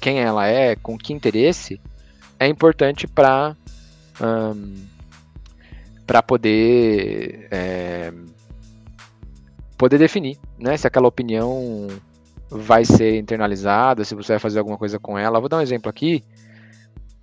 quem 0.00 0.20
ela 0.20 0.46
é, 0.46 0.76
com 0.76 0.96
que 0.96 1.12
interesse, 1.12 1.80
é 2.38 2.46
importante 2.46 3.06
para 3.06 3.56
para 6.04 6.22
poder 6.22 7.46
é, 7.52 8.12
poder 9.76 9.98
definir, 9.98 10.36
né, 10.58 10.76
se 10.76 10.88
aquela 10.88 11.06
opinião 11.06 11.86
vai 12.50 12.84
ser 12.84 13.18
internalizada, 13.18 14.04
se 14.04 14.14
você 14.14 14.32
vai 14.32 14.38
fazer 14.38 14.58
alguma 14.58 14.78
coisa 14.78 14.98
com 14.98 15.18
ela. 15.18 15.40
Vou 15.40 15.48
dar 15.48 15.58
um 15.58 15.62
exemplo 15.62 15.88
aqui. 15.88 16.24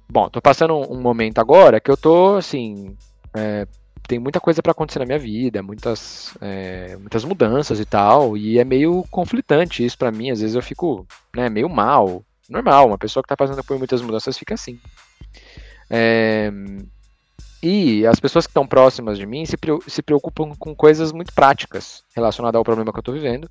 Bom, 0.08 0.30
tô 0.30 0.42
passando 0.42 0.76
um 0.76 1.02
momento 1.02 1.40
agora 1.40 1.80
que 1.80 1.90
eu 1.90 1.98
tô 1.98 2.36
assim 2.36 2.96
é, 3.36 3.68
tem 4.08 4.20
muita 4.20 4.40
coisa 4.40 4.62
para 4.62 4.72
acontecer 4.72 5.00
na 5.00 5.06
minha 5.06 5.20
vida, 5.20 5.62
muitas, 5.62 6.36
é, 6.40 6.96
muitas 6.98 7.26
mudanças 7.26 7.80
e 7.80 7.86
tal, 7.86 8.38
e 8.38 8.60
é 8.60 8.64
meio 8.64 9.04
conflitante 9.10 9.84
isso 9.84 9.98
para 9.98 10.12
mim. 10.12 10.30
Às 10.30 10.42
vezes 10.42 10.56
eu 10.56 10.62
fico 10.62 11.06
né, 11.36 11.50
meio 11.50 11.68
mal. 11.68 12.24
Normal, 12.48 12.88
uma 12.88 12.98
pessoa 12.98 13.24
que 13.24 13.26
está 13.26 13.36
passando 13.36 13.64
por 13.64 13.78
muitas 13.78 14.02
mudanças 14.02 14.38
fica 14.38 14.54
assim. 14.54 14.80
É, 15.90 16.52
e 17.62 18.06
as 18.06 18.20
pessoas 18.20 18.46
que 18.46 18.52
estão 18.52 18.68
próximas 18.68 19.18
de 19.18 19.26
mim 19.26 19.46
se, 19.46 19.58
se 19.88 20.02
preocupam 20.02 20.52
com 20.58 20.76
coisas 20.76 21.12
muito 21.12 21.34
práticas 21.34 22.04
relacionadas 22.16 22.58
ao 22.58 22.64
problema 22.64 22.92
que 22.92 22.98
eu 22.98 23.02
estou 23.02 23.14
vivendo 23.14 23.50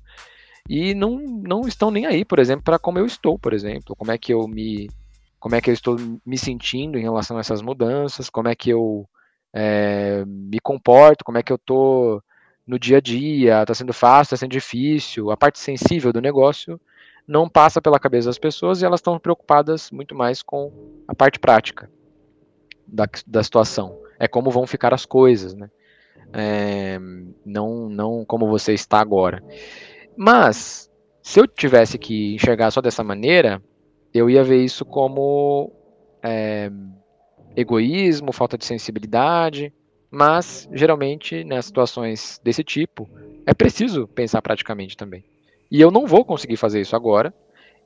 e 0.67 0.95
não, 0.95 1.17
não 1.17 1.61
estão 1.61 1.91
nem 1.91 2.05
aí, 2.05 2.25
por 2.25 2.39
exemplo, 2.39 2.63
para 2.63 2.79
como 2.79 2.99
eu 2.99 3.05
estou, 3.05 3.37
por 3.37 3.53
exemplo, 3.53 3.95
como 3.95 4.11
é 4.11 4.17
que 4.17 4.33
eu 4.33 4.47
me 4.47 4.89
como 5.39 5.53
é 5.53 5.61
que 5.61 5.69
eu 5.69 5.73
estou 5.73 5.95
me 6.25 6.37
sentindo 6.39 6.97
em 6.97 7.03
relação 7.03 7.37
a 7.37 7.39
essas 7.39 7.61
mudanças, 7.61 8.31
como 8.31 8.47
é 8.47 8.55
que 8.55 8.71
eu 8.71 9.07
é, 9.53 10.23
me 10.25 10.59
comporto, 10.59 11.23
como 11.23 11.37
é 11.37 11.43
que 11.43 11.53
eu 11.53 11.57
tô 11.57 12.19
no 12.65 12.79
dia 12.79 12.97
a 12.97 13.01
dia, 13.01 13.61
está 13.61 13.75
sendo 13.75 13.93
fácil, 13.93 14.33
está 14.33 14.37
sendo 14.37 14.51
difícil, 14.51 15.29
a 15.29 15.37
parte 15.37 15.59
sensível 15.59 16.11
do 16.11 16.19
negócio 16.19 16.81
não 17.27 17.47
passa 17.47 17.81
pela 17.81 17.99
cabeça 17.99 18.27
das 18.27 18.39
pessoas 18.39 18.81
e 18.81 18.85
elas 18.85 18.99
estão 18.99 19.19
preocupadas 19.19 19.91
muito 19.91 20.15
mais 20.15 20.41
com 20.41 20.71
a 21.07 21.13
parte 21.13 21.39
prática 21.39 21.89
da, 22.87 23.07
da 23.25 23.43
situação. 23.43 23.99
É 24.19 24.27
como 24.27 24.51
vão 24.51 24.65
ficar 24.65 24.93
as 24.93 25.05
coisas, 25.05 25.53
né? 25.53 25.69
É, 26.33 26.99
não, 27.45 27.89
não 27.89 28.25
como 28.25 28.47
você 28.47 28.73
está 28.73 28.99
agora. 28.99 29.43
Mas, 30.17 30.89
se 31.21 31.39
eu 31.39 31.47
tivesse 31.47 31.97
que 31.97 32.35
enxergar 32.35 32.71
só 32.71 32.81
dessa 32.81 33.03
maneira, 33.03 33.61
eu 34.13 34.29
ia 34.29 34.43
ver 34.43 34.63
isso 34.63 34.85
como 34.85 35.71
é, 36.23 36.71
egoísmo, 37.55 38.31
falta 38.31 38.57
de 38.57 38.65
sensibilidade, 38.65 39.73
mas 40.09 40.69
geralmente 40.71 41.43
nas 41.43 41.65
situações 41.65 42.39
desse 42.43 42.63
tipo 42.63 43.09
é 43.45 43.53
preciso 43.53 44.07
pensar 44.07 44.41
praticamente 44.41 44.95
também. 44.95 45.23
E 45.69 45.81
eu 45.81 45.91
não 45.91 46.05
vou 46.05 46.23
conseguir 46.23 46.57
fazer 46.57 46.79
isso 46.79 46.95
agora. 46.95 47.33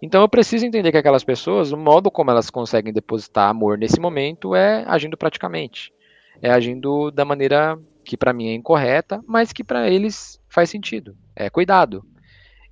Então 0.02 0.22
eu 0.22 0.30
preciso 0.30 0.66
entender 0.66 0.92
que 0.92 0.98
aquelas 0.98 1.24
pessoas, 1.24 1.72
o 1.72 1.78
modo 1.78 2.10
como 2.12 2.32
elas 2.32 2.50
conseguem 2.50 2.94
depositar 2.94 3.50
amor 3.50 3.78
nesse 3.78 4.00
momento 4.00 4.56
é 4.56 4.84
agindo 4.88 5.18
praticamente. 5.18 5.92
É 6.42 6.50
agindo 6.52 7.12
da 7.12 7.26
maneira 7.26 7.78
que 8.06 8.16
para 8.16 8.32
mim 8.32 8.48
é 8.48 8.54
incorreta, 8.54 9.22
mas 9.28 9.52
que 9.52 9.64
para 9.64 9.90
eles 9.90 10.40
faz 10.48 10.70
sentido. 10.70 11.18
É 11.36 11.50
cuidado. 11.50 12.06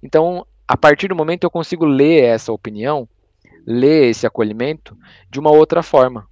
Então, 0.01 0.45
a 0.67 0.75
partir 0.75 1.07
do 1.07 1.15
momento 1.15 1.43
eu 1.43 1.49
consigo 1.49 1.85
ler 1.85 2.23
essa 2.23 2.51
opinião, 2.51 3.07
ler 3.65 4.09
esse 4.09 4.27
acolhimento 4.27 4.97
de 5.29 5.39
uma 5.39 5.51
outra 5.51 5.81
forma. 5.81 6.27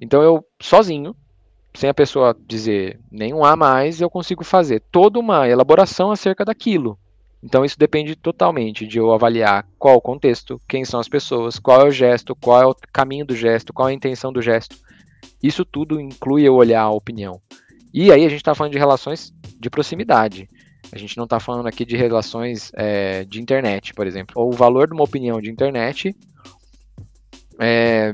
Então 0.00 0.22
eu, 0.22 0.44
sozinho, 0.60 1.14
sem 1.74 1.88
a 1.88 1.94
pessoa 1.94 2.36
dizer 2.46 3.00
nenhum 3.10 3.44
A 3.44 3.56
mais, 3.56 4.00
eu 4.00 4.10
consigo 4.10 4.44
fazer 4.44 4.82
toda 4.90 5.18
uma 5.18 5.48
elaboração 5.48 6.10
acerca 6.10 6.44
daquilo. 6.44 6.98
Então 7.42 7.64
isso 7.64 7.78
depende 7.78 8.14
totalmente 8.14 8.86
de 8.86 8.98
eu 8.98 9.12
avaliar 9.12 9.66
qual 9.78 9.96
o 9.96 10.00
contexto, 10.00 10.60
quem 10.68 10.84
são 10.84 11.00
as 11.00 11.08
pessoas, 11.08 11.58
qual 11.58 11.80
é 11.80 11.84
o 11.84 11.90
gesto, 11.90 12.36
qual 12.36 12.62
é 12.62 12.66
o 12.66 12.76
caminho 12.92 13.26
do 13.26 13.34
gesto, 13.34 13.72
qual 13.72 13.88
é 13.88 13.92
a 13.92 13.94
intenção 13.94 14.32
do 14.32 14.42
gesto. 14.42 14.76
Isso 15.42 15.64
tudo 15.64 16.00
inclui 16.00 16.42
eu 16.42 16.54
olhar 16.54 16.82
a 16.82 16.90
opinião. 16.90 17.40
E 17.92 18.12
aí 18.12 18.24
a 18.24 18.28
gente 18.28 18.38
está 18.38 18.54
falando 18.54 18.72
de 18.72 18.78
relações 18.78 19.32
de 19.58 19.68
proximidade. 19.68 20.48
A 20.90 20.98
gente 20.98 21.16
não 21.16 21.24
está 21.24 21.38
falando 21.38 21.66
aqui 21.66 21.84
de 21.84 21.96
relações 21.96 22.70
é, 22.74 23.24
de 23.24 23.40
internet, 23.40 23.94
por 23.94 24.06
exemplo. 24.06 24.42
O 24.42 24.52
valor 24.52 24.88
de 24.88 24.94
uma 24.94 25.04
opinião 25.04 25.40
de 25.40 25.50
internet 25.50 26.14
é 27.58 28.12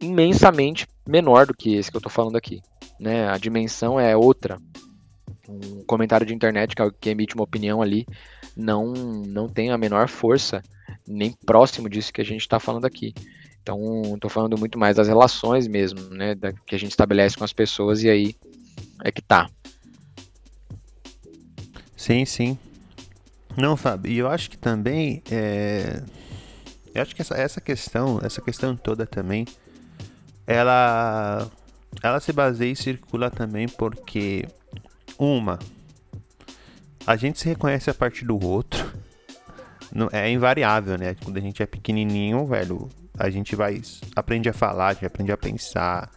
imensamente 0.00 0.86
menor 1.06 1.46
do 1.46 1.54
que 1.54 1.74
esse 1.74 1.90
que 1.90 1.96
eu 1.96 2.00
estou 2.00 2.12
falando 2.12 2.36
aqui. 2.36 2.60
Né? 2.98 3.28
A 3.28 3.38
dimensão 3.38 3.98
é 3.98 4.16
outra. 4.16 4.58
Um 5.48 5.84
comentário 5.84 6.26
de 6.26 6.34
internet 6.34 6.74
que, 6.74 6.90
que 7.00 7.10
emite 7.10 7.34
uma 7.34 7.44
opinião 7.44 7.82
ali 7.82 8.06
não, 8.56 8.92
não 8.92 9.48
tem 9.48 9.70
a 9.70 9.78
menor 9.78 10.08
força, 10.08 10.62
nem 11.06 11.32
próximo 11.46 11.88
disso 11.88 12.12
que 12.12 12.20
a 12.20 12.24
gente 12.24 12.42
está 12.42 12.60
falando 12.60 12.84
aqui. 12.84 13.14
Então, 13.62 14.02
estou 14.14 14.30
falando 14.30 14.58
muito 14.58 14.78
mais 14.78 14.96
das 14.96 15.08
relações 15.08 15.66
mesmo, 15.66 16.00
né, 16.10 16.34
da, 16.34 16.52
que 16.52 16.74
a 16.74 16.78
gente 16.78 16.90
estabelece 16.90 17.36
com 17.36 17.44
as 17.44 17.52
pessoas 17.52 18.02
e 18.02 18.08
aí 18.08 18.34
é 19.04 19.10
que 19.10 19.22
tá. 19.22 19.48
Sim, 22.00 22.24
sim. 22.24 22.58
Não, 23.58 23.76
Fábio, 23.76 24.10
e 24.10 24.16
eu 24.16 24.26
acho 24.26 24.48
que 24.48 24.56
também 24.56 25.22
é... 25.30 26.02
eu 26.94 27.02
acho 27.02 27.14
que 27.14 27.20
essa, 27.20 27.34
essa 27.34 27.60
questão, 27.60 28.18
essa 28.22 28.40
questão 28.40 28.74
toda 28.74 29.04
também, 29.04 29.46
ela 30.46 31.46
ela 32.02 32.18
se 32.18 32.32
baseia 32.32 32.72
e 32.72 32.76
circula 32.76 33.30
também 33.30 33.68
porque 33.68 34.48
uma 35.18 35.58
a 37.06 37.16
gente 37.16 37.38
se 37.38 37.50
reconhece 37.50 37.90
a 37.90 37.94
partir 37.94 38.24
do 38.24 38.42
outro. 38.42 38.90
É 40.10 40.30
invariável, 40.30 40.96
né? 40.96 41.14
Quando 41.22 41.36
a 41.36 41.40
gente 41.40 41.62
é 41.62 41.66
pequenininho, 41.66 42.46
velho, 42.46 42.88
a 43.18 43.28
gente 43.28 43.54
vai 43.54 43.82
aprende 44.16 44.48
a 44.48 44.54
falar, 44.54 44.88
a 44.88 44.92
gente 44.94 45.04
aprende 45.04 45.32
a 45.32 45.36
pensar. 45.36 46.10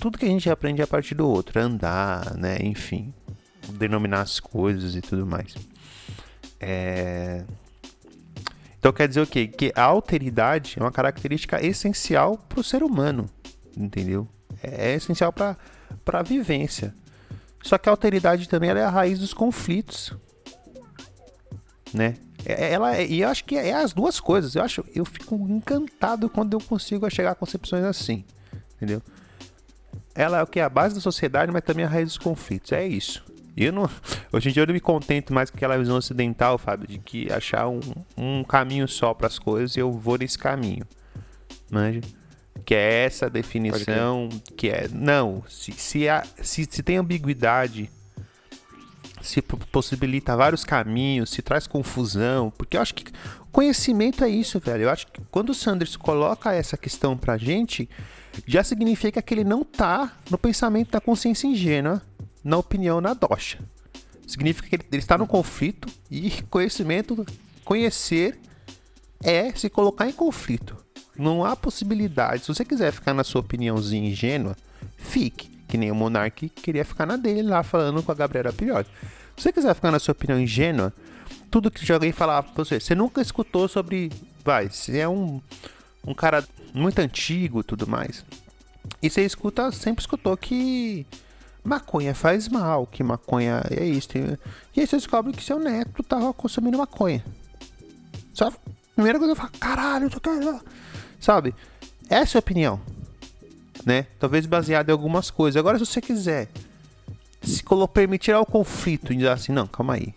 Tudo 0.00 0.16
que 0.16 0.24
a 0.24 0.30
gente 0.30 0.48
aprende 0.48 0.80
é 0.80 0.84
a 0.84 0.86
partir 0.86 1.14
do 1.14 1.28
outro, 1.28 1.60
andar, 1.60 2.34
né? 2.34 2.56
Enfim, 2.62 3.12
denominar 3.68 4.20
as 4.20 4.40
coisas 4.40 4.94
e 4.94 5.00
tudo 5.00 5.26
mais. 5.26 5.54
É... 6.60 7.44
Então 8.78 8.92
quer 8.92 9.06
dizer 9.08 9.20
o 9.20 9.26
quê? 9.26 9.46
Que 9.46 9.72
a 9.76 9.82
alteridade 9.84 10.76
é 10.78 10.82
uma 10.82 10.90
característica 10.90 11.64
essencial 11.64 12.36
para 12.36 12.60
o 12.60 12.64
ser 12.64 12.82
humano, 12.82 13.30
entendeu? 13.76 14.26
É 14.62 14.94
essencial 14.94 15.32
para 15.32 15.56
a 16.06 16.22
vivência. 16.22 16.94
Só 17.62 17.78
que 17.78 17.88
a 17.88 17.92
alteridade 17.92 18.48
também 18.48 18.70
é 18.70 18.82
a 18.82 18.90
raiz 18.90 19.20
dos 19.20 19.32
conflitos, 19.32 20.12
né? 21.94 22.16
É, 22.44 22.64
é, 22.64 22.72
ela, 22.72 23.00
e 23.00 23.20
eu 23.20 23.28
acho 23.28 23.44
que 23.44 23.56
é 23.56 23.72
as 23.72 23.92
duas 23.92 24.18
coisas. 24.18 24.54
Eu 24.54 24.62
acho, 24.62 24.84
eu 24.94 25.04
fico 25.04 25.36
encantado 25.48 26.28
quando 26.28 26.54
eu 26.54 26.60
consigo 26.60 27.08
chegar 27.10 27.32
a 27.32 27.34
concepções 27.34 27.84
assim, 27.84 28.24
entendeu? 28.76 29.00
Ela 30.14 30.38
é 30.38 30.42
o 30.42 30.46
que 30.46 30.60
é 30.60 30.62
a 30.62 30.68
base 30.68 30.94
da 30.94 31.00
sociedade, 31.00 31.52
mas 31.52 31.62
também 31.62 31.84
a 31.84 31.88
raiz 31.88 32.08
dos 32.08 32.18
conflitos. 32.18 32.72
É 32.72 32.86
isso. 32.86 33.24
Eu 33.56 33.72
não, 33.72 33.88
hoje 34.32 34.48
em 34.48 34.52
dia 34.52 34.62
eu 34.62 34.66
não 34.66 34.74
me 34.74 34.80
contento 34.80 35.32
mais 35.32 35.50
com 35.50 35.56
aquela 35.56 35.76
visão 35.76 35.96
ocidental, 35.96 36.56
Fábio, 36.58 36.88
de 36.88 36.98
que 36.98 37.30
achar 37.32 37.68
um, 37.68 37.80
um 38.16 38.44
caminho 38.44 38.88
só 38.88 39.12
para 39.12 39.26
as 39.26 39.38
coisas 39.38 39.76
e 39.76 39.80
eu 39.80 39.92
vou 39.92 40.16
nesse 40.18 40.38
caminho. 40.38 40.84
Manja? 41.70 42.00
que 42.64 42.74
é 42.74 43.04
essa 43.04 43.28
definição, 43.28 44.28
que 44.56 44.68
é 44.68 44.88
não, 44.92 45.42
se, 45.48 45.72
se, 45.72 46.08
há, 46.08 46.24
se, 46.40 46.66
se 46.70 46.82
tem 46.82 46.96
ambiguidade, 46.96 47.90
se 49.20 49.42
possibilita 49.42 50.36
vários 50.36 50.64
caminhos, 50.64 51.30
se 51.30 51.42
traz 51.42 51.66
confusão, 51.66 52.52
porque 52.56 52.76
eu 52.76 52.80
acho 52.80 52.94
que 52.94 53.04
conhecimento 53.50 54.24
é 54.24 54.28
isso, 54.28 54.58
velho. 54.58 54.84
Eu 54.84 54.90
acho 54.90 55.06
que 55.06 55.20
quando 55.30 55.50
o 55.50 55.54
Sanders 55.54 55.96
coloca 55.96 56.52
essa 56.52 56.76
questão 56.76 57.16
pra 57.16 57.36
gente, 57.36 57.88
já 58.46 58.64
significa 58.64 59.20
que 59.20 59.34
ele 59.34 59.44
não 59.44 59.62
tá 59.62 60.12
no 60.30 60.38
pensamento 60.38 60.90
da 60.90 61.00
consciência 61.00 61.46
ingênua, 61.46 62.02
na 62.42 62.56
opinião 62.56 63.00
na 63.00 63.14
doxa. 63.14 63.58
Significa 64.26 64.68
que 64.68 64.76
ele, 64.76 64.84
ele 64.92 65.02
está 65.02 65.18
no 65.18 65.26
conflito 65.26 65.88
e 66.10 66.30
conhecimento, 66.50 67.26
conhecer 67.64 68.38
é 69.22 69.52
se 69.52 69.68
colocar 69.68 70.08
em 70.08 70.12
conflito. 70.12 70.76
Não 71.16 71.44
há 71.44 71.54
possibilidade. 71.54 72.42
Se 72.42 72.48
você 72.48 72.64
quiser 72.64 72.92
ficar 72.92 73.14
na 73.14 73.24
sua 73.24 73.40
opiniãozinha 73.40 74.10
ingênua, 74.10 74.56
fique. 74.96 75.50
Que 75.68 75.78
nem 75.78 75.90
o 75.90 75.94
Monark 75.94 76.48
queria 76.48 76.84
ficar 76.84 77.06
na 77.06 77.16
dele 77.16 77.48
lá 77.48 77.62
falando 77.62 78.02
com 78.02 78.12
a 78.12 78.14
Gabriela 78.14 78.52
Priori. 78.52 78.86
Se 79.36 79.44
você 79.44 79.52
quiser 79.52 79.74
ficar 79.74 79.90
na 79.90 79.98
sua 79.98 80.12
opinião 80.12 80.38
ingênua, 80.38 80.92
tudo 81.50 81.70
que 81.70 81.90
alguém 81.92 82.12
falar 82.12 82.42
pra 82.42 82.64
você, 82.64 82.80
você 82.80 82.94
nunca 82.94 83.20
escutou 83.20 83.68
sobre. 83.68 84.10
Vai, 84.44 84.68
você 84.68 84.98
é 84.98 85.08
um, 85.08 85.40
um 86.06 86.14
cara 86.14 86.44
muito 86.74 86.98
antigo 86.98 87.62
tudo 87.62 87.86
mais. 87.86 88.24
E 89.02 89.08
você 89.08 89.24
escuta, 89.24 89.70
sempre 89.72 90.02
escutou 90.02 90.36
que 90.36 91.06
maconha 91.64 92.14
faz 92.14 92.48
mal, 92.48 92.86
que 92.86 93.02
maconha 93.02 93.62
é 93.70 93.84
isso. 93.84 94.08
E 94.74 94.80
aí 94.80 94.86
você 94.86 94.96
descobre 94.96 95.32
que 95.32 95.42
seu 95.42 95.58
neto 95.58 96.02
tava 96.02 96.32
consumindo 96.32 96.78
maconha. 96.78 97.24
Só 98.34 98.52
primeira 98.94 99.18
coisa 99.18 99.32
eu 99.32 99.36
falo, 99.36 99.50
caralho, 99.58 100.10
eu 100.12 100.20
quero 100.20 100.60
Sabe? 101.20 101.54
Essa 102.08 102.36
é 102.36 102.38
a 102.38 102.40
opinião. 102.40 102.80
Né? 103.84 104.06
Talvez 104.18 104.46
baseada 104.46 104.90
em 104.90 104.92
algumas 104.92 105.30
coisas. 105.30 105.58
Agora, 105.58 105.78
se 105.78 105.86
você 105.86 106.00
quiser 106.00 106.48
se 107.42 107.62
permitir 107.92 108.32
ao 108.32 108.46
conflito 108.46 109.12
e 109.12 109.16
dizer 109.16 109.28
assim, 109.28 109.52
não, 109.52 109.66
calma 109.66 109.94
aí. 109.94 110.14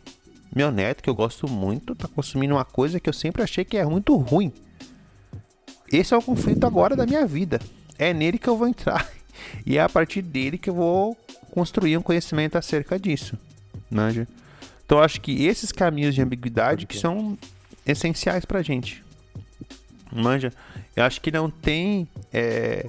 Meu 0.55 0.71
neto, 0.71 1.03
que 1.03 1.09
eu 1.09 1.15
gosto 1.15 1.49
muito, 1.49 1.95
tá 1.95 2.07
consumindo 2.07 2.55
uma 2.55 2.65
coisa 2.65 2.99
que 2.99 3.09
eu 3.09 3.13
sempre 3.13 3.41
achei 3.41 3.65
que 3.65 3.77
é 3.77 3.85
muito 3.85 4.15
ruim. 4.15 4.53
Esse 5.91 6.13
é 6.13 6.17
o 6.17 6.21
conflito 6.21 6.65
agora 6.65 6.95
da 6.95 7.05
minha 7.05 7.25
vida. 7.25 7.59
É 7.97 8.13
nele 8.13 8.37
que 8.37 8.47
eu 8.47 8.57
vou 8.57 8.67
entrar. 8.67 9.09
E 9.65 9.77
é 9.77 9.81
a 9.81 9.89
partir 9.89 10.21
dele 10.21 10.57
que 10.57 10.69
eu 10.69 10.75
vou 10.75 11.17
construir 11.51 11.97
um 11.97 12.01
conhecimento 12.01 12.57
acerca 12.57 12.99
disso. 12.99 13.37
Manja? 13.89 14.27
Então 14.85 14.99
acho 14.99 15.19
que 15.21 15.45
esses 15.45 15.71
caminhos 15.71 16.13
de 16.13 16.21
ambiguidade 16.21 16.85
que 16.85 16.97
são 16.97 17.37
essenciais 17.85 18.45
pra 18.45 18.61
gente. 18.61 19.03
Manja? 20.11 20.53
Eu 20.95 21.03
acho 21.03 21.19
que 21.21 21.31
não 21.31 21.49
tem 21.49 22.07
é, 22.31 22.85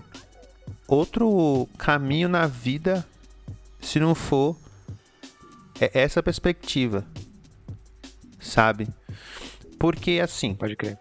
outro 0.87 1.69
caminho 1.79 2.29
na 2.29 2.47
vida 2.47 3.07
se 3.81 3.99
não 3.99 4.15
for 4.15 4.57
é, 5.81 5.91
essa 5.95 6.23
perspectiva, 6.23 7.05
sabe? 8.41 8.89
Porque 9.79 10.21
assim. 10.23 10.55
Pode 10.55 10.77
crer. 10.77 10.99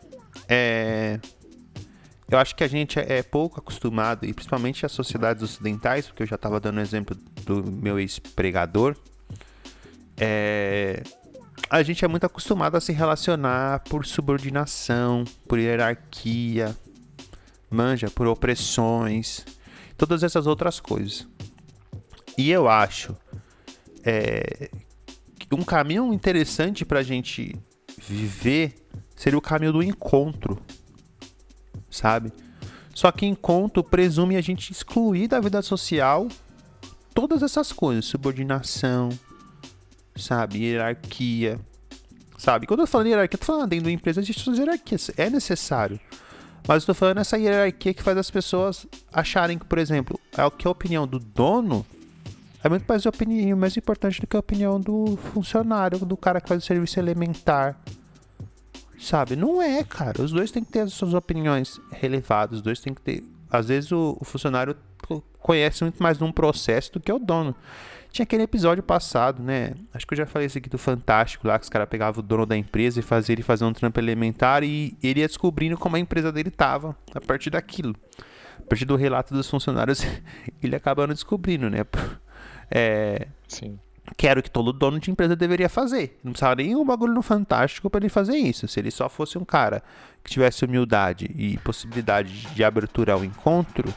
É, 0.48 1.20
eu 2.30 2.38
acho 2.40 2.56
que 2.56 2.64
a 2.64 2.68
gente 2.68 3.00
é 3.00 3.22
pouco 3.22 3.60
acostumado, 3.60 4.26
e 4.26 4.34
principalmente 4.34 4.86
as 4.86 4.92
sociedades 4.92 5.44
ocidentais, 5.44 6.08
porque 6.08 6.24
eu 6.24 6.28
já 6.28 6.36
estava 6.36 6.60
dando 6.60 6.80
exemplo 6.80 7.16
do 7.44 7.64
meu 7.64 8.00
ex-pregador. 8.00 8.96
É, 10.18 11.04
a 11.70 11.84
gente 11.84 12.04
é 12.04 12.08
muito 12.08 12.26
acostumado 12.26 12.76
a 12.76 12.82
se 12.82 12.92
relacionar 12.92 13.80
por 13.82 14.06
subordinação, 14.06 15.24
por 15.48 15.60
hierarquia, 15.60 16.76
manja, 17.70 18.10
por 18.10 18.28
opressões, 18.28 19.46
todas 19.98 20.24
essas 20.24 20.48
outras 20.48 20.80
coisas. 20.80 21.28
E 22.38 22.50
eu 22.52 22.68
acho 22.68 23.16
é, 24.04 24.70
um 25.52 25.64
caminho 25.64 26.14
interessante 26.14 26.84
para 26.84 27.00
a 27.00 27.04
gente 27.04 27.56
viver 27.98 28.76
seria 29.16 29.38
o 29.38 29.42
caminho 29.42 29.72
do 29.72 29.82
encontro, 29.84 30.60
sabe? 31.96 32.32
Só 32.94 33.12
que 33.12 33.26
encontro 33.26 33.84
presume 33.84 34.38
a 34.38 34.42
gente 34.42 34.72
excluir 34.72 35.28
da 35.28 35.40
vida 35.40 35.62
social 35.62 36.28
todas 37.14 37.44
essas 37.44 37.72
coisas, 37.72 38.06
subordinação, 38.06 39.10
sabe, 40.16 40.64
hierarquia, 40.64 41.60
sabe? 42.38 42.68
Quando 42.68 42.82
eu 42.82 42.88
falo 42.88 43.08
hierarquia, 43.08 43.36
eu 43.36 43.40
tô 43.40 43.46
falando 43.46 43.70
dentro 43.70 43.86
da 43.86 43.92
empresa 43.92 44.22
existe 44.22 44.44
suas 44.44 44.58
hierarquias, 44.58 45.12
é 45.18 45.30
necessário. 45.30 46.00
Mas 46.68 46.84
eu 46.84 46.88
tô 46.88 46.94
falando 46.94 47.20
essa 47.20 47.38
hierarquia 47.38 47.94
que 47.94 48.02
faz 48.02 48.18
as 48.18 48.32
pessoas 48.32 48.88
acharem 49.14 49.58
que, 49.58 49.66
por 49.66 49.78
exemplo, 49.78 50.20
é 50.36 50.44
o 50.44 50.52
que 50.52 50.68
a 50.68 50.72
opinião 50.72 51.08
do 51.08 51.20
dono 51.20 51.86
é 52.64 52.70
muito 52.70 52.86
mais 52.88 53.06
opinião 53.06 53.56
mais 53.56 53.78
importante 53.78 54.20
do 54.20 54.26
que 54.26 54.36
a 54.36 54.40
opinião 54.40 54.80
do 54.82 55.18
funcionário, 55.32 56.00
do 56.00 56.18
cara 56.18 56.42
que 56.42 56.50
faz 56.50 56.64
o 56.64 56.66
serviço 56.66 57.00
elementar. 57.00 57.80
Sabe? 59.00 59.36
Não 59.36 59.62
é, 59.62 59.84
cara. 59.84 60.22
Os 60.22 60.32
dois 60.32 60.52
têm 60.52 60.64
que 60.64 60.72
ter 60.72 60.82
as 60.82 60.94
suas 60.94 61.14
opiniões 61.14 61.80
relevadas. 61.92 62.58
Os 62.58 62.62
dois 62.62 62.80
têm 62.80 62.94
que 62.94 63.02
ter. 63.02 63.24
Às 63.50 63.68
vezes 63.68 63.92
o, 63.92 64.18
o 64.20 64.26
funcionário 64.26 64.76
conhece 65.40 65.84
muito 65.84 66.02
mais 66.02 66.22
um 66.22 66.32
processo 66.32 66.94
do 66.94 67.00
que 67.00 67.12
o 67.12 67.20
dono. 67.20 67.56
Tinha 68.12 68.24
aquele 68.24 68.44
episódio 68.44 68.82
passado, 68.82 69.44
né? 69.44 69.74
Acho 69.94 70.08
que 70.08 70.14
eu 70.14 70.18
já 70.18 70.26
falei 70.26 70.46
isso 70.48 70.58
aqui 70.58 70.70
do 70.70 70.78
Fantástico 70.78 71.48
lá, 71.48 71.60
que 71.60 71.64
os 71.64 71.70
caras 71.70 71.88
pegavam 71.90 72.24
o 72.24 72.26
dono 72.26 72.46
da 72.46 72.56
empresa 72.56 73.00
e 73.00 73.04
faziam 73.04 73.34
ele 73.36 73.44
fazer 73.44 73.66
um 73.66 73.74
trampo 73.74 74.00
elementar 74.00 74.64
e 74.64 74.98
ele 75.04 75.20
ia 75.20 75.28
descobrindo 75.28 75.78
como 75.78 75.98
a 75.98 76.00
empresa 76.00 76.32
dele 76.32 76.50
tava 76.50 76.96
a 77.14 77.20
partir 77.20 77.50
daquilo. 77.50 77.94
a 78.58 78.62
partir 78.64 78.86
do 78.86 78.96
relato 78.96 79.34
dos 79.34 79.50
funcionários, 79.50 80.02
ele 80.64 80.76
acaba 80.76 81.06
não 81.06 81.14
descobrindo, 81.14 81.70
né? 81.70 81.80
É, 82.72 83.28
Sim. 83.48 83.78
Que 84.16 84.28
era 84.28 84.40
o 84.40 84.44
que 84.44 84.52
todo 84.52 84.72
dono 84.72 85.00
de 85.00 85.10
empresa 85.10 85.36
deveria 85.36 85.68
fazer. 85.68 86.20
Não 86.24 86.32
precisava 86.32 86.56
nem 86.56 86.76
um 86.76 86.86
bagulho 86.86 87.14
no 87.14 87.22
fantástico 87.22 87.90
para 87.90 88.00
ele 88.00 88.10
fazer 88.10 88.38
isso. 88.38 88.68
Se 88.68 88.80
ele 88.80 88.92
só 88.92 89.10
fosse 89.10 89.38
um 89.38 89.46
cara 89.46 89.84
que 90.24 90.32
tivesse 90.32 90.64
humildade 90.64 91.30
e 91.36 91.58
possibilidade 91.58 92.48
de 92.48 92.64
abertura 92.64 93.14
ao 93.14 93.26
encontro, 93.26 93.94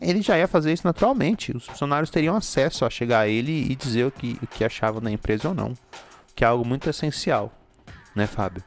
ele 0.00 0.22
já 0.22 0.38
ia 0.38 0.48
fazer 0.48 0.72
isso 0.72 0.86
naturalmente. 0.86 1.56
Os 1.56 1.66
funcionários 1.66 2.10
teriam 2.10 2.36
acesso 2.36 2.84
a 2.84 2.90
chegar 2.90 3.20
a 3.20 3.28
ele 3.28 3.70
e 3.70 3.74
dizer 3.74 4.06
o 4.06 4.10
que, 4.10 4.38
o 4.42 4.46
que 4.46 4.64
achavam 4.64 5.00
da 5.00 5.10
empresa 5.10 5.48
ou 5.48 5.54
não. 5.54 5.74
Que 6.34 6.44
é 6.44 6.46
algo 6.46 6.66
muito 6.66 6.88
essencial, 6.88 7.52
né, 8.14 8.26
Fábio? 8.26 8.62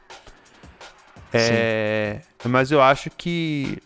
É, 1.32 2.22
mas 2.44 2.70
eu 2.70 2.80
acho 2.80 3.10
que 3.10 3.78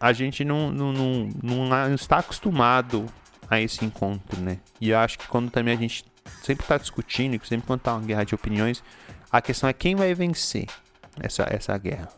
a 0.00 0.12
gente 0.12 0.44
não, 0.44 0.70
não, 0.70 0.92
não, 0.92 1.28
não, 1.42 1.94
está 1.94 2.18
acostumado 2.18 3.06
a 3.50 3.60
esse 3.60 3.84
encontro, 3.84 4.40
né? 4.40 4.58
E 4.80 4.90
eu 4.90 4.98
acho 4.98 5.18
que 5.18 5.26
quando 5.26 5.50
também 5.50 5.74
a 5.74 5.76
gente 5.76 6.04
sempre 6.42 6.64
está 6.64 6.78
discutindo, 6.78 7.44
sempre 7.44 7.66
quando 7.66 7.80
está 7.80 7.94
uma 7.94 8.06
guerra 8.06 8.24
de 8.24 8.34
opiniões, 8.34 8.82
a 9.30 9.42
questão 9.42 9.68
é 9.68 9.72
quem 9.72 9.96
vai 9.96 10.14
vencer 10.14 10.66
essa, 11.20 11.44
essa 11.50 11.76
guerra. 11.76 12.08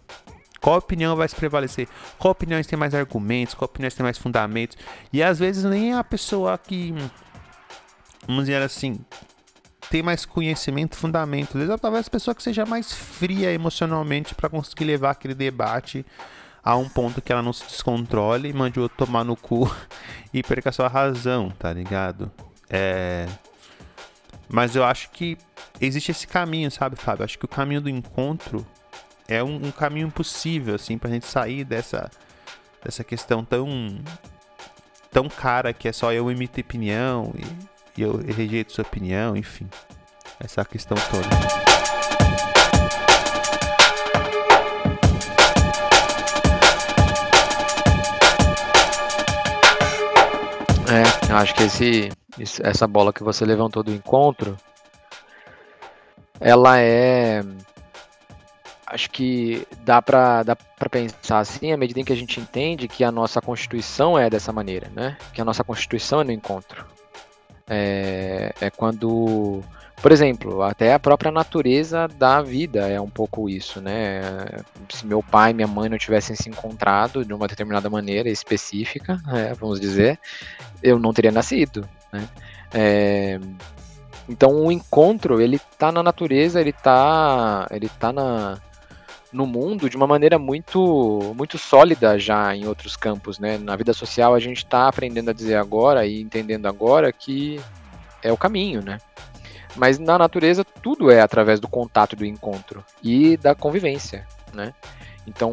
Qual 0.61 0.77
opinião 0.77 1.17
vai 1.17 1.27
se 1.27 1.35
prevalecer? 1.35 1.89
Qual 2.19 2.31
opinião 2.31 2.63
tem 2.63 2.79
mais 2.79 2.95
argumentos? 2.95 3.55
Qual 3.55 3.67
opinião 3.67 3.91
tem 3.91 4.05
mais 4.05 4.19
fundamentos? 4.19 4.77
E 5.13 5.23
às 5.23 5.39
vezes 5.39 5.65
nem 5.65 5.93
é 5.93 5.97
a 5.97 6.05
pessoa 6.05 6.57
que, 6.57 6.95
vamos 8.27 8.45
dizer 8.45 8.63
assim, 8.63 9.01
tem 9.91 10.03
mais 10.03 10.25
conhecimento, 10.25 10.97
fundamento. 10.97 11.59
Às 11.59 11.67
vezes 11.67 11.81
talvez 11.81 12.07
a 12.07 12.11
pessoa 12.11 12.35
que 12.35 12.43
seja 12.43 12.65
mais 12.65 12.93
fria 12.93 13.51
emocionalmente 13.53 14.35
para 14.35 14.49
conseguir 14.49 14.85
levar 14.85 15.11
aquele 15.11 15.35
debate 15.35 16.07
a 16.63 16.77
um 16.77 16.89
ponto 16.89 17.21
que 17.21 17.33
ela 17.33 17.43
não 17.43 17.53
se 17.53 17.65
descontrole 17.65 18.49
e 18.49 18.53
mande 18.53 18.79
o 18.79 18.83
outro 18.83 19.05
tomar 19.07 19.25
no 19.25 19.37
cu 19.37 19.71
e 20.33 20.43
perca 20.43 20.71
sua 20.71 20.89
razão, 20.89 21.51
tá 21.51 21.73
ligado? 21.73 22.31
É. 22.71 23.27
Mas 24.49 24.77
eu 24.77 24.85
acho 24.85 25.11
que 25.11 25.37
existe 25.81 26.11
esse 26.11 26.27
caminho, 26.27 26.71
sabe, 26.71 26.97
Fábio? 26.97 27.25
Acho 27.25 27.39
que 27.39 27.45
o 27.45 27.49
caminho 27.49 27.81
do 27.81 27.89
encontro 27.89 28.67
é 29.27 29.43
um, 29.43 29.67
um 29.67 29.71
caminho 29.71 30.11
possível, 30.11 30.75
assim, 30.75 30.99
pra 30.99 31.11
gente 31.11 31.27
sair 31.27 31.65
dessa, 31.65 32.11
dessa 32.85 33.03
questão 33.03 33.45
tão, 33.45 33.67
tão 35.11 35.29
cara 35.29 35.73
que 35.73 35.89
é 35.89 35.93
só 35.93 36.13
eu 36.13 36.31
emito 36.31 36.61
opinião 36.61 37.33
e, 37.35 38.01
e 38.01 38.03
eu 38.03 38.17
rejeito 38.19 38.73
sua 38.73 38.83
opinião, 38.83 39.37
enfim. 39.37 39.69
Essa 40.39 40.65
questão 40.65 40.97
toda. 41.11 41.82
É, 50.93 51.33
eu 51.33 51.37
acho 51.39 51.55
que 51.55 51.63
esse, 51.63 52.11
essa 52.63 52.87
bola 52.87 53.15
que 53.15 53.23
você 53.23 53.47
levantou 53.47 53.83
do 53.83 53.91
encontro, 53.91 54.59
ela 56.39 56.79
é 56.79 57.43
acho 58.87 59.09
que 59.09 59.67
dá 59.81 60.03
para 60.03 60.43
dá 60.43 60.55
pensar 60.91 61.39
assim 61.39 61.73
à 61.73 61.79
medida 61.79 61.99
em 61.99 62.05
que 62.05 62.13
a 62.13 62.17
gente 62.17 62.39
entende 62.39 62.87
que 62.89 63.03
a 63.03 63.11
nossa 63.11 63.41
constituição 63.41 64.19
é 64.19 64.29
dessa 64.29 64.53
maneira, 64.53 64.91
né? 64.95 65.17
Que 65.33 65.41
a 65.41 65.45
nossa 65.47 65.65
constituição 65.65 66.21
é 66.21 66.25
no 66.25 66.33
encontro. 66.33 66.85
É, 67.67 68.53
é 68.61 68.69
quando, 68.69 69.63
por 70.03 70.11
exemplo, 70.11 70.63
até 70.63 70.93
a 70.93 70.99
própria 70.99 71.31
natureza 71.31 72.09
da 72.09 72.43
vida 72.43 72.89
é 72.89 73.01
um 73.01 73.09
pouco 73.09 73.49
isso, 73.49 73.81
né? 73.81 74.21
Se 74.89 75.07
meu 75.07 75.23
pai 75.23 75.53
e 75.53 75.55
minha 75.55 75.69
mãe 75.69 75.89
não 75.89 75.97
tivessem 75.97 76.35
se 76.35 76.49
encontrado 76.49 77.25
de 77.25 77.33
uma 77.33 77.47
determinada 77.47 77.89
maneira 77.89 78.29
específica, 78.29 79.23
é, 79.33 79.55
vamos 79.55 79.81
dizer, 79.81 80.19
eu 80.83 80.99
não 80.99 81.13
teria 81.13 81.31
nascido, 81.31 81.89
né? 82.13 82.29
É, 82.75 83.39
então 84.29 84.51
o 84.65 84.73
encontro 84.73 85.41
ele 85.41 85.61
tá 85.79 85.93
na 85.93 86.03
natureza, 86.03 86.61
ele 86.61 86.73
tá, 86.73 87.69
ele 87.71 87.89
tá 87.89 88.13
na, 88.13 88.59
no 89.33 89.47
mundo 89.47 89.89
de 89.89 89.97
uma 89.97 90.07
maneira 90.09 90.37
muito 90.37 91.33
muito 91.37 91.59
sólida 91.59 92.19
já 92.19 92.57
em 92.57 92.67
outros 92.67 92.97
campos, 92.97 93.39
né? 93.39 93.57
Na 93.57 93.77
vida 93.77 93.93
social 93.93 94.35
a 94.35 94.41
gente 94.41 94.59
está 94.59 94.89
aprendendo 94.89 95.31
a 95.31 95.33
dizer 95.33 95.55
agora 95.55 96.05
e 96.05 96.21
entendendo 96.21 96.67
agora 96.67 97.13
que 97.13 97.61
é 98.21 98.33
o 98.33 98.37
caminho, 98.37 98.83
né? 98.83 98.99
Mas 99.77 99.99
na 99.99 100.19
natureza 100.19 100.65
tudo 100.65 101.11
é 101.11 101.21
através 101.21 101.59
do 101.61 101.69
contato, 101.69 102.17
do 102.17 102.27
encontro 102.27 102.85
e 103.03 103.37
da 103.37 103.55
convivência, 103.55 104.27
né? 104.53 104.75
Então 105.27 105.53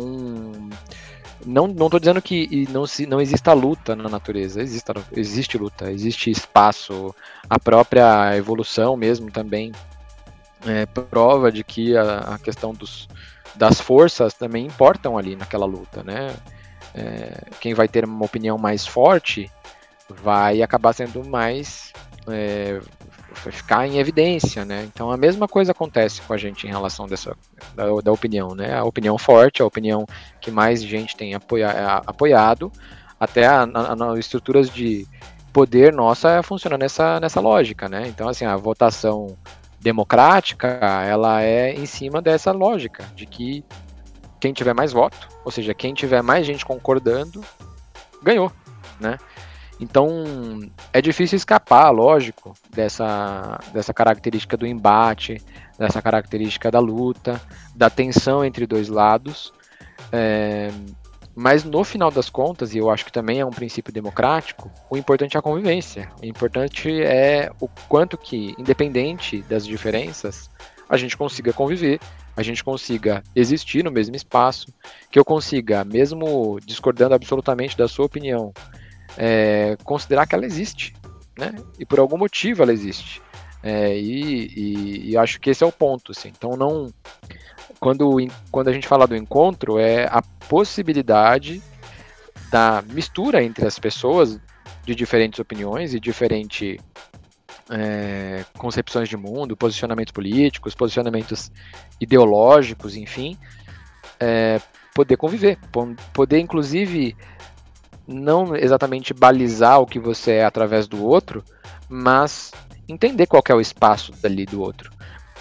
não 1.46 1.68
não 1.68 1.86
estou 1.86 2.00
dizendo 2.00 2.22
que 2.22 2.68
não 2.70 2.86
se 2.86 3.06
não 3.06 3.22
exista 3.22 3.54
luta 3.54 3.96
na 3.96 4.10
natureza, 4.10 4.62
existe 4.62 4.92
existe 5.14 5.58
luta, 5.58 5.92
existe 5.92 6.30
espaço, 6.30 7.16
a 7.50 7.60
própria 7.60 8.36
evolução 8.36 8.98
mesmo 8.98 9.32
também 9.32 9.72
é 10.66 10.86
prova 10.86 11.52
de 11.52 11.64
que 11.64 11.96
a, 11.96 12.36
a 12.36 12.40
questão 12.40 12.74
dos 12.74 13.08
das 13.56 13.80
forças 13.82 14.34
também 14.34 14.66
importam 14.66 15.18
ali 15.18 15.36
naquela 15.36 15.66
luta, 15.66 16.04
né? 16.04 16.36
É, 16.94 17.46
quem 17.60 17.74
vai 17.74 17.88
ter 17.88 18.06
uma 18.06 18.26
opinião 18.26 18.58
mais 18.58 18.86
forte 18.86 19.50
vai 20.10 20.62
acabar 20.62 20.94
sendo 20.94 21.24
mais 21.24 21.94
é, 22.28 22.80
ficar 23.40 23.88
em 23.88 23.98
evidência, 23.98 24.66
né? 24.66 24.88
Então 24.94 25.12
a 25.12 25.18
mesma 25.18 25.48
coisa 25.48 25.72
acontece 25.72 26.22
com 26.22 26.34
a 26.34 26.38
gente 26.38 26.68
em 26.68 26.70
relação 26.70 27.08
dessa 27.08 27.36
da, 27.76 27.86
da 28.04 28.12
opinião, 28.12 28.54
né? 28.54 28.76
A 28.76 28.84
opinião 28.84 29.18
forte, 29.18 29.62
a 29.62 29.66
opinião 29.66 30.06
que 30.42 30.52
mais 30.52 30.84
gente 30.84 31.16
tem 31.16 31.34
apoia, 31.34 31.70
apoiado, 32.06 32.72
até 33.20 33.46
a, 33.46 33.64
a, 33.64 34.12
a, 34.14 34.20
estruturas 34.20 34.70
de 34.70 35.08
poder 35.52 35.94
nossa 35.94 36.44
funciona 36.44 36.78
nessa 36.78 37.20
nessa 37.20 37.40
lógica, 37.40 37.90
né? 37.90 38.08
Então 38.08 38.28
assim 38.28 38.46
a 38.46 38.56
votação 38.56 39.38
democrática, 39.80 40.68
ela 41.08 41.42
é 41.42 41.74
em 41.74 41.86
cima 41.86 42.22
dessa 42.22 42.52
lógica 42.52 43.06
de 43.16 43.26
que 43.26 43.64
quem 44.40 44.54
tiver 44.54 44.74
mais 44.74 44.92
voto, 44.92 45.28
ou 45.44 45.52
seja, 45.52 45.74
quem 45.74 45.94
tiver 45.94 46.22
mais 46.22 46.46
gente 46.46 46.66
concordando, 46.66 47.44
ganhou, 48.22 48.52
né? 49.00 49.18
Então 49.80 50.70
é 50.92 51.02
difícil 51.02 51.38
escapar, 51.38 51.90
lógico, 51.92 52.54
dessa, 52.70 53.60
dessa 53.72 53.94
característica 53.94 54.58
do 54.58 54.68
embate, 54.68 55.42
dessa 55.78 56.02
característica 56.02 56.70
da 56.70 56.80
luta, 56.80 57.42
da 57.76 57.90
tensão 57.90 58.44
entre 58.44 58.68
dois 58.68 58.90
lados. 58.90 59.54
É, 60.12 60.70
mas 61.34 61.64
no 61.64 61.84
final 61.86 62.12
das 62.12 62.30
contas, 62.30 62.76
e 62.76 62.80
eu 62.80 62.90
acho 62.90 63.06
que 63.06 63.12
também 63.12 63.40
é 63.40 63.46
um 63.46 63.52
princípio 63.52 63.94
democrático, 63.94 64.70
o 64.90 64.98
importante 64.98 65.38
é 65.38 65.40
a 65.40 65.42
convivência. 65.42 66.12
O 66.22 66.26
importante 66.26 67.02
é 67.02 67.50
o 67.62 67.68
quanto 67.88 68.18
que, 68.18 68.54
independente 68.58 69.42
das 69.44 69.66
diferenças, 69.66 70.50
a 70.90 70.98
gente 70.98 71.16
consiga 71.16 71.54
conviver, 71.54 72.00
a 72.36 72.44
gente 72.44 72.62
consiga 72.64 73.24
existir 73.34 73.84
no 73.86 73.92
mesmo 73.92 74.16
espaço, 74.16 74.74
que 75.10 75.18
eu 75.18 75.24
consiga, 75.24 75.86
mesmo 75.86 76.60
discordando 76.66 77.16
absolutamente 77.16 77.78
da 77.78 77.88
sua 77.88 78.06
opinião, 78.06 78.52
é, 79.18 79.78
considerar 79.84 80.26
que 80.28 80.36
ela 80.36 80.46
existe, 80.46 80.94
né? 81.38 81.56
E 81.78 81.86
por 81.86 82.00
algum 82.00 82.18
motivo 82.18 82.64
ela 82.64 82.74
existe. 82.74 83.22
É, 83.62 83.98
e, 83.98 84.48
e, 84.56 85.12
e, 85.12 85.18
acho 85.18 85.40
que 85.40 85.50
esse 85.50 85.64
é 85.64 85.68
o 85.68 85.72
ponto, 85.72 86.12
assim. 86.12 86.30
Então 86.30 86.56
não 86.56 86.94
quando, 87.80 88.16
quando 88.52 88.68
a 88.68 88.74
gente 88.74 88.88
fala 88.88 89.08
do 89.08 89.16
encontro, 89.16 89.80
é 89.80 90.06
a 90.06 90.22
possibilidade 90.22 91.62
da 92.52 92.82
mistura 92.82 93.44
entre 93.44 93.66
as 93.66 93.80
pessoas 93.80 94.40
de 94.84 94.96
diferentes 94.96 95.40
opiniões 95.40 95.94
e 95.94 96.00
diferentes 96.00 96.78
é, 97.70 98.44
concepções 98.58 99.08
de 99.08 99.16
mundo, 99.16 99.56
posicionamentos 99.56 100.12
políticos, 100.12 100.74
posicionamentos 100.74 101.52
ideológicos, 102.02 102.96
enfim, 102.96 103.38
é, 104.20 104.60
poder 104.94 105.16
conviver, 105.18 105.58
poder 106.12 106.40
inclusive 106.40 107.16
não 108.10 108.56
exatamente 108.56 109.14
balizar 109.14 109.80
o 109.80 109.86
que 109.86 110.00
você 110.00 110.34
é 110.34 110.46
através 110.46 110.88
do 110.88 111.06
outro, 111.06 111.44
mas 111.88 112.52
entender 112.88 113.28
qual 113.28 113.44
é 113.48 113.54
o 113.54 113.62
espaço 113.62 114.12
dali 114.22 114.46
do 114.46 114.62
outro 114.62 114.92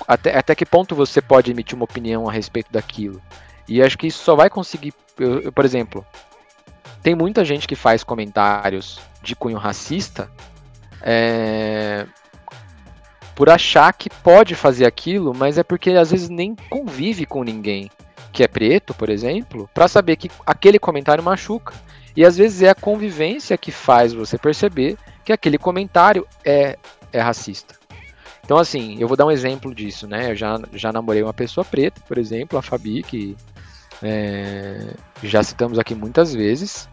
até, 0.06 0.36
até 0.36 0.54
que 0.54 0.66
ponto 0.66 0.94
você 0.94 1.20
pode 1.20 1.50
emitir 1.50 1.74
uma 1.74 1.84
opinião 1.84 2.28
a 2.28 2.32
respeito 2.32 2.70
daquilo. 2.70 3.20
E 3.66 3.82
acho 3.82 3.98
que 3.98 4.06
isso 4.06 4.22
só 4.22 4.34
vai 4.34 4.50
conseguir, 4.50 4.94
eu, 5.18 5.40
eu, 5.40 5.52
por 5.52 5.64
exemplo, 5.64 6.04
tem 7.02 7.14
muita 7.14 7.44
gente 7.44 7.66
que 7.66 7.74
faz 7.74 8.04
comentários 8.04 9.00
de 9.22 9.34
cunho 9.34 9.58
racista 9.58 10.30
é, 11.02 12.06
por 13.34 13.50
achar 13.50 13.92
que 13.92 14.08
pode 14.08 14.54
fazer 14.54 14.86
aquilo, 14.86 15.34
mas 15.34 15.58
é 15.58 15.62
porque 15.62 15.90
às 15.90 16.10
vezes 16.10 16.28
nem 16.28 16.54
convive 16.70 17.26
com 17.26 17.42
ninguém 17.42 17.90
que 18.32 18.42
é 18.42 18.48
preto, 18.48 18.94
por 18.94 19.08
exemplo, 19.08 19.68
para 19.74 19.88
saber 19.88 20.16
que 20.16 20.30
aquele 20.46 20.78
comentário 20.78 21.24
machuca. 21.24 21.74
E 22.18 22.24
às 22.24 22.36
vezes 22.36 22.62
é 22.62 22.68
a 22.68 22.74
convivência 22.74 23.56
que 23.56 23.70
faz 23.70 24.12
você 24.12 24.36
perceber 24.36 24.98
que 25.24 25.32
aquele 25.32 25.56
comentário 25.56 26.26
é, 26.44 26.76
é 27.12 27.20
racista. 27.20 27.76
Então, 28.44 28.58
assim, 28.58 28.96
eu 28.98 29.06
vou 29.06 29.16
dar 29.16 29.24
um 29.24 29.30
exemplo 29.30 29.72
disso, 29.72 30.08
né? 30.08 30.32
Eu 30.32 30.34
já, 30.34 30.58
já 30.72 30.92
namorei 30.92 31.22
uma 31.22 31.32
pessoa 31.32 31.64
preta, 31.64 32.00
por 32.08 32.18
exemplo, 32.18 32.58
a 32.58 32.62
Fabi, 32.62 33.04
que 33.04 33.36
é, 34.02 34.94
já 35.22 35.44
citamos 35.44 35.78
aqui 35.78 35.94
muitas 35.94 36.34
vezes. 36.34 36.88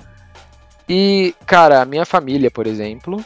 E, 0.88 1.34
cara, 1.48 1.82
a 1.82 1.86
minha 1.86 2.06
família, 2.06 2.52
por 2.52 2.68
exemplo, 2.68 3.26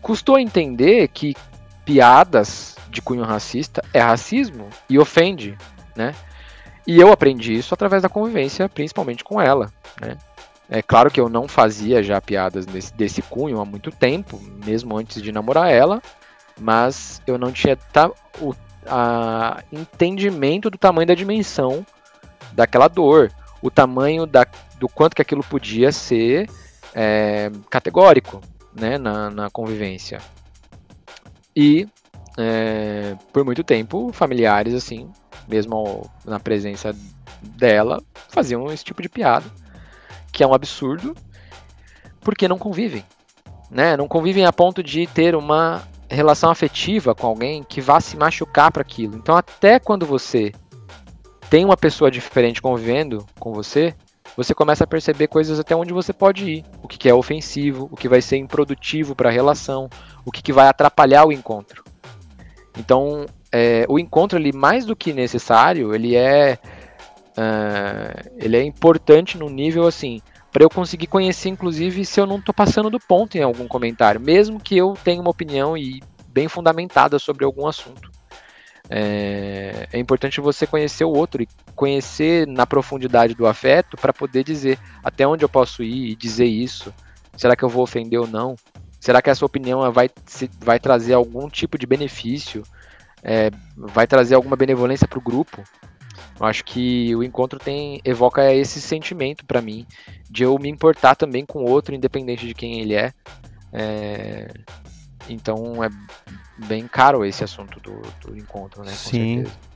custou 0.00 0.38
entender 0.38 1.08
que 1.08 1.36
piadas 1.84 2.74
de 2.88 3.02
cunho 3.02 3.22
racista 3.22 3.84
é 3.92 4.00
racismo 4.00 4.66
e 4.88 4.98
ofende, 4.98 5.58
né? 5.94 6.14
E 6.86 6.98
eu 6.98 7.12
aprendi 7.12 7.52
isso 7.52 7.74
através 7.74 8.02
da 8.02 8.08
convivência, 8.08 8.66
principalmente 8.66 9.22
com 9.22 9.38
ela, 9.38 9.70
né? 10.00 10.16
É 10.68 10.80
claro 10.80 11.10
que 11.10 11.20
eu 11.20 11.28
não 11.28 11.46
fazia 11.46 12.02
já 12.02 12.20
piadas 12.20 12.64
desse, 12.64 12.94
desse 12.94 13.22
cunho 13.22 13.60
há 13.60 13.64
muito 13.64 13.90
tempo, 13.90 14.40
mesmo 14.64 14.96
antes 14.96 15.20
de 15.20 15.30
namorar 15.30 15.70
ela, 15.70 16.00
mas 16.58 17.20
eu 17.26 17.36
não 17.36 17.52
tinha 17.52 17.76
ta, 17.76 18.10
o 18.40 18.54
a, 18.86 19.62
entendimento 19.70 20.70
do 20.70 20.78
tamanho 20.78 21.06
da 21.06 21.14
dimensão 21.14 21.84
daquela 22.52 22.88
dor, 22.88 23.30
o 23.60 23.70
tamanho 23.70 24.26
da, 24.26 24.46
do 24.78 24.88
quanto 24.88 25.14
que 25.14 25.22
aquilo 25.22 25.42
podia 25.42 25.92
ser 25.92 26.48
é, 26.94 27.50
categórico 27.70 28.40
né, 28.74 28.98
na, 28.98 29.30
na 29.30 29.50
convivência. 29.50 30.20
E 31.54 31.86
é, 32.38 33.16
por 33.32 33.44
muito 33.44 33.62
tempo, 33.62 34.10
familiares, 34.12 34.74
assim, 34.74 35.10
mesmo 35.46 36.10
na 36.24 36.40
presença 36.40 36.94
dela, 37.42 38.02
faziam 38.28 38.72
esse 38.72 38.84
tipo 38.84 39.02
de 39.02 39.08
piada, 39.08 39.44
que 40.32 40.42
é 40.42 40.46
um 40.46 40.54
absurdo, 40.54 41.14
porque 42.20 42.48
não 42.48 42.58
convivem. 42.58 43.04
Né? 43.70 43.96
Não 43.96 44.08
convivem 44.08 44.44
a 44.44 44.52
ponto 44.52 44.82
de 44.82 45.06
ter 45.06 45.34
uma 45.34 45.82
relação 46.08 46.50
afetiva 46.50 47.14
com 47.14 47.26
alguém 47.26 47.62
que 47.62 47.80
vá 47.80 48.00
se 48.00 48.16
machucar 48.16 48.70
para 48.70 48.82
aquilo. 48.82 49.16
Então, 49.16 49.36
até 49.36 49.78
quando 49.78 50.04
você 50.06 50.52
tem 51.48 51.64
uma 51.64 51.76
pessoa 51.76 52.10
diferente 52.10 52.62
convivendo 52.62 53.26
com 53.38 53.52
você, 53.52 53.94
você 54.36 54.54
começa 54.54 54.84
a 54.84 54.86
perceber 54.86 55.26
coisas 55.26 55.60
até 55.60 55.76
onde 55.76 55.92
você 55.92 56.12
pode 56.12 56.48
ir. 56.50 56.64
O 56.82 56.88
que, 56.88 56.96
que 56.96 57.08
é 57.08 57.14
ofensivo, 57.14 57.88
o 57.90 57.96
que 57.96 58.08
vai 58.08 58.22
ser 58.22 58.38
improdutivo 58.38 59.14
para 59.14 59.28
a 59.28 59.32
relação, 59.32 59.88
o 60.24 60.30
que, 60.30 60.42
que 60.42 60.52
vai 60.52 60.68
atrapalhar 60.68 61.26
o 61.26 61.32
encontro. 61.32 61.84
Então, 62.78 63.26
é, 63.50 63.84
o 63.88 63.98
encontro, 63.98 64.38
ele 64.38 64.52
mais 64.52 64.86
do 64.86 64.96
que 64.96 65.12
necessário, 65.12 65.94
ele 65.94 66.16
é, 66.16 66.58
uh, 67.36 68.30
ele 68.36 68.56
é 68.56 68.62
importante 68.62 69.38
no 69.38 69.48
nível 69.48 69.86
assim, 69.86 70.20
para 70.52 70.62
eu 70.62 70.70
conseguir 70.70 71.06
conhecer, 71.06 71.48
inclusive, 71.48 72.04
se 72.04 72.20
eu 72.20 72.26
não 72.26 72.36
estou 72.36 72.54
passando 72.54 72.90
do 72.90 73.00
ponto 73.00 73.36
em 73.36 73.42
algum 73.42 73.66
comentário, 73.66 74.20
mesmo 74.20 74.60
que 74.60 74.76
eu 74.76 74.94
tenha 75.02 75.20
uma 75.20 75.30
opinião 75.30 75.76
e 75.76 76.02
bem 76.28 76.46
fundamentada 76.46 77.18
sobre 77.18 77.44
algum 77.44 77.66
assunto. 77.66 78.10
É, 78.90 79.88
é, 79.92 79.98
importante 79.98 80.40
você 80.40 80.66
conhecer 80.66 81.04
o 81.04 81.12
outro 81.12 81.42
e 81.42 81.48
conhecer 81.74 82.46
na 82.46 82.66
profundidade 82.66 83.34
do 83.34 83.46
afeto 83.46 83.96
para 83.96 84.12
poder 84.12 84.44
dizer 84.44 84.78
até 85.02 85.26
onde 85.26 85.44
eu 85.44 85.48
posso 85.48 85.82
ir 85.82 86.10
e 86.10 86.16
dizer 86.16 86.44
isso. 86.44 86.92
Será 87.36 87.56
que 87.56 87.62
eu 87.62 87.68
vou 87.68 87.82
ofender 87.82 88.20
ou 88.20 88.26
não? 88.26 88.54
Será 89.00 89.22
que 89.22 89.30
essa 89.30 89.46
opinião 89.46 89.90
vai, 89.90 90.10
vai 90.60 90.78
trazer 90.78 91.14
algum 91.14 91.48
tipo 91.48 91.78
de 91.78 91.86
benefício? 91.86 92.62
É, 93.22 93.50
vai 93.76 94.06
trazer 94.06 94.34
alguma 94.34 94.56
benevolência 94.56 95.08
para 95.08 95.18
o 95.18 95.22
grupo? 95.22 95.62
Eu 96.38 96.46
acho 96.46 96.64
que 96.64 97.14
o 97.14 97.22
encontro 97.22 97.58
tem 97.58 98.00
evoca 98.04 98.52
esse 98.52 98.80
sentimento 98.80 99.44
para 99.44 99.60
mim 99.60 99.86
de 100.30 100.42
eu 100.42 100.58
me 100.58 100.68
importar 100.68 101.14
também 101.14 101.44
com 101.44 101.60
o 101.60 101.70
outro, 101.70 101.94
independente 101.94 102.46
de 102.46 102.54
quem 102.54 102.80
ele 102.80 102.94
é. 102.94 103.12
é 103.72 104.48
então 105.28 105.82
é 105.84 105.88
bem 106.66 106.86
caro 106.88 107.24
esse 107.24 107.44
assunto 107.44 107.78
do, 107.80 108.00
do 108.20 108.36
encontro, 108.36 108.82
né? 108.82 108.90
Com 108.90 108.96
Sim. 108.96 109.36
Certeza. 109.36 109.72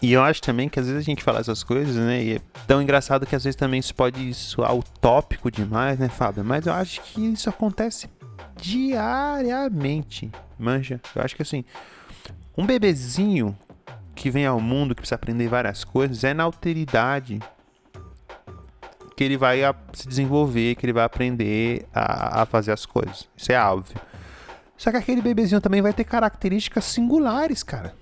E 0.00 0.12
eu 0.12 0.22
acho 0.22 0.40
também 0.40 0.68
que 0.68 0.78
às 0.78 0.86
vezes 0.86 1.00
a 1.00 1.04
gente 1.04 1.24
fala 1.24 1.40
essas 1.40 1.64
coisas, 1.64 1.96
né? 1.96 2.22
E 2.22 2.36
é 2.36 2.40
tão 2.66 2.80
engraçado 2.80 3.26
que 3.26 3.34
às 3.34 3.42
vezes 3.42 3.56
também 3.56 3.80
isso 3.80 3.94
pode 3.94 4.32
soar 4.32 4.74
utópico 4.74 5.50
demais, 5.50 5.98
né, 5.98 6.08
Fábio? 6.08 6.44
Mas 6.44 6.66
eu 6.66 6.72
acho 6.72 7.02
que 7.02 7.20
isso 7.20 7.48
acontece 7.48 8.08
diariamente, 8.60 10.30
manja. 10.56 11.00
Eu 11.14 11.22
acho 11.22 11.34
que 11.34 11.42
assim, 11.42 11.64
um 12.56 12.64
bebezinho 12.64 13.56
que 14.18 14.30
vem 14.30 14.44
ao 14.44 14.60
mundo, 14.60 14.94
que 14.94 15.00
precisa 15.00 15.14
aprender 15.14 15.48
várias 15.48 15.84
coisas, 15.84 16.24
é 16.24 16.34
na 16.34 16.42
alteridade 16.42 17.40
que 19.16 19.24
ele 19.24 19.36
vai 19.36 19.60
se 19.92 20.06
desenvolver, 20.06 20.74
que 20.76 20.86
ele 20.86 20.92
vai 20.92 21.04
aprender 21.04 21.86
a, 21.92 22.42
a 22.42 22.46
fazer 22.46 22.72
as 22.72 22.86
coisas. 22.86 23.28
Isso 23.36 23.50
é 23.50 23.60
óbvio. 23.60 23.96
Só 24.76 24.90
que 24.90 24.96
aquele 24.96 25.20
bebezinho 25.20 25.60
também 25.60 25.82
vai 25.82 25.92
ter 25.92 26.04
características 26.04 26.84
singulares, 26.84 27.62
cara. 27.62 27.94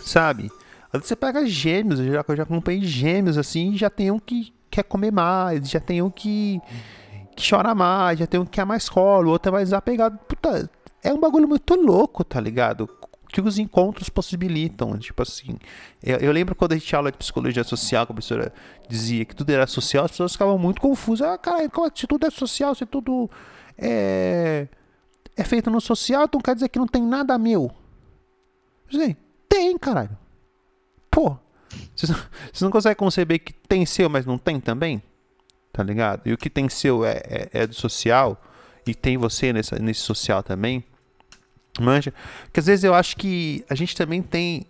Sabe? 0.00 0.50
Às 0.92 1.00
vezes 1.00 1.08
você 1.08 1.16
pega 1.16 1.46
gêmeos, 1.46 2.00
eu 2.00 2.12
já, 2.12 2.24
eu 2.26 2.36
já 2.36 2.42
acompanhei 2.42 2.82
gêmeos 2.82 3.38
assim, 3.38 3.76
já 3.76 3.88
tem 3.88 4.10
um 4.10 4.18
que 4.18 4.52
quer 4.70 4.82
comer 4.82 5.10
mais, 5.10 5.68
já 5.68 5.80
tem 5.80 6.02
um 6.02 6.10
que, 6.10 6.60
que 7.34 7.48
chora 7.48 7.74
mais, 7.74 8.18
já 8.18 8.26
tem 8.26 8.40
um 8.40 8.44
que 8.44 8.52
quer 8.52 8.66
mais 8.66 8.88
colo, 8.88 9.28
o 9.28 9.32
outro 9.32 9.50
é 9.50 9.52
mais 9.52 9.72
apegado. 9.72 10.18
Puta, 10.18 10.70
é 11.02 11.12
um 11.12 11.20
bagulho 11.20 11.48
muito 11.48 11.74
louco, 11.74 12.24
tá 12.24 12.40
ligado? 12.40 12.88
Que 13.30 13.40
os 13.40 13.58
encontros 13.58 14.08
possibilitam. 14.08 14.98
Tipo 14.98 15.22
assim, 15.22 15.58
eu, 16.02 16.16
eu 16.18 16.32
lembro 16.32 16.54
quando 16.54 16.72
a 16.72 16.76
gente 16.76 16.94
aula 16.96 17.12
de 17.12 17.18
psicologia 17.18 17.62
social, 17.62 18.06
que 18.06 18.12
a 18.12 18.14
professora 18.14 18.52
dizia 18.88 19.24
que 19.24 19.36
tudo 19.36 19.50
era 19.50 19.66
social, 19.66 20.04
as 20.04 20.10
pessoas 20.10 20.32
ficavam 20.32 20.58
muito 20.58 20.80
confusas. 20.80 21.28
Ah, 21.28 21.38
cara, 21.38 21.68
como, 21.68 21.86
é 21.86 21.90
se 21.94 22.06
tudo 22.06 22.26
é 22.26 22.30
social, 22.30 22.74
se 22.74 22.86
tudo 22.86 23.30
é 23.76 24.68
é 25.38 25.44
feito 25.44 25.70
no 25.70 25.80
social, 25.80 26.24
então 26.24 26.40
quer 26.40 26.56
dizer 26.56 26.68
que 26.68 26.80
não 26.80 26.86
tem 26.86 27.00
nada 27.00 27.38
meu. 27.38 27.70
Sim, 28.90 29.14
tem, 29.48 29.78
caralho. 29.78 30.18
Pô, 31.08 31.36
você 31.94 32.10
não, 32.10 32.18
não 32.62 32.70
consegue 32.70 32.96
conceber 32.96 33.38
que 33.38 33.52
tem 33.52 33.86
seu, 33.86 34.10
mas 34.10 34.26
não 34.26 34.36
tem 34.36 34.58
também? 34.58 35.00
Tá 35.72 35.84
ligado? 35.84 36.22
E 36.26 36.32
o 36.32 36.36
que 36.36 36.50
tem 36.50 36.68
seu 36.68 37.04
é, 37.04 37.22
é, 37.24 37.48
é 37.52 37.66
do 37.68 37.74
social, 37.74 38.42
e 38.84 38.94
tem 38.94 39.16
você 39.16 39.52
nessa, 39.52 39.78
nesse 39.78 40.00
social 40.00 40.42
também. 40.42 40.82
Manja? 41.82 42.12
Porque 42.44 42.60
às 42.60 42.66
vezes 42.66 42.84
eu 42.84 42.94
acho 42.94 43.16
que 43.16 43.64
a 43.68 43.74
gente 43.74 43.96
também 43.96 44.22
tem 44.22 44.66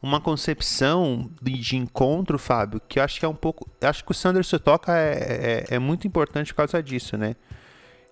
uma 0.00 0.20
concepção 0.20 1.30
de, 1.42 1.58
de, 1.58 1.76
encontro, 1.76 2.38
Fábio, 2.38 2.80
que 2.88 2.98
eu 2.98 3.02
acho 3.02 3.18
que 3.18 3.24
é 3.24 3.28
um 3.28 3.34
pouco. 3.34 3.68
Acho 3.80 4.04
que 4.04 4.10
o 4.10 4.14
Sanderson 4.14 4.58
toca 4.58 4.96
é, 4.96 5.64
é, 5.70 5.74
é 5.74 5.78
muito 5.78 6.06
importante 6.06 6.52
por 6.52 6.58
causa 6.58 6.82
disso, 6.82 7.16
né? 7.16 7.34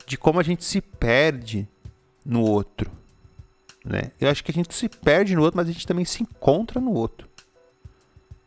de 0.06 0.16
como 0.16 0.38
a 0.38 0.42
gente 0.42 0.64
se 0.64 0.80
perde 0.80 1.68
no 2.24 2.42
outro. 2.42 2.90
Né? 3.84 4.12
Eu 4.20 4.30
acho 4.30 4.42
que 4.42 4.52
a 4.52 4.54
gente 4.54 4.72
se 4.72 4.88
perde 4.88 5.34
no 5.34 5.42
outro, 5.42 5.56
mas 5.56 5.68
a 5.68 5.72
gente 5.72 5.86
também 5.86 6.04
se 6.04 6.22
encontra 6.22 6.80
no 6.80 6.92
outro. 6.92 7.28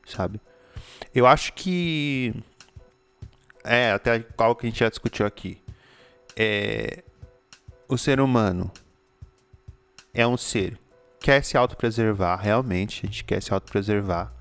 Sabe? 0.06 0.40
Eu 1.14 1.28
acho 1.28 1.54
que. 1.54 2.34
É, 3.64 3.92
até 3.92 4.20
qual 4.20 4.56
que 4.56 4.66
a 4.66 4.70
gente 4.70 4.80
já 4.80 4.90
discutiu 4.90 5.26
aqui. 5.26 5.62
É, 6.36 7.04
o 7.88 7.98
ser 7.98 8.22
humano 8.22 8.72
é 10.20 10.28
um 10.28 10.38
ser 10.38 10.78
que 11.20 11.28
quer 11.28 11.44
se 11.44 11.58
autopreservar, 11.58 12.40
realmente, 12.40 13.02
a 13.04 13.08
gente 13.08 13.24
quer 13.24 13.42
se 13.42 13.54
autopreservar. 13.54 14.34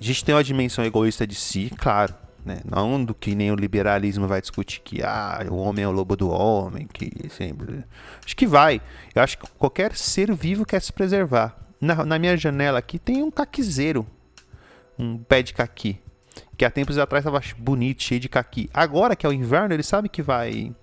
A 0.00 0.02
gente 0.02 0.24
tem 0.24 0.34
uma 0.34 0.44
dimensão 0.44 0.84
egoísta 0.84 1.26
de 1.26 1.34
si, 1.34 1.70
claro. 1.78 2.14
Né? 2.44 2.60
Não 2.64 3.04
do 3.04 3.14
que 3.14 3.34
nem 3.34 3.52
o 3.52 3.54
liberalismo 3.54 4.26
vai 4.26 4.40
discutir 4.40 4.80
que 4.80 5.02
ah, 5.02 5.44
o 5.50 5.56
homem 5.56 5.84
é 5.84 5.88
o 5.88 5.90
lobo 5.90 6.16
do 6.16 6.30
homem, 6.30 6.86
que 6.86 7.10
sempre. 7.28 7.84
Acho 8.24 8.34
que 8.34 8.46
vai. 8.46 8.80
Eu 9.14 9.22
acho 9.22 9.36
que 9.36 9.46
qualquer 9.58 9.94
ser 9.94 10.34
vivo 10.34 10.64
quer 10.64 10.80
se 10.80 10.92
preservar. 10.92 11.56
Na, 11.80 12.04
na 12.04 12.18
minha 12.18 12.36
janela 12.36 12.78
aqui 12.78 12.98
tem 12.98 13.22
um 13.22 13.30
caquizeiro, 13.30 14.06
um 14.98 15.18
pé 15.18 15.42
de 15.42 15.52
caqui, 15.52 16.00
que 16.56 16.64
há 16.64 16.70
tempos 16.70 16.96
atrás 16.96 17.24
estava 17.24 17.42
bonito, 17.58 18.02
cheio 18.02 18.20
de 18.20 18.28
caqui. 18.28 18.70
Agora 18.72 19.14
que 19.14 19.26
é 19.26 19.28
o 19.28 19.32
inverno, 19.32 19.74
ele 19.74 19.82
sabe 19.82 20.08
que 20.08 20.22
vai 20.22 20.74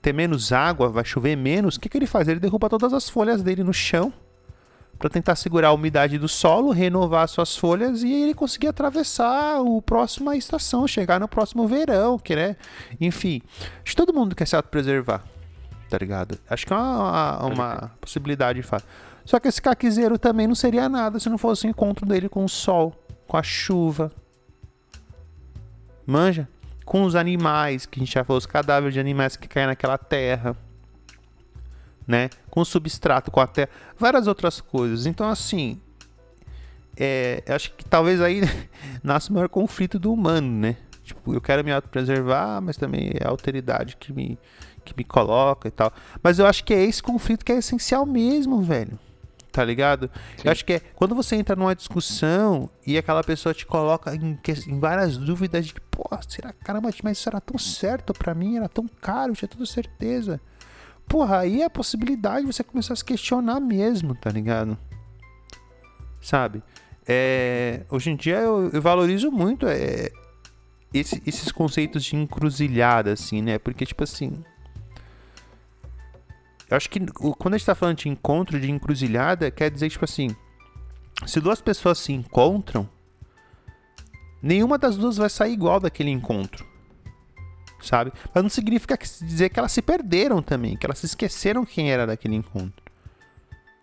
ter 0.00 0.12
menos 0.12 0.52
água, 0.52 0.88
vai 0.88 1.04
chover 1.04 1.36
menos. 1.36 1.76
O 1.76 1.80
que, 1.80 1.88
que 1.88 1.98
ele 1.98 2.06
faz? 2.06 2.28
Ele 2.28 2.40
derruba 2.40 2.68
todas 2.68 2.92
as 2.92 3.08
folhas 3.08 3.42
dele 3.42 3.62
no 3.62 3.72
chão 3.72 4.12
para 4.98 5.08
tentar 5.08 5.36
segurar 5.36 5.68
a 5.68 5.72
umidade 5.72 6.18
do 6.18 6.28
solo, 6.28 6.72
renovar 6.72 7.28
suas 7.28 7.56
folhas 7.56 8.02
e 8.02 8.12
ele 8.12 8.34
conseguir 8.34 8.66
atravessar 8.66 9.60
o 9.60 9.80
próxima 9.80 10.36
estação, 10.36 10.88
chegar 10.88 11.20
no 11.20 11.28
próximo 11.28 11.68
verão, 11.68 12.18
que 12.18 12.34
né? 12.34 12.56
Enfim, 13.00 13.40
acho 13.84 13.94
que 13.94 13.96
todo 13.96 14.12
mundo 14.12 14.34
quer 14.34 14.46
se 14.46 14.56
autopreservar, 14.56 15.22
tá 15.88 15.96
ligado? 15.98 16.38
Acho 16.50 16.66
que 16.66 16.72
é 16.72 16.76
uma, 16.76 17.46
uma 17.46 17.92
possibilidade 18.00 18.60
de 18.60 18.66
fato. 18.66 18.84
Só 19.24 19.38
que 19.38 19.46
esse 19.46 19.62
caquizeiro 19.62 20.18
também 20.18 20.48
não 20.48 20.54
seria 20.54 20.88
nada 20.88 21.20
se 21.20 21.28
não 21.28 21.38
fosse 21.38 21.66
o 21.66 21.70
encontro 21.70 22.04
dele 22.04 22.28
com 22.28 22.44
o 22.44 22.48
sol, 22.48 22.92
com 23.26 23.36
a 23.36 23.42
chuva. 23.42 24.10
Manja? 26.04 26.48
Com 26.88 27.02
os 27.02 27.14
animais, 27.14 27.84
que 27.84 28.00
a 28.00 28.02
gente 28.02 28.14
já 28.14 28.24
falou, 28.24 28.38
os 28.38 28.46
cadáveres 28.46 28.94
de 28.94 29.00
animais 29.00 29.36
que 29.36 29.46
caem 29.46 29.66
naquela 29.66 29.98
terra 29.98 30.56
né? 32.08 32.30
Com 32.48 32.64
substrato, 32.64 33.30
com 33.30 33.38
a 33.38 33.46
terra, 33.46 33.68
várias 33.98 34.26
outras 34.26 34.62
coisas. 34.62 35.04
Então, 35.04 35.28
assim, 35.28 35.78
é, 36.96 37.44
acho 37.46 37.74
que 37.74 37.84
talvez 37.84 38.22
aí 38.22 38.40
nasce 39.04 39.28
o 39.28 39.34
maior 39.34 39.50
conflito 39.50 39.98
do 39.98 40.10
humano, 40.10 40.48
né? 40.48 40.76
Tipo, 41.04 41.34
eu 41.34 41.40
quero 41.40 41.62
me 41.62 41.70
autopreservar, 41.70 42.62
mas 42.62 42.78
também 42.78 43.10
é 43.14 43.26
a 43.26 43.28
alteridade 43.28 43.96
que 43.96 44.10
me, 44.10 44.38
que 44.84 44.94
me 44.96 45.04
coloca 45.04 45.68
e 45.68 45.70
tal. 45.70 45.92
Mas 46.22 46.38
eu 46.38 46.46
acho 46.46 46.64
que 46.64 46.72
é 46.72 46.82
esse 46.82 47.02
conflito 47.02 47.44
que 47.44 47.52
é 47.52 47.58
essencial 47.58 48.06
mesmo, 48.06 48.62
velho. 48.62 48.98
Tá 49.50 49.64
ligado? 49.64 50.10
Sim. 50.36 50.42
Eu 50.44 50.52
acho 50.52 50.64
que 50.64 50.74
é 50.74 50.80
quando 50.94 51.14
você 51.14 51.34
entra 51.34 51.56
numa 51.56 51.74
discussão 51.74 52.68
e 52.86 52.98
aquela 52.98 53.24
pessoa 53.24 53.54
te 53.54 53.66
coloca 53.66 54.14
em, 54.14 54.38
em 54.66 54.78
várias 54.78 55.16
dúvidas 55.16 55.66
de, 55.66 55.74
pô, 55.90 56.04
será, 56.28 56.52
caramba, 56.52 56.90
mas 57.02 57.18
isso 57.18 57.28
era 57.28 57.40
tão 57.40 57.58
certo 57.58 58.12
para 58.12 58.34
mim, 58.34 58.56
era 58.56 58.68
tão 58.68 58.86
caro, 59.00 59.32
tinha 59.32 59.48
toda 59.48 59.64
certeza. 59.66 60.40
Porra, 61.08 61.38
aí 61.38 61.62
é 61.62 61.64
a 61.64 61.70
possibilidade 61.70 62.46
de 62.46 62.52
você 62.52 62.62
começar 62.62 62.92
a 62.92 62.96
se 62.96 63.04
questionar 63.04 63.58
mesmo, 63.58 64.14
tá 64.14 64.30
ligado? 64.30 64.76
Sabe? 66.20 66.62
É, 67.06 67.86
hoje 67.90 68.10
em 68.10 68.16
dia 68.16 68.36
eu, 68.36 68.68
eu 68.70 68.82
valorizo 68.82 69.30
muito 69.30 69.66
é, 69.66 70.10
esse, 70.92 71.22
esses 71.26 71.52
conceitos 71.52 72.04
de 72.04 72.16
encruzilhada, 72.16 73.12
assim, 73.12 73.42
né? 73.42 73.58
Porque, 73.58 73.84
tipo 73.84 74.04
assim. 74.04 74.44
Eu 76.70 76.76
acho 76.76 76.90
que 76.90 77.00
quando 77.38 77.54
a 77.54 77.58
gente 77.58 77.66
tá 77.66 77.74
falando 77.74 77.96
de 77.96 78.08
encontro, 78.08 78.60
de 78.60 78.70
encruzilhada, 78.70 79.50
quer 79.50 79.70
dizer, 79.70 79.90
tipo 79.90 80.04
assim. 80.04 80.34
Se 81.26 81.40
duas 81.40 81.60
pessoas 81.60 81.98
se 81.98 82.12
encontram, 82.12 82.88
nenhuma 84.40 84.78
das 84.78 84.96
duas 84.96 85.16
vai 85.16 85.28
sair 85.28 85.52
igual 85.52 85.80
daquele 85.80 86.10
encontro. 86.10 86.64
Sabe? 87.80 88.12
Mas 88.32 88.42
não 88.42 88.50
significa 88.50 88.96
dizer 88.96 89.48
que 89.48 89.58
elas 89.58 89.72
se 89.72 89.82
perderam 89.82 90.42
também, 90.42 90.76
que 90.76 90.86
elas 90.86 90.98
se 90.98 91.06
esqueceram 91.06 91.64
quem 91.64 91.90
era 91.90 92.06
daquele 92.06 92.36
encontro. 92.36 92.84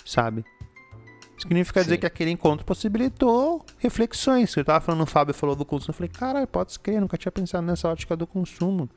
Sabe? 0.05 0.45
Significa 1.37 1.81
Sim. 1.81 1.85
dizer 1.85 1.97
que 1.97 2.05
aquele 2.05 2.31
encontro 2.31 2.65
possibilitou 2.65 3.65
reflexões. 3.77 4.55
Eu 4.55 4.63
tava 4.63 4.79
falando, 4.79 5.01
o 5.01 5.05
Fábio 5.05 5.33
falou 5.33 5.55
do 5.55 5.65
consumo. 5.65 5.89
Eu 5.89 5.95
falei, 5.95 6.09
cara, 6.09 6.47
pode 6.47 6.79
crer, 6.79 7.01
nunca 7.01 7.17
tinha 7.17 7.31
pensado 7.31 7.65
nessa 7.65 7.89
ótica 7.89 8.15
do 8.15 8.25
consumo. 8.25 8.89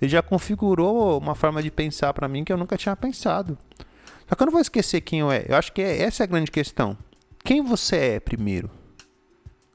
Ele 0.00 0.10
já 0.10 0.22
configurou 0.22 1.18
uma 1.18 1.34
forma 1.34 1.62
de 1.62 1.70
pensar 1.70 2.12
para 2.14 2.28
mim 2.28 2.44
que 2.44 2.52
eu 2.52 2.56
nunca 2.56 2.76
tinha 2.76 2.96
pensado. 2.96 3.58
Só 4.28 4.34
que 4.34 4.42
eu 4.42 4.46
não 4.46 4.52
vou 4.52 4.60
esquecer 4.60 5.00
quem 5.00 5.20
eu 5.20 5.30
é. 5.30 5.44
Eu 5.48 5.56
acho 5.56 5.72
que 5.72 5.82
é, 5.82 6.02
essa 6.02 6.22
é 6.22 6.24
a 6.24 6.26
grande 6.26 6.50
questão. 6.50 6.96
Quem 7.44 7.62
você 7.62 7.96
é 7.96 8.20
primeiro? 8.20 8.70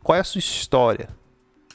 Qual 0.01 0.15
é 0.15 0.21
a 0.21 0.23
sua 0.23 0.39
história? 0.39 1.09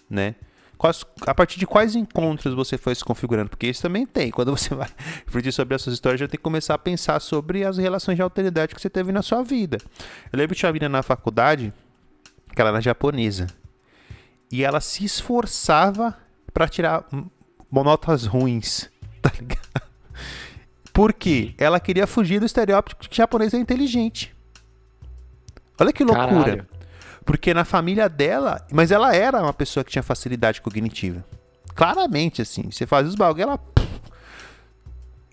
Né? 0.09 0.35
Quais, 0.81 1.05
a 1.27 1.35
partir 1.35 1.59
de 1.59 1.67
quais 1.67 1.95
encontros 1.95 2.55
você 2.55 2.79
foi 2.79 2.95
se 2.95 3.05
configurando? 3.05 3.51
Porque 3.51 3.67
isso 3.67 3.83
também 3.83 4.07
tem. 4.07 4.31
Quando 4.31 4.57
você 4.57 4.73
vai 4.75 4.89
refletir 5.27 5.53
sobre 5.53 5.75
essas 5.75 5.93
histórias, 5.93 6.21
já 6.21 6.27
tem 6.27 6.39
que 6.39 6.43
começar 6.43 6.73
a 6.73 6.79
pensar 6.79 7.21
sobre 7.21 7.65
as 7.65 7.77
relações 7.77 8.17
de 8.17 8.23
autoridade 8.23 8.75
que 8.75 8.81
você 8.81 8.89
teve 8.89 9.13
na 9.13 9.21
sua 9.21 9.43
vida. 9.43 9.77
Eu 10.33 10.39
lembro 10.39 10.57
tinha 10.57 10.69
uma 10.69 10.73
menina 10.73 10.89
na 10.89 11.03
faculdade, 11.03 11.71
que 12.55 12.61
ela 12.61 12.71
era 12.71 12.81
japonesa. 12.81 13.47
E 14.51 14.65
ela 14.65 14.81
se 14.81 15.05
esforçava 15.05 16.17
para 16.51 16.67
tirar 16.67 17.05
notas 17.73 18.27
ruins, 18.27 18.91
tá 19.23 19.31
ligado? 19.39 19.83
Por 20.93 21.13
quê? 21.13 21.55
Ela 21.57 21.79
queria 21.81 22.07
fugir 22.07 22.41
do 22.41 22.47
estereótipo 22.47 23.09
que 23.09 23.17
japonês 23.17 23.55
é 23.55 23.59
inteligente. 23.59 24.35
Olha 25.79 25.93
que 25.93 26.05
loucura. 26.05 26.45
Caralho. 26.45 26.67
Porque 27.25 27.55
na 27.55 27.65
família 27.65 28.09
dela, 28.09 28.67
mas 28.73 28.91
ela 28.91 29.15
era 29.15 29.41
uma 29.41 29.53
pessoa 29.53 29.85
que 29.85 29.91
tinha 29.91 30.03
facilidade 30.03 30.61
cognitiva. 30.61 31.25
Claramente, 31.75 32.43
assim. 32.43 32.71
Você 32.71 32.87
faz 32.87 33.07
os 33.07 33.15
bagulho, 33.15 33.43
ela. 33.43 33.61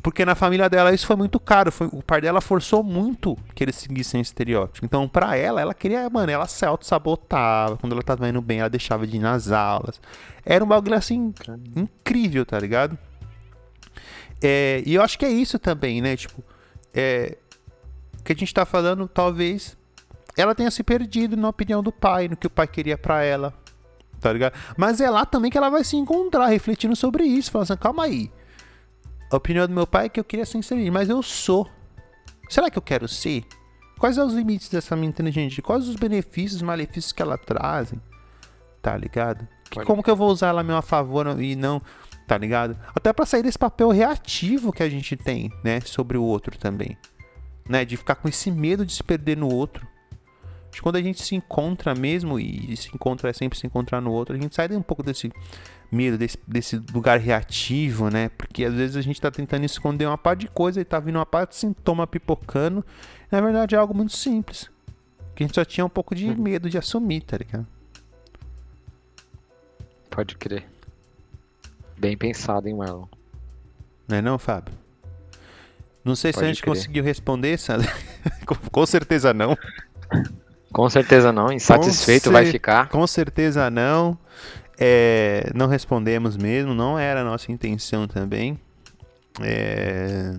Porque 0.08 0.24
na 0.24 0.36
família 0.36 0.70
dela 0.70 0.94
isso 0.94 1.06
foi 1.06 1.18
muito 1.18 1.38
caro. 1.38 1.70
Foi, 1.70 1.88
o 1.92 2.02
pai 2.02 2.22
dela 2.22 2.40
forçou 2.40 2.82
muito 2.82 3.38
que 3.54 3.62
eles 3.62 3.76
seguissem 3.76 4.22
esse 4.22 4.30
estereótipo. 4.30 4.86
Então, 4.86 5.06
pra 5.06 5.36
ela, 5.36 5.60
ela 5.60 5.74
queria, 5.74 6.10
mano, 6.10 6.32
ela 6.32 6.48
se 6.48 6.66
auto-sabotava. 6.66 7.76
Quando 7.76 7.92
ela 7.92 8.02
tava 8.02 8.30
indo 8.30 8.42
bem, 8.42 8.62
ela 8.62 8.70
deixava 8.70 9.06
de 9.06 9.18
ir 9.18 9.20
nas 9.20 9.52
aulas. 9.52 10.00
Era 10.46 10.64
um 10.64 10.68
bagulho 10.68 10.96
assim, 10.96 11.34
incrível, 11.76 12.46
tá 12.46 12.58
ligado? 12.58 12.98
É, 14.42 14.82
e 14.86 14.96
eu 14.96 15.02
acho 15.02 15.20
que 15.20 15.26
é 15.26 15.30
isso 15.30 15.60
também, 15.60 16.00
né? 16.00 16.16
Tipo, 16.16 16.42
é, 16.94 17.38
que 18.24 18.32
a 18.32 18.36
gente 18.36 18.54
tá 18.54 18.66
falando, 18.66 19.10
talvez, 19.10 19.76
ela 20.38 20.56
tenha 20.56 20.72
se 20.72 20.84
perdido 20.84 21.36
na 21.36 21.50
opinião 21.50 21.84
do 21.84 21.92
pai, 21.92 22.30
no 22.30 22.38
que 22.38 22.48
o 22.48 22.50
pai 22.50 22.66
queria 22.66 22.98
para 22.98 23.24
ela. 23.24 23.54
Tá 24.22 24.32
ligado? 24.32 24.54
Mas 24.78 25.02
é 25.02 25.10
lá 25.10 25.26
também 25.26 25.52
que 25.52 25.58
ela 25.58 25.70
vai 25.70 25.84
se 25.84 25.98
encontrar, 25.98 26.48
refletindo 26.48 26.96
sobre 26.96 27.26
isso, 27.26 27.52
falando 27.52 27.72
assim, 27.72 27.78
calma 27.82 28.06
aí. 28.06 28.32
A 29.30 29.36
opinião 29.36 29.68
do 29.68 29.74
meu 29.74 29.86
pai 29.86 30.06
é 30.06 30.10
que 30.10 30.20
eu 30.20 30.24
queria 30.24 30.46
ser 30.46 30.58
infeliz, 30.58 30.90
mas 30.90 31.10
eu 31.10 31.22
sou. 31.22 31.68
Será 32.50 32.70
que 32.70 32.78
eu 32.78 32.82
quero 32.82 33.08
ser? 33.08 33.46
Quais 34.00 34.16
são 34.16 34.28
os 34.28 34.34
limites 34.34 34.70
dessa 34.70 34.96
minha 34.96 35.10
inteligência? 35.10 35.62
Quais 35.62 35.88
os 35.88 35.96
benefícios, 35.96 36.62
malefícios 36.62 37.12
que 37.12 37.22
ela 37.22 37.38
trazem? 37.38 38.00
Tá 38.82 38.96
ligado? 38.96 39.48
Que, 39.70 39.84
como 39.84 40.02
que 40.02 40.10
eu 40.10 40.16
vou 40.16 40.30
usar 40.30 40.48
ela 40.48 40.62
a 40.62 40.64
meu 40.64 40.82
favor 40.82 41.42
e 41.42 41.56
não, 41.56 41.82
tá 42.26 42.38
ligado? 42.38 42.78
Até 42.96 43.12
para 43.12 43.26
sair 43.26 43.44
desse 43.44 43.60
papel 43.60 43.90
reativo 43.90 44.72
que 44.72 44.84
a 44.84 44.90
gente 44.90 45.18
tem, 45.18 45.52
né, 45.64 45.82
sobre 45.82 46.18
o 46.18 46.24
outro 46.24 46.58
também, 46.58 46.98
né, 47.68 47.84
de 47.84 47.98
ficar 47.98 48.16
com 48.16 48.30
esse 48.30 48.50
medo 48.50 48.86
de 48.86 48.94
se 48.94 49.04
perder 49.04 49.36
no 49.36 49.52
outro 49.52 49.86
quando 50.82 50.98
a 50.98 51.02
gente 51.02 51.24
se 51.24 51.36
encontra 51.36 51.96
mesmo, 51.96 52.40
e 52.40 52.76
se 52.78 52.90
encontra 52.94 53.30
é 53.30 53.34
sempre 53.34 53.58
se 53.58 53.66
encontrar 53.66 54.02
no 54.02 54.12
outro, 54.12 54.36
a 54.36 54.40
gente 54.40 54.56
sai 54.56 54.70
um 54.76 54.82
pouco 54.82 55.04
desse 55.04 55.32
medo, 55.92 56.18
desse, 56.18 56.38
desse 56.48 56.82
lugar 56.94 57.20
reativo, 57.20 58.10
né? 58.10 58.30
Porque 58.38 58.66
às 58.66 58.74
vezes 58.74 58.96
a 58.96 59.02
gente 59.02 59.20
tá 59.20 59.32
tentando 59.32 59.66
esconder 59.66 60.06
uma 60.06 60.18
parte 60.18 60.42
de 60.42 60.48
coisa 60.48 60.82
e 60.82 60.86
tá 60.86 61.00
vindo 61.00 61.16
uma 61.16 61.26
parte 61.26 61.52
de 61.52 61.56
sintoma 61.58 62.06
pipocando. 62.06 62.86
Na 63.32 63.42
verdade 63.42 63.76
é 63.76 63.78
algo 63.78 63.94
muito 63.94 64.16
simples. 64.16 64.70
Que 65.36 65.44
a 65.44 65.48
gente 65.48 65.56
só 65.56 65.64
tinha 65.64 65.86
um 65.86 65.90
pouco 65.90 66.16
de 66.16 66.30
hum. 66.30 66.36
medo 66.36 66.70
de 66.70 66.78
assumir, 66.78 67.22
tá 67.22 67.38
ligado? 67.38 67.68
Pode 70.10 70.36
crer. 70.36 70.66
Bem 71.98 72.18
pensado, 72.18 72.68
hein, 72.68 72.76
Marlon? 72.76 73.06
Não 74.08 74.18
é 74.18 74.22
não, 74.22 74.40
Fábio? 74.40 74.74
Não 76.04 76.16
sei 76.16 76.32
Pode 76.32 76.40
se 76.40 76.46
a 76.46 76.48
gente 76.48 76.62
crer. 76.62 76.74
conseguiu 76.74 77.04
responder, 77.04 77.58
Sandra. 77.60 77.92
Com 78.72 78.86
certeza 78.86 79.34
não. 79.34 79.58
Com 80.72 80.90
certeza 80.90 81.32
não, 81.32 81.52
insatisfeito 81.52 82.32
vai 82.32 82.46
ficar. 82.46 82.88
Com 82.90 83.06
certeza 83.08 83.70
não. 83.70 84.18
É, 84.80 85.50
não 85.56 85.68
respondemos 85.68 86.38
mesmo, 86.38 86.74
não 86.74 87.00
era 87.00 87.22
a 87.22 87.24
nossa 87.24 87.52
intenção 87.52 88.08
também. 88.08 88.60
É... 89.42 90.36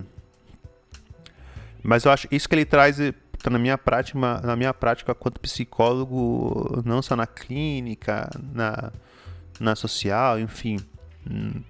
Mas 1.83 2.05
eu 2.05 2.11
acho 2.11 2.27
isso 2.31 2.47
que 2.47 2.55
ele 2.55 2.65
traz 2.65 2.97
tá 3.41 3.49
na 3.49 3.57
minha 3.57 3.77
prática, 3.77 4.19
na 4.41 4.55
minha 4.55 4.73
prática 4.73 5.15
quanto 5.15 5.39
psicólogo, 5.39 6.81
não 6.85 7.01
só 7.01 7.15
na 7.15 7.25
clínica, 7.25 8.29
na, 8.53 8.91
na 9.59 9.75
social, 9.75 10.39
enfim, 10.39 10.77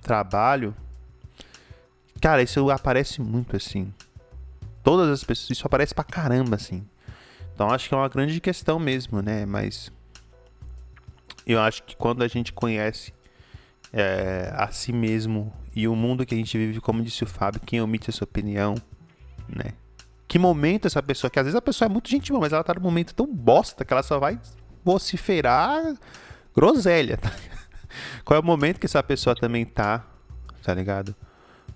trabalho. 0.01 0.75
Cara, 2.21 2.41
isso 2.41 2.69
aparece 2.69 3.21
muito 3.21 3.55
assim. 3.55 3.93
Todas 4.83 5.09
as 5.09 5.23
pessoas, 5.23 5.51
isso 5.51 5.65
aparece 5.65 5.93
pra 5.93 6.03
caramba 6.03 6.55
assim. 6.55 6.85
Então 7.53 7.69
acho 7.69 7.87
que 7.87 7.93
é 7.93 7.97
uma 7.97 8.09
grande 8.09 8.39
questão 8.41 8.79
mesmo, 8.79 9.21
né? 9.21 9.45
Mas 9.45 9.91
eu 11.53 11.61
acho 11.61 11.83
que 11.83 11.95
quando 11.95 12.23
a 12.23 12.27
gente 12.27 12.53
conhece 12.53 13.13
é, 13.91 14.51
a 14.53 14.71
si 14.71 14.91
mesmo 14.91 15.53
e 15.75 15.87
o 15.87 15.95
mundo 15.95 16.25
que 16.25 16.33
a 16.33 16.37
gente 16.37 16.57
vive, 16.57 16.79
como 16.79 17.03
disse 17.03 17.23
o 17.23 17.27
Fábio, 17.27 17.61
quem 17.65 17.81
omite 17.81 18.09
essa 18.09 18.23
opinião, 18.23 18.75
né? 19.47 19.73
Que 20.27 20.37
momento 20.37 20.85
essa 20.85 21.01
pessoa, 21.01 21.31
que 21.31 21.39
às 21.39 21.45
vezes 21.45 21.57
a 21.57 21.61
pessoa 21.61 21.87
é 21.87 21.89
muito 21.89 22.09
gentil, 22.09 22.39
mas 22.39 22.53
ela 22.53 22.63
tá 22.63 22.73
num 22.73 22.81
momento 22.81 23.15
tão 23.15 23.25
bosta 23.25 23.83
que 23.83 23.91
ela 23.91 24.03
só 24.03 24.19
vai 24.19 24.39
vociferar 24.85 25.95
groselha. 26.55 27.17
Tá? 27.17 27.31
Qual 28.23 28.37
é 28.37 28.39
o 28.39 28.45
momento 28.45 28.79
que 28.79 28.85
essa 28.85 29.01
pessoa 29.01 29.35
também 29.35 29.65
tá, 29.65 30.05
tá 30.61 30.73
ligado? 30.73 31.15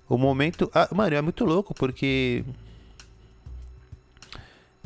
O 0.08 0.18
momento. 0.18 0.70
Ah, 0.74 0.88
mano, 0.94 1.16
é 1.16 1.22
muito 1.22 1.44
louco 1.46 1.74
porque 1.74 2.46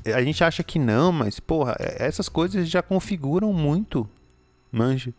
a 0.06 0.24
gente 0.24 0.44
acha 0.44 0.64
que 0.64 0.80
não, 0.80 1.12
mas, 1.12 1.40
porra, 1.40 1.76
é, 1.80 2.06
essas 2.06 2.30
coisas 2.30 2.70
já 2.70 2.82
configuram 2.82 3.52
muito, 3.52 4.10
manja. 4.72 5.14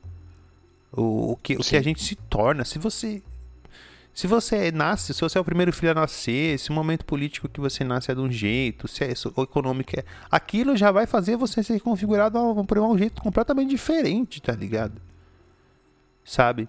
O, 0.92 1.32
o, 1.32 1.36
que, 1.36 1.54
o 1.56 1.60
que 1.60 1.76
a 1.76 1.82
gente 1.82 2.02
se 2.02 2.14
torna. 2.14 2.64
Se 2.64 2.78
você. 2.78 3.22
Se 4.14 4.26
você 4.26 4.72
nasce, 4.72 5.14
se 5.14 5.20
você 5.20 5.38
é 5.38 5.40
o 5.40 5.44
primeiro 5.44 5.72
filho 5.72 5.92
a 5.92 5.94
nascer, 5.94 6.58
se 6.58 6.70
o 6.70 6.72
momento 6.72 7.04
político 7.04 7.48
que 7.48 7.60
você 7.60 7.84
nasce 7.84 8.10
é 8.10 8.14
de 8.14 8.20
um 8.20 8.30
jeito, 8.30 8.88
se 8.88 9.04
é 9.04 9.12
o 9.36 9.42
econômico 9.42 9.92
é. 9.96 10.02
Aquilo 10.28 10.76
já 10.76 10.90
vai 10.90 11.06
fazer 11.06 11.36
você 11.36 11.62
ser 11.62 11.78
configurado 11.78 12.36
por 12.64 12.78
um 12.78 12.98
jeito 12.98 13.22
completamente 13.22 13.70
diferente, 13.70 14.42
tá 14.42 14.52
ligado? 14.52 15.00
Sabe? 16.24 16.68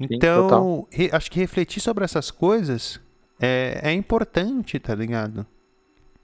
Então, 0.00 0.88
Sim, 0.90 0.96
re, 1.04 1.10
acho 1.12 1.30
que 1.30 1.38
refletir 1.38 1.80
sobre 1.80 2.04
essas 2.04 2.32
coisas 2.32 3.00
é, 3.38 3.80
é 3.84 3.92
importante, 3.92 4.80
tá 4.80 4.92
ligado? 4.92 5.46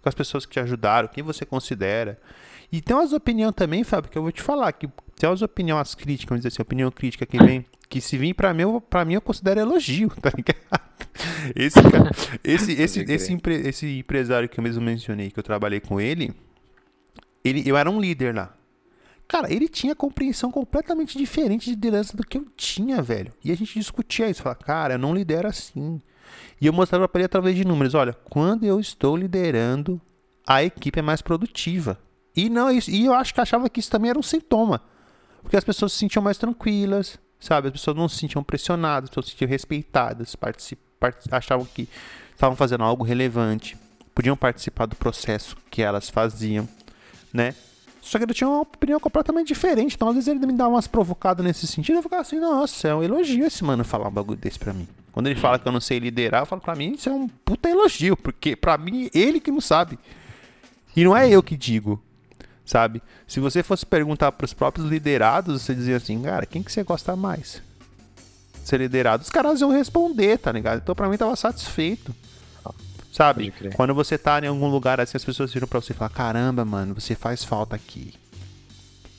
com 0.02 0.08
as 0.08 0.14
pessoas 0.14 0.46
que 0.46 0.52
te 0.52 0.60
ajudaram, 0.60 1.08
quem 1.08 1.22
você 1.22 1.44
considera. 1.44 2.18
E 2.70 2.80
tem 2.80 2.96
umas 2.96 3.12
opiniões 3.12 3.54
também, 3.54 3.84
Fábio, 3.84 4.10
que 4.10 4.18
eu 4.18 4.22
vou 4.22 4.32
te 4.32 4.42
falar, 4.42 4.72
que 4.72 4.88
tem 5.18 5.28
umas 5.28 5.42
opiniões 5.42 5.94
críticas, 5.94 6.28
vamos 6.28 6.40
dizer 6.40 6.48
assim, 6.48 6.62
opinião 6.62 6.90
crítica 6.90 7.26
que 7.26 7.38
vem, 7.38 7.64
que 7.88 8.00
se 8.00 8.16
vir 8.16 8.34
para 8.34 8.52
mim, 8.54 8.80
para 8.88 9.04
mim 9.04 9.14
eu 9.14 9.20
considero 9.20 9.60
elogio, 9.60 10.10
tá 10.20 10.30
ligado? 10.34 10.88
Esse, 11.54 11.82
cara, 11.82 12.10
esse, 12.44 12.72
esse, 12.72 13.00
esse, 13.00 13.32
empre, 13.32 13.54
esse 13.54 13.98
empresário 13.98 14.48
que 14.48 14.58
eu 14.58 14.62
mesmo 14.62 14.82
mencionei, 14.82 15.30
que 15.30 15.38
eu 15.38 15.42
trabalhei 15.42 15.80
com 15.80 16.00
ele, 16.00 16.32
ele, 17.44 17.62
eu 17.66 17.76
era 17.76 17.90
um 17.90 18.00
líder 18.00 18.34
lá. 18.34 18.54
Cara, 19.26 19.52
ele 19.52 19.68
tinha 19.68 19.94
compreensão 19.94 20.50
completamente 20.50 21.16
diferente 21.18 21.66
de 21.66 21.70
liderança 21.70 22.16
do 22.16 22.24
que 22.24 22.38
eu 22.38 22.46
tinha, 22.56 23.02
velho. 23.02 23.32
E 23.44 23.52
a 23.52 23.56
gente 23.56 23.78
discutia 23.78 24.28
isso. 24.28 24.42
Falava, 24.42 24.60
cara, 24.60 24.94
eu 24.94 24.98
não 24.98 25.14
lidero 25.14 25.48
assim. 25.48 26.00
E 26.60 26.66
eu 26.66 26.72
mostrava 26.72 27.08
para 27.08 27.20
ele 27.20 27.26
através 27.26 27.56
de 27.56 27.64
números: 27.64 27.94
olha, 27.94 28.12
quando 28.12 28.64
eu 28.64 28.80
estou 28.80 29.16
liderando 29.16 30.00
a 30.48 30.64
equipe 30.64 30.98
é 30.98 31.02
mais 31.02 31.20
produtiva. 31.20 31.98
E 32.34 32.48
não, 32.48 32.70
e 32.70 33.04
eu 33.04 33.12
acho 33.12 33.34
que 33.34 33.40
achava 33.40 33.68
que 33.68 33.80
isso 33.80 33.90
também 33.90 34.10
era 34.10 34.18
um 34.18 34.22
sintoma. 34.22 34.80
Porque 35.48 35.56
as 35.56 35.64
pessoas 35.64 35.92
se 35.92 35.98
sentiam 35.98 36.22
mais 36.22 36.36
tranquilas, 36.36 37.18
sabe? 37.40 37.68
As 37.68 37.72
pessoas 37.72 37.96
não 37.96 38.06
se 38.06 38.18
sentiam 38.18 38.44
pressionadas, 38.44 39.04
as 39.04 39.08
pessoas 39.08 39.24
se 39.24 39.32
sentiam 39.32 39.48
respeitadas, 39.48 40.36
achavam 41.32 41.64
que 41.64 41.88
estavam 42.34 42.54
fazendo 42.54 42.84
algo 42.84 43.02
relevante, 43.02 43.74
podiam 44.14 44.36
participar 44.36 44.84
do 44.84 44.94
processo 44.94 45.56
que 45.70 45.80
elas 45.80 46.10
faziam, 46.10 46.68
né? 47.32 47.54
Só 48.02 48.18
que 48.18 48.24
ele 48.24 48.34
tinha 48.34 48.46
uma 48.46 48.60
opinião 48.60 49.00
completamente 49.00 49.48
diferente. 49.48 49.94
Então, 49.94 50.08
às 50.10 50.16
vezes, 50.16 50.28
ele 50.28 50.46
me 50.46 50.52
dá 50.52 50.68
umas 50.68 50.86
provocadas 50.86 51.42
nesse 51.42 51.66
sentido. 51.66 51.96
Eu 51.96 52.02
ficava 52.02 52.20
assim, 52.20 52.38
nossa, 52.38 52.88
é 52.88 52.94
um 52.94 53.02
elogio 53.02 53.46
esse 53.46 53.64
mano 53.64 53.84
falar 53.84 54.08
um 54.08 54.12
bagulho 54.12 54.38
desse 54.38 54.58
pra 54.58 54.74
mim. 54.74 54.86
Quando 55.12 55.28
ele 55.28 55.40
fala 55.40 55.58
que 55.58 55.66
eu 55.66 55.72
não 55.72 55.80
sei 55.80 55.98
liderar, 55.98 56.42
eu 56.42 56.46
falo 56.46 56.60
pra 56.60 56.74
mim, 56.74 56.92
isso 56.92 57.08
é 57.08 57.12
um 57.12 57.26
puta 57.26 57.70
elogio. 57.70 58.18
Porque 58.18 58.54
pra 58.54 58.76
mim, 58.76 59.08
ele 59.14 59.40
que 59.40 59.50
não 59.50 59.62
sabe. 59.62 59.98
E 60.94 61.02
não 61.02 61.16
é 61.16 61.26
eu 61.26 61.42
que 61.42 61.56
digo, 61.56 62.02
sabe? 62.68 63.02
Se 63.26 63.40
você 63.40 63.62
fosse 63.62 63.84
perguntar 63.86 64.30
pros 64.32 64.52
próprios 64.52 64.88
liderados, 64.88 65.62
você 65.62 65.74
dizia 65.74 65.96
assim, 65.96 66.20
cara, 66.22 66.44
quem 66.46 66.62
que 66.62 66.70
você 66.70 66.82
gosta 66.84 67.16
mais? 67.16 67.62
Ser 68.62 68.78
liderado. 68.80 69.22
Os 69.22 69.30
caras 69.30 69.60
iam 69.62 69.70
responder, 69.70 70.38
tá 70.38 70.52
ligado? 70.52 70.80
Então, 70.82 70.94
pra 70.94 71.08
mim, 71.08 71.16
tava 71.16 71.34
satisfeito. 71.34 72.14
Sabe? 73.10 73.50
Quando 73.74 73.94
você 73.94 74.18
tá 74.18 74.38
em 74.38 74.46
algum 74.46 74.68
lugar 74.68 75.00
assim, 75.00 75.16
as 75.16 75.24
pessoas 75.24 75.52
viram 75.52 75.66
pra 75.66 75.80
você 75.80 75.92
e 75.92 75.96
falam: 75.96 76.12
Caramba, 76.12 76.64
mano, 76.64 76.94
você 76.94 77.14
faz 77.14 77.42
falta 77.42 77.74
aqui. 77.74 78.12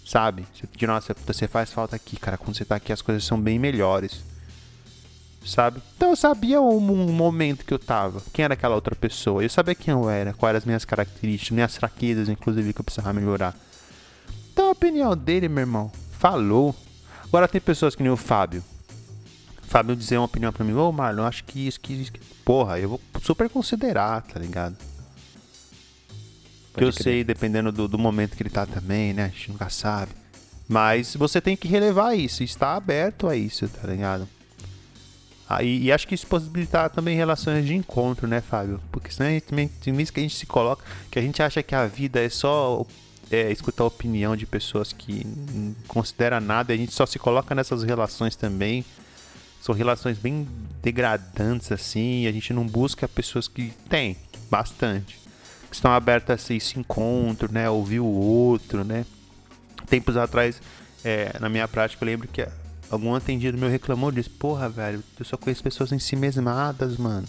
Sabe? 0.05 0.45
Você- 0.53 0.67
De 0.77 0.87
nossa, 0.87 1.15
você 1.25 1.47
faz 1.47 1.71
falta 1.73 1.95
aqui, 1.95 2.15
cara. 2.17 2.37
Quando 2.37 2.55
você 2.55 2.63
tá 2.63 2.75
aqui, 2.75 2.93
as 2.93 3.01
coisas 3.01 3.23
são 3.25 3.41
bem 3.41 3.57
melhores. 3.59 4.23
Sabe? 5.45 5.81
Então 5.95 6.09
eu 6.11 6.15
sabia 6.15 6.59
o 6.61 6.79
mo- 6.79 6.95
momento 7.11 7.65
que 7.65 7.73
eu 7.73 7.79
tava. 7.79 8.21
Quem 8.33 8.43
era 8.45 8.53
aquela 8.53 8.75
outra 8.75 8.93
pessoa. 8.95 9.41
Eu 9.41 9.49
sabia 9.49 9.73
quem 9.73 9.91
eu 9.93 10.09
era, 10.09 10.33
quais 10.33 10.49
eram 10.51 10.57
as 10.57 10.65
minhas 10.65 10.85
características, 10.85 11.51
minhas 11.55 11.75
fraquezas, 11.77 12.29
inclusive, 12.29 12.73
que 12.73 12.81
eu 12.81 12.83
precisava 12.83 13.13
melhorar. 13.13 13.55
Então 14.51 14.67
a 14.67 14.71
opinião 14.71 15.15
dele, 15.15 15.47
meu 15.47 15.61
irmão, 15.61 15.91
falou. 16.11 16.75
Agora 17.23 17.47
tem 17.47 17.61
pessoas 17.61 17.95
que 17.95 18.03
nem 18.03 18.11
o 18.11 18.17
Fábio. 18.17 18.63
Fábio 19.63 19.95
dizer 19.95 20.17
uma 20.17 20.25
opinião 20.25 20.51
pra 20.51 20.65
mim, 20.65 20.73
ô 20.73 20.91
Marlon, 20.91 21.23
acho 21.23 21.43
que 21.45 21.67
isso, 21.67 21.79
que 21.79 21.93
isso. 21.93 22.11
que-" 22.11 22.19
Porra, 22.43 22.79
eu 22.79 22.89
vou 22.89 23.01
super 23.21 23.49
considerar, 23.49 24.21
tá 24.23 24.39
ligado? 24.39 24.75
Porque 26.71 26.83
eu 26.83 26.91
crer. 26.91 27.03
sei, 27.03 27.23
dependendo 27.23 27.71
do, 27.71 27.87
do 27.87 27.97
momento 27.97 28.35
que 28.35 28.43
ele 28.43 28.49
tá 28.49 28.65
também, 28.65 29.13
né? 29.13 29.25
A 29.25 29.27
gente 29.27 29.51
nunca 29.51 29.69
sabe. 29.69 30.11
Mas 30.67 31.15
você 31.15 31.39
tem 31.41 31.55
que 31.55 31.67
relevar 31.67 32.15
isso, 32.15 32.43
estar 32.43 32.75
aberto 32.75 33.27
a 33.27 33.35
isso, 33.35 33.67
tá 33.67 33.87
ligado? 33.87 34.27
Aí, 35.49 35.85
e 35.85 35.91
acho 35.91 36.07
que 36.07 36.13
isso 36.13 36.27
possibilitar 36.27 36.91
também 36.91 37.17
relações 37.17 37.65
de 37.65 37.73
encontro, 37.73 38.27
né, 38.27 38.39
Fábio? 38.39 38.79
Porque 38.91 39.11
senão 39.11 39.29
a 39.29 39.33
gente, 39.33 39.45
também- 39.45 39.67
tem 39.67 39.91
vezes 39.91 40.11
que 40.11 40.19
a 40.19 40.23
gente 40.23 40.35
se 40.35 40.45
coloca, 40.45 40.85
que 41.09 41.17
a 41.17 41.21
gente 41.23 41.41
acha 41.41 41.63
que 41.63 41.73
a 41.73 41.87
vida 41.87 42.23
é 42.23 42.29
só 42.29 42.85
é, 43.31 43.51
escutar 43.51 43.83
a 43.83 43.87
opinião 43.87 44.35
de 44.35 44.45
pessoas 44.45 44.91
que 44.93 45.25
não 45.25 45.75
considera 45.87 46.39
nada, 46.39 46.71
e 46.71 46.75
a 46.75 46.77
gente 46.77 46.93
só 46.93 47.05
se 47.05 47.17
coloca 47.17 47.53
nessas 47.55 47.83
relações 47.83 48.35
também. 48.35 48.85
São 49.61 49.73
relações 49.75 50.17
bem 50.17 50.47
degradantes, 50.81 51.71
assim, 51.71 52.23
e 52.23 52.27
a 52.27 52.31
gente 52.31 52.53
não 52.53 52.65
busca 52.65 53.07
pessoas 53.07 53.47
que 53.47 53.73
tem 53.89 54.17
bastante. 54.49 55.19
Que 55.69 55.75
estão 55.75 55.91
abertas 55.91 56.49
a 56.49 56.53
esse 56.53 56.79
encontro, 56.79 57.51
né? 57.51 57.69
Ouvir 57.69 57.99
o 57.99 58.05
outro, 58.05 58.83
né? 58.83 59.05
Tempos 59.87 60.15
atrás, 60.17 60.61
é, 61.03 61.37
na 61.39 61.49
minha 61.49 61.67
prática, 61.67 62.03
eu 62.03 62.07
lembro 62.07 62.27
que 62.27 62.47
algum 62.89 63.15
atendido 63.15 63.57
meu 63.57 63.69
reclamou 63.69 64.11
disso. 64.11 64.29
Porra, 64.31 64.69
velho, 64.69 65.03
eu 65.19 65.25
só 65.25 65.37
conheço 65.37 65.63
pessoas 65.63 65.91
em 65.91 65.99
si 65.99 66.15
mesmadas, 66.15 66.97
mano. 66.97 67.27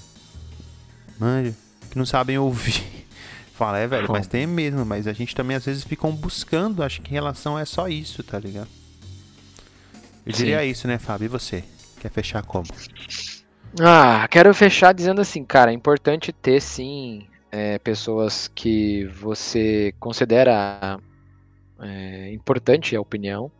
Mano, 1.18 1.54
que 1.90 1.98
não 1.98 2.06
sabem 2.06 2.38
ouvir. 2.38 2.82
Fala, 3.54 3.78
é, 3.78 3.86
velho, 3.86 4.10
mas 4.10 4.26
tem 4.26 4.46
mesmo, 4.46 4.86
mas 4.86 5.06
a 5.06 5.12
gente 5.12 5.34
também 5.34 5.54
às 5.54 5.66
vezes 5.66 5.84
ficam 5.84 6.10
buscando, 6.12 6.82
acho 6.82 7.02
que 7.02 7.10
em 7.10 7.12
relação 7.12 7.58
é 7.58 7.66
só 7.66 7.88
isso, 7.88 8.22
tá 8.22 8.38
ligado? 8.38 8.68
Eu 10.24 10.32
Sim. 10.32 10.38
diria 10.44 10.64
isso, 10.64 10.88
né, 10.88 10.98
Fábio? 10.98 11.26
E 11.26 11.28
você? 11.28 11.62
Quer 12.00 12.10
fechar 12.10 12.42
como? 12.42 12.64
Ah, 13.78 14.26
quero 14.30 14.52
fechar 14.54 14.94
dizendo 14.94 15.20
assim, 15.20 15.44
cara, 15.44 15.70
é 15.70 15.74
importante 15.74 16.32
ter 16.32 16.60
sim 16.62 17.26
é, 17.52 17.78
pessoas 17.78 18.48
que 18.48 19.04
você 19.06 19.94
considera 20.00 20.98
é, 21.80 22.32
importante 22.32 22.96
a 22.96 23.00
opinião 23.00 23.50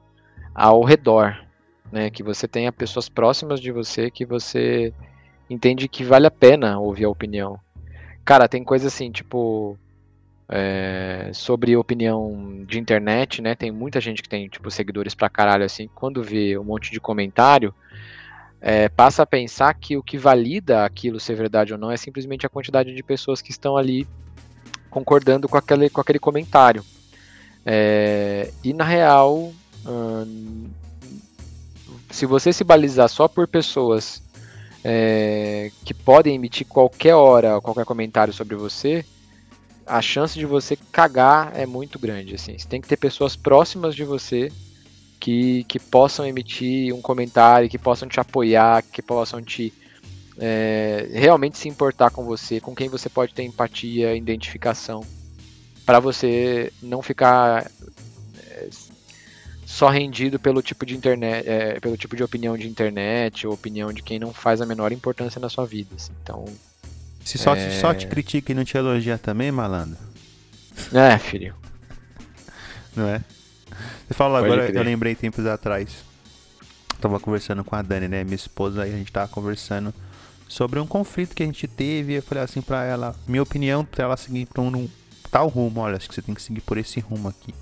ao 0.55 0.83
redor, 0.83 1.37
né? 1.93 2.11
Que 2.11 2.23
você 2.23 2.47
tenha 2.47 2.73
pessoas 2.73 3.09
próximas 3.09 3.61
de 3.61 3.71
você 3.71 4.11
que 4.11 4.25
você 4.25 4.93
entende 5.49 5.89
que 5.89 6.05
vale 6.05 6.27
a 6.27 6.31
pena 6.31 6.79
ouvir 6.79 7.05
a 7.05 7.11
opinião. 7.11 7.59
Cara, 8.25 8.49
tem 8.49 8.63
coisa 8.63 8.89
assim, 8.89 9.11
tipo 9.11 9.79
é, 10.49 11.31
sobre 11.33 11.77
opinião 11.77 12.65
de 12.67 12.79
internet, 12.79 13.41
né? 13.41 13.55
Tem 13.55 13.71
muita 13.71 14.01
gente 14.01 14.23
que 14.23 14.29
tem 14.29 14.49
tipo 14.49 14.71
seguidores 14.71 15.15
pra 15.15 15.31
caralho 15.31 15.65
assim. 15.65 15.89
Quando 15.95 16.23
vê 16.23 16.59
um 16.59 16.65
monte 16.65 16.91
de 16.91 17.01
comentário 17.01 17.75
é, 18.61 18.89
passa 18.89 19.23
a 19.23 19.27
pensar 19.27 19.73
que 19.75 19.97
o 19.97 20.03
que 20.03 20.19
valida 20.19 20.85
aquilo 20.85 21.19
ser 21.19 21.35
verdade 21.35 21.73
ou 21.73 21.79
não 21.79 21.91
é 21.91 21.97
simplesmente 21.97 22.45
a 22.45 22.49
quantidade 22.49 22.95
de 22.95 23.03
pessoas 23.03 23.41
que 23.41 23.51
estão 23.51 23.77
ali 23.77 24.07
concordando 24.91 25.49
com 25.49 25.57
aquele, 25.57 25.89
com 25.89 26.01
aquele 26.01 26.19
comentário. 26.19 26.85
É, 27.65 28.51
e 28.63 28.73
na 28.73 28.85
real, 28.85 29.53
hum, 29.87 30.69
se 32.11 32.27
você 32.27 32.53
se 32.53 32.65
balizar 32.65 33.09
só 33.09 33.29
por 33.29 33.47
pessoas 33.47 34.23
é, 34.85 35.71
que 35.85 35.95
podem 35.95 36.35
emitir 36.35 36.67
qualquer 36.67 37.15
hora 37.15 37.61
qualquer 37.61 37.85
comentário 37.85 38.33
sobre 38.33 38.57
você, 38.57 39.05
a 39.87 40.01
chance 40.01 40.39
de 40.39 40.47
você 40.47 40.77
cagar 40.77 41.53
é 41.55 41.67
muito 41.67 41.99
grande. 41.99 42.35
Assim. 42.35 42.57
Você 42.57 42.69
tem 42.69 42.81
que 42.81 42.89
ter 42.89 42.97
pessoas 42.97 43.37
próximas 43.37 43.95
de 43.95 44.05
você 44.05 44.51
que, 45.19 45.65
que 45.65 45.79
possam 45.79 46.27
emitir 46.27 46.95
um 46.95 47.03
comentário, 47.03 47.69
que 47.69 47.79
possam 47.79 48.09
te 48.09 48.21
apoiar, 48.21 48.83
que 48.83 49.03
possam 49.03 49.43
te 49.43 49.73
é, 50.39 51.09
realmente 51.13 51.59
se 51.59 51.69
importar 51.69 52.11
com 52.11 52.25
você, 52.25 52.61
com 52.61 52.75
quem 52.75 52.89
você 52.89 53.09
pode 53.09 53.35
ter 53.35 53.43
empatia, 53.43 54.15
identificação, 54.15 55.05
para 55.85 56.01
você 56.01 56.73
não 56.83 57.03
ficar 57.03 57.71
só 59.73 59.89
rendido 59.89 60.39
pelo 60.39 60.61
tipo 60.63 60.85
de 60.85 60.97
internet, 60.97 61.49
é, 61.49 61.79
pelo 61.79 61.97
tipo 61.97 62.17
de 62.17 62.25
opinião 62.25 62.59
de 62.59 62.67
internet 62.69 63.47
ou 63.47 63.55
opinião 63.55 63.93
de 63.93 64.03
quem 64.03 64.19
não 64.19 64.33
faz 64.35 64.61
a 64.61 64.67
menor 64.67 64.91
importância 64.91 65.41
na 65.41 65.49
sua 65.49 65.65
vida. 65.65 65.95
assim. 65.95 66.13
Então, 66.23 66.45
Se 67.25 67.39
só, 67.39 67.55
É. 67.55 67.71
só 67.81 67.95
te 67.95 68.07
critica 68.09 68.51
e 68.51 68.55
não 68.55 68.65
te 68.65 68.77
elogia 68.77 69.17
também, 69.19 69.53
malandro, 69.53 69.97
é, 70.93 71.17
filho. 71.19 71.55
não 72.97 73.07
é? 73.09 73.23
Você 74.09 74.15
fala 74.15 74.41
Pode 74.41 74.53
agora, 74.53 74.67
crer. 74.67 74.77
eu 74.77 74.83
lembrei 74.83 75.15
tempos 75.15 75.47
atrás. 75.47 75.89
Tava 77.01 77.21
conversando 77.21 77.63
com 77.63 77.77
a 77.77 77.83
Dani, 77.83 78.09
né? 78.09 78.25
Minha 78.25 78.35
esposa, 78.37 78.83
aí 78.83 78.93
a 78.93 78.97
gente 78.97 79.13
tava 79.13 79.29
conversando 79.29 79.95
sobre 80.49 80.81
um 80.81 80.87
conflito 80.87 81.35
que 81.35 81.43
a 81.43 81.47
gente 81.47 81.69
teve. 81.69 82.15
Eu 82.15 82.23
falei 82.23 82.43
assim 82.45 82.61
pra 82.61 82.85
ela, 82.85 83.15
minha 83.27 83.43
opinião 83.43 83.85
pra 83.85 84.05
ela 84.05 84.17
seguir 84.17 84.47
pra 84.47 84.61
um 84.63 84.89
tal 85.31 85.47
rumo. 85.49 85.81
Olha, 85.81 85.97
acho 85.97 86.09
que 86.09 86.15
você 86.15 86.21
tem 86.23 86.35
que 86.35 86.43
seguir 86.43 86.61
por 86.63 86.77
esse 86.77 86.99
rumo 87.01 87.29
aqui. 87.29 87.55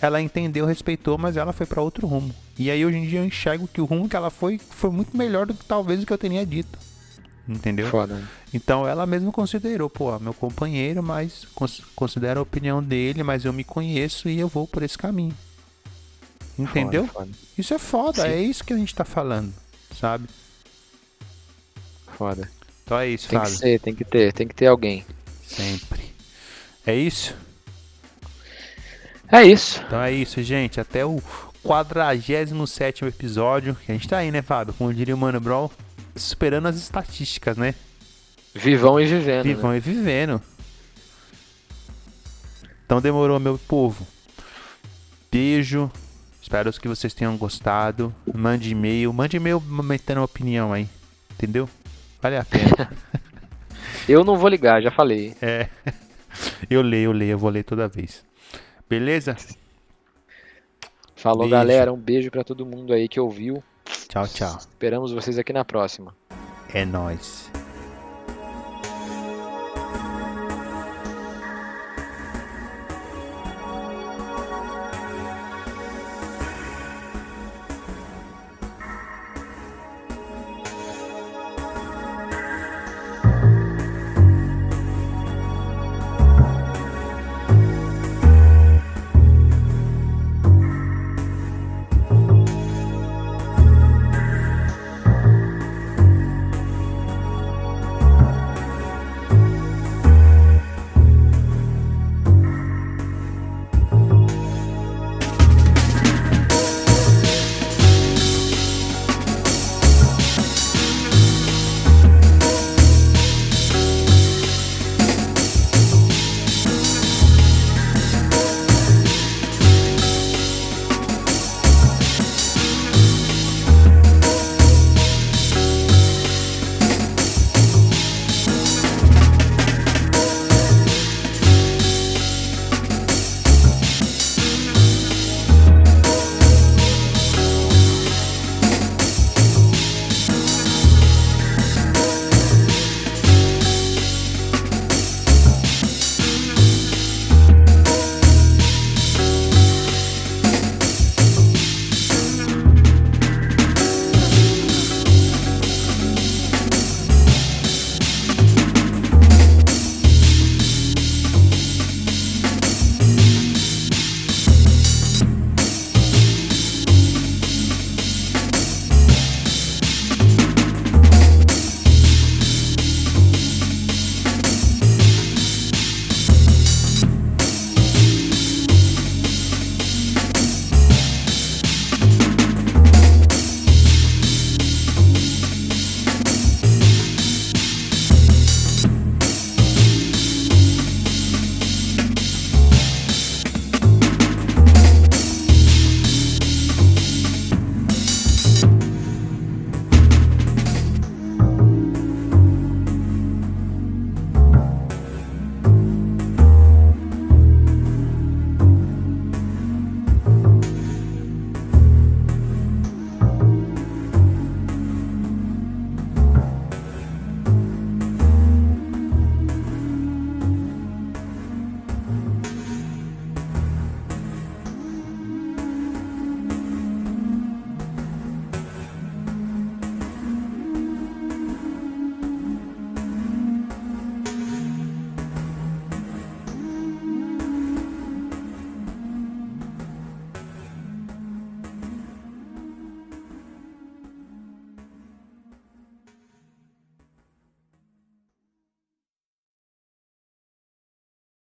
Ela 0.00 0.20
entendeu, 0.20 0.66
respeitou, 0.66 1.16
mas 1.16 1.36
ela 1.36 1.52
foi 1.52 1.66
pra 1.66 1.80
outro 1.82 2.06
rumo. 2.06 2.34
E 2.58 2.70
aí 2.70 2.84
hoje 2.84 2.96
em 2.98 3.06
dia 3.06 3.20
eu 3.20 3.24
enxergo 3.24 3.66
que 3.68 3.80
o 3.80 3.84
rumo 3.84 4.08
que 4.08 4.16
ela 4.16 4.30
foi 4.30 4.58
foi 4.58 4.90
muito 4.90 5.16
melhor 5.16 5.46
do 5.46 5.54
que 5.54 5.64
talvez 5.64 6.02
o 6.02 6.06
que 6.06 6.12
eu 6.12 6.18
teria 6.18 6.44
dito. 6.44 6.78
Entendeu? 7.48 7.88
Foda. 7.88 8.22
Então 8.52 8.86
ela 8.88 9.06
mesmo 9.06 9.30
considerou, 9.30 9.90
pô, 9.90 10.18
meu 10.18 10.32
companheiro, 10.34 11.02
mas 11.02 11.44
cons 11.54 11.82
considera 11.94 12.40
a 12.40 12.42
opinião 12.42 12.82
dele, 12.82 13.22
mas 13.22 13.44
eu 13.44 13.52
me 13.52 13.64
conheço 13.64 14.28
e 14.28 14.38
eu 14.40 14.48
vou 14.48 14.66
por 14.66 14.82
esse 14.82 14.96
caminho. 14.96 15.34
Entendeu? 16.58 17.06
Foda, 17.08 17.28
Isso 17.58 17.74
é 17.74 17.78
foda, 17.78 18.22
Sim. 18.22 18.28
é 18.28 18.40
isso 18.40 18.64
que 18.64 18.72
a 18.72 18.76
gente 18.76 18.94
tá 18.94 19.04
falando, 19.04 19.52
sabe? 19.98 20.28
foda. 22.16 22.48
Então 22.84 22.98
é 22.98 23.08
isso, 23.08 23.28
Tem 23.28 23.38
que 23.40 23.44
Fábio. 23.46 23.58
ser, 23.58 23.80
tem 23.80 23.94
que 23.94 24.04
ter, 24.04 24.32
tem 24.32 24.46
que 24.46 24.54
ter 24.54 24.66
alguém. 24.66 25.04
Sempre. 25.44 26.14
É 26.86 26.94
isso? 26.94 27.34
É 29.34 29.42
isso. 29.42 29.82
Então 29.84 30.00
é 30.00 30.12
isso, 30.12 30.40
gente. 30.44 30.80
Até 30.80 31.04
o 31.04 31.20
47 31.64 33.04
episódio. 33.04 33.74
Que 33.84 33.90
a 33.90 33.94
gente 33.94 34.06
tá 34.06 34.18
aí, 34.18 34.30
né, 34.30 34.42
Fábio? 34.42 34.72
Como 34.74 34.94
diria 34.94 35.12
o 35.12 35.18
Mano 35.18 35.40
Brawl, 35.40 35.72
superando 36.14 36.66
as 36.68 36.76
estatísticas, 36.76 37.56
né? 37.56 37.74
Vivão 38.54 39.00
e 39.00 39.06
vivendo. 39.06 39.44
né? 39.44 39.54
Vivão 39.54 39.74
e 39.74 39.80
vivendo. 39.80 40.40
Então 42.86 43.00
demorou, 43.00 43.40
meu 43.40 43.58
povo. 43.58 44.06
Beijo. 45.32 45.90
Espero 46.40 46.72
que 46.72 46.86
vocês 46.86 47.12
tenham 47.12 47.36
gostado. 47.36 48.14
Mande 48.32 48.70
e-mail. 48.70 49.12
Mande 49.12 49.36
e-mail 49.36 49.60
metendo 49.60 50.22
opinião 50.22 50.72
aí. 50.72 50.88
Entendeu? 51.32 51.68
Vale 52.22 52.36
a 52.36 52.44
pena. 52.44 52.88
Eu 54.08 54.22
não 54.22 54.36
vou 54.36 54.48
ligar, 54.48 54.80
já 54.80 54.92
falei. 54.92 55.34
é. 55.42 55.68
Eu 56.70 56.82
leio, 56.82 57.06
eu 57.06 57.12
leio. 57.12 57.30
Eu 57.32 57.38
vou 57.38 57.50
ler 57.50 57.64
toda 57.64 57.88
vez. 57.88 58.22
Beleza? 58.98 59.36
Falou, 61.16 61.40
Beijo. 61.40 61.50
galera. 61.50 61.92
Um 61.92 61.96
beijo 61.98 62.30
pra 62.30 62.44
todo 62.44 62.64
mundo 62.64 62.92
aí 62.92 63.08
que 63.08 63.18
ouviu. 63.18 63.62
Tchau, 64.08 64.28
tchau. 64.28 64.56
Esperamos 64.58 65.12
vocês 65.12 65.38
aqui 65.38 65.52
na 65.52 65.64
próxima. 65.64 66.14
É 66.72 66.84
nóis. 66.84 67.50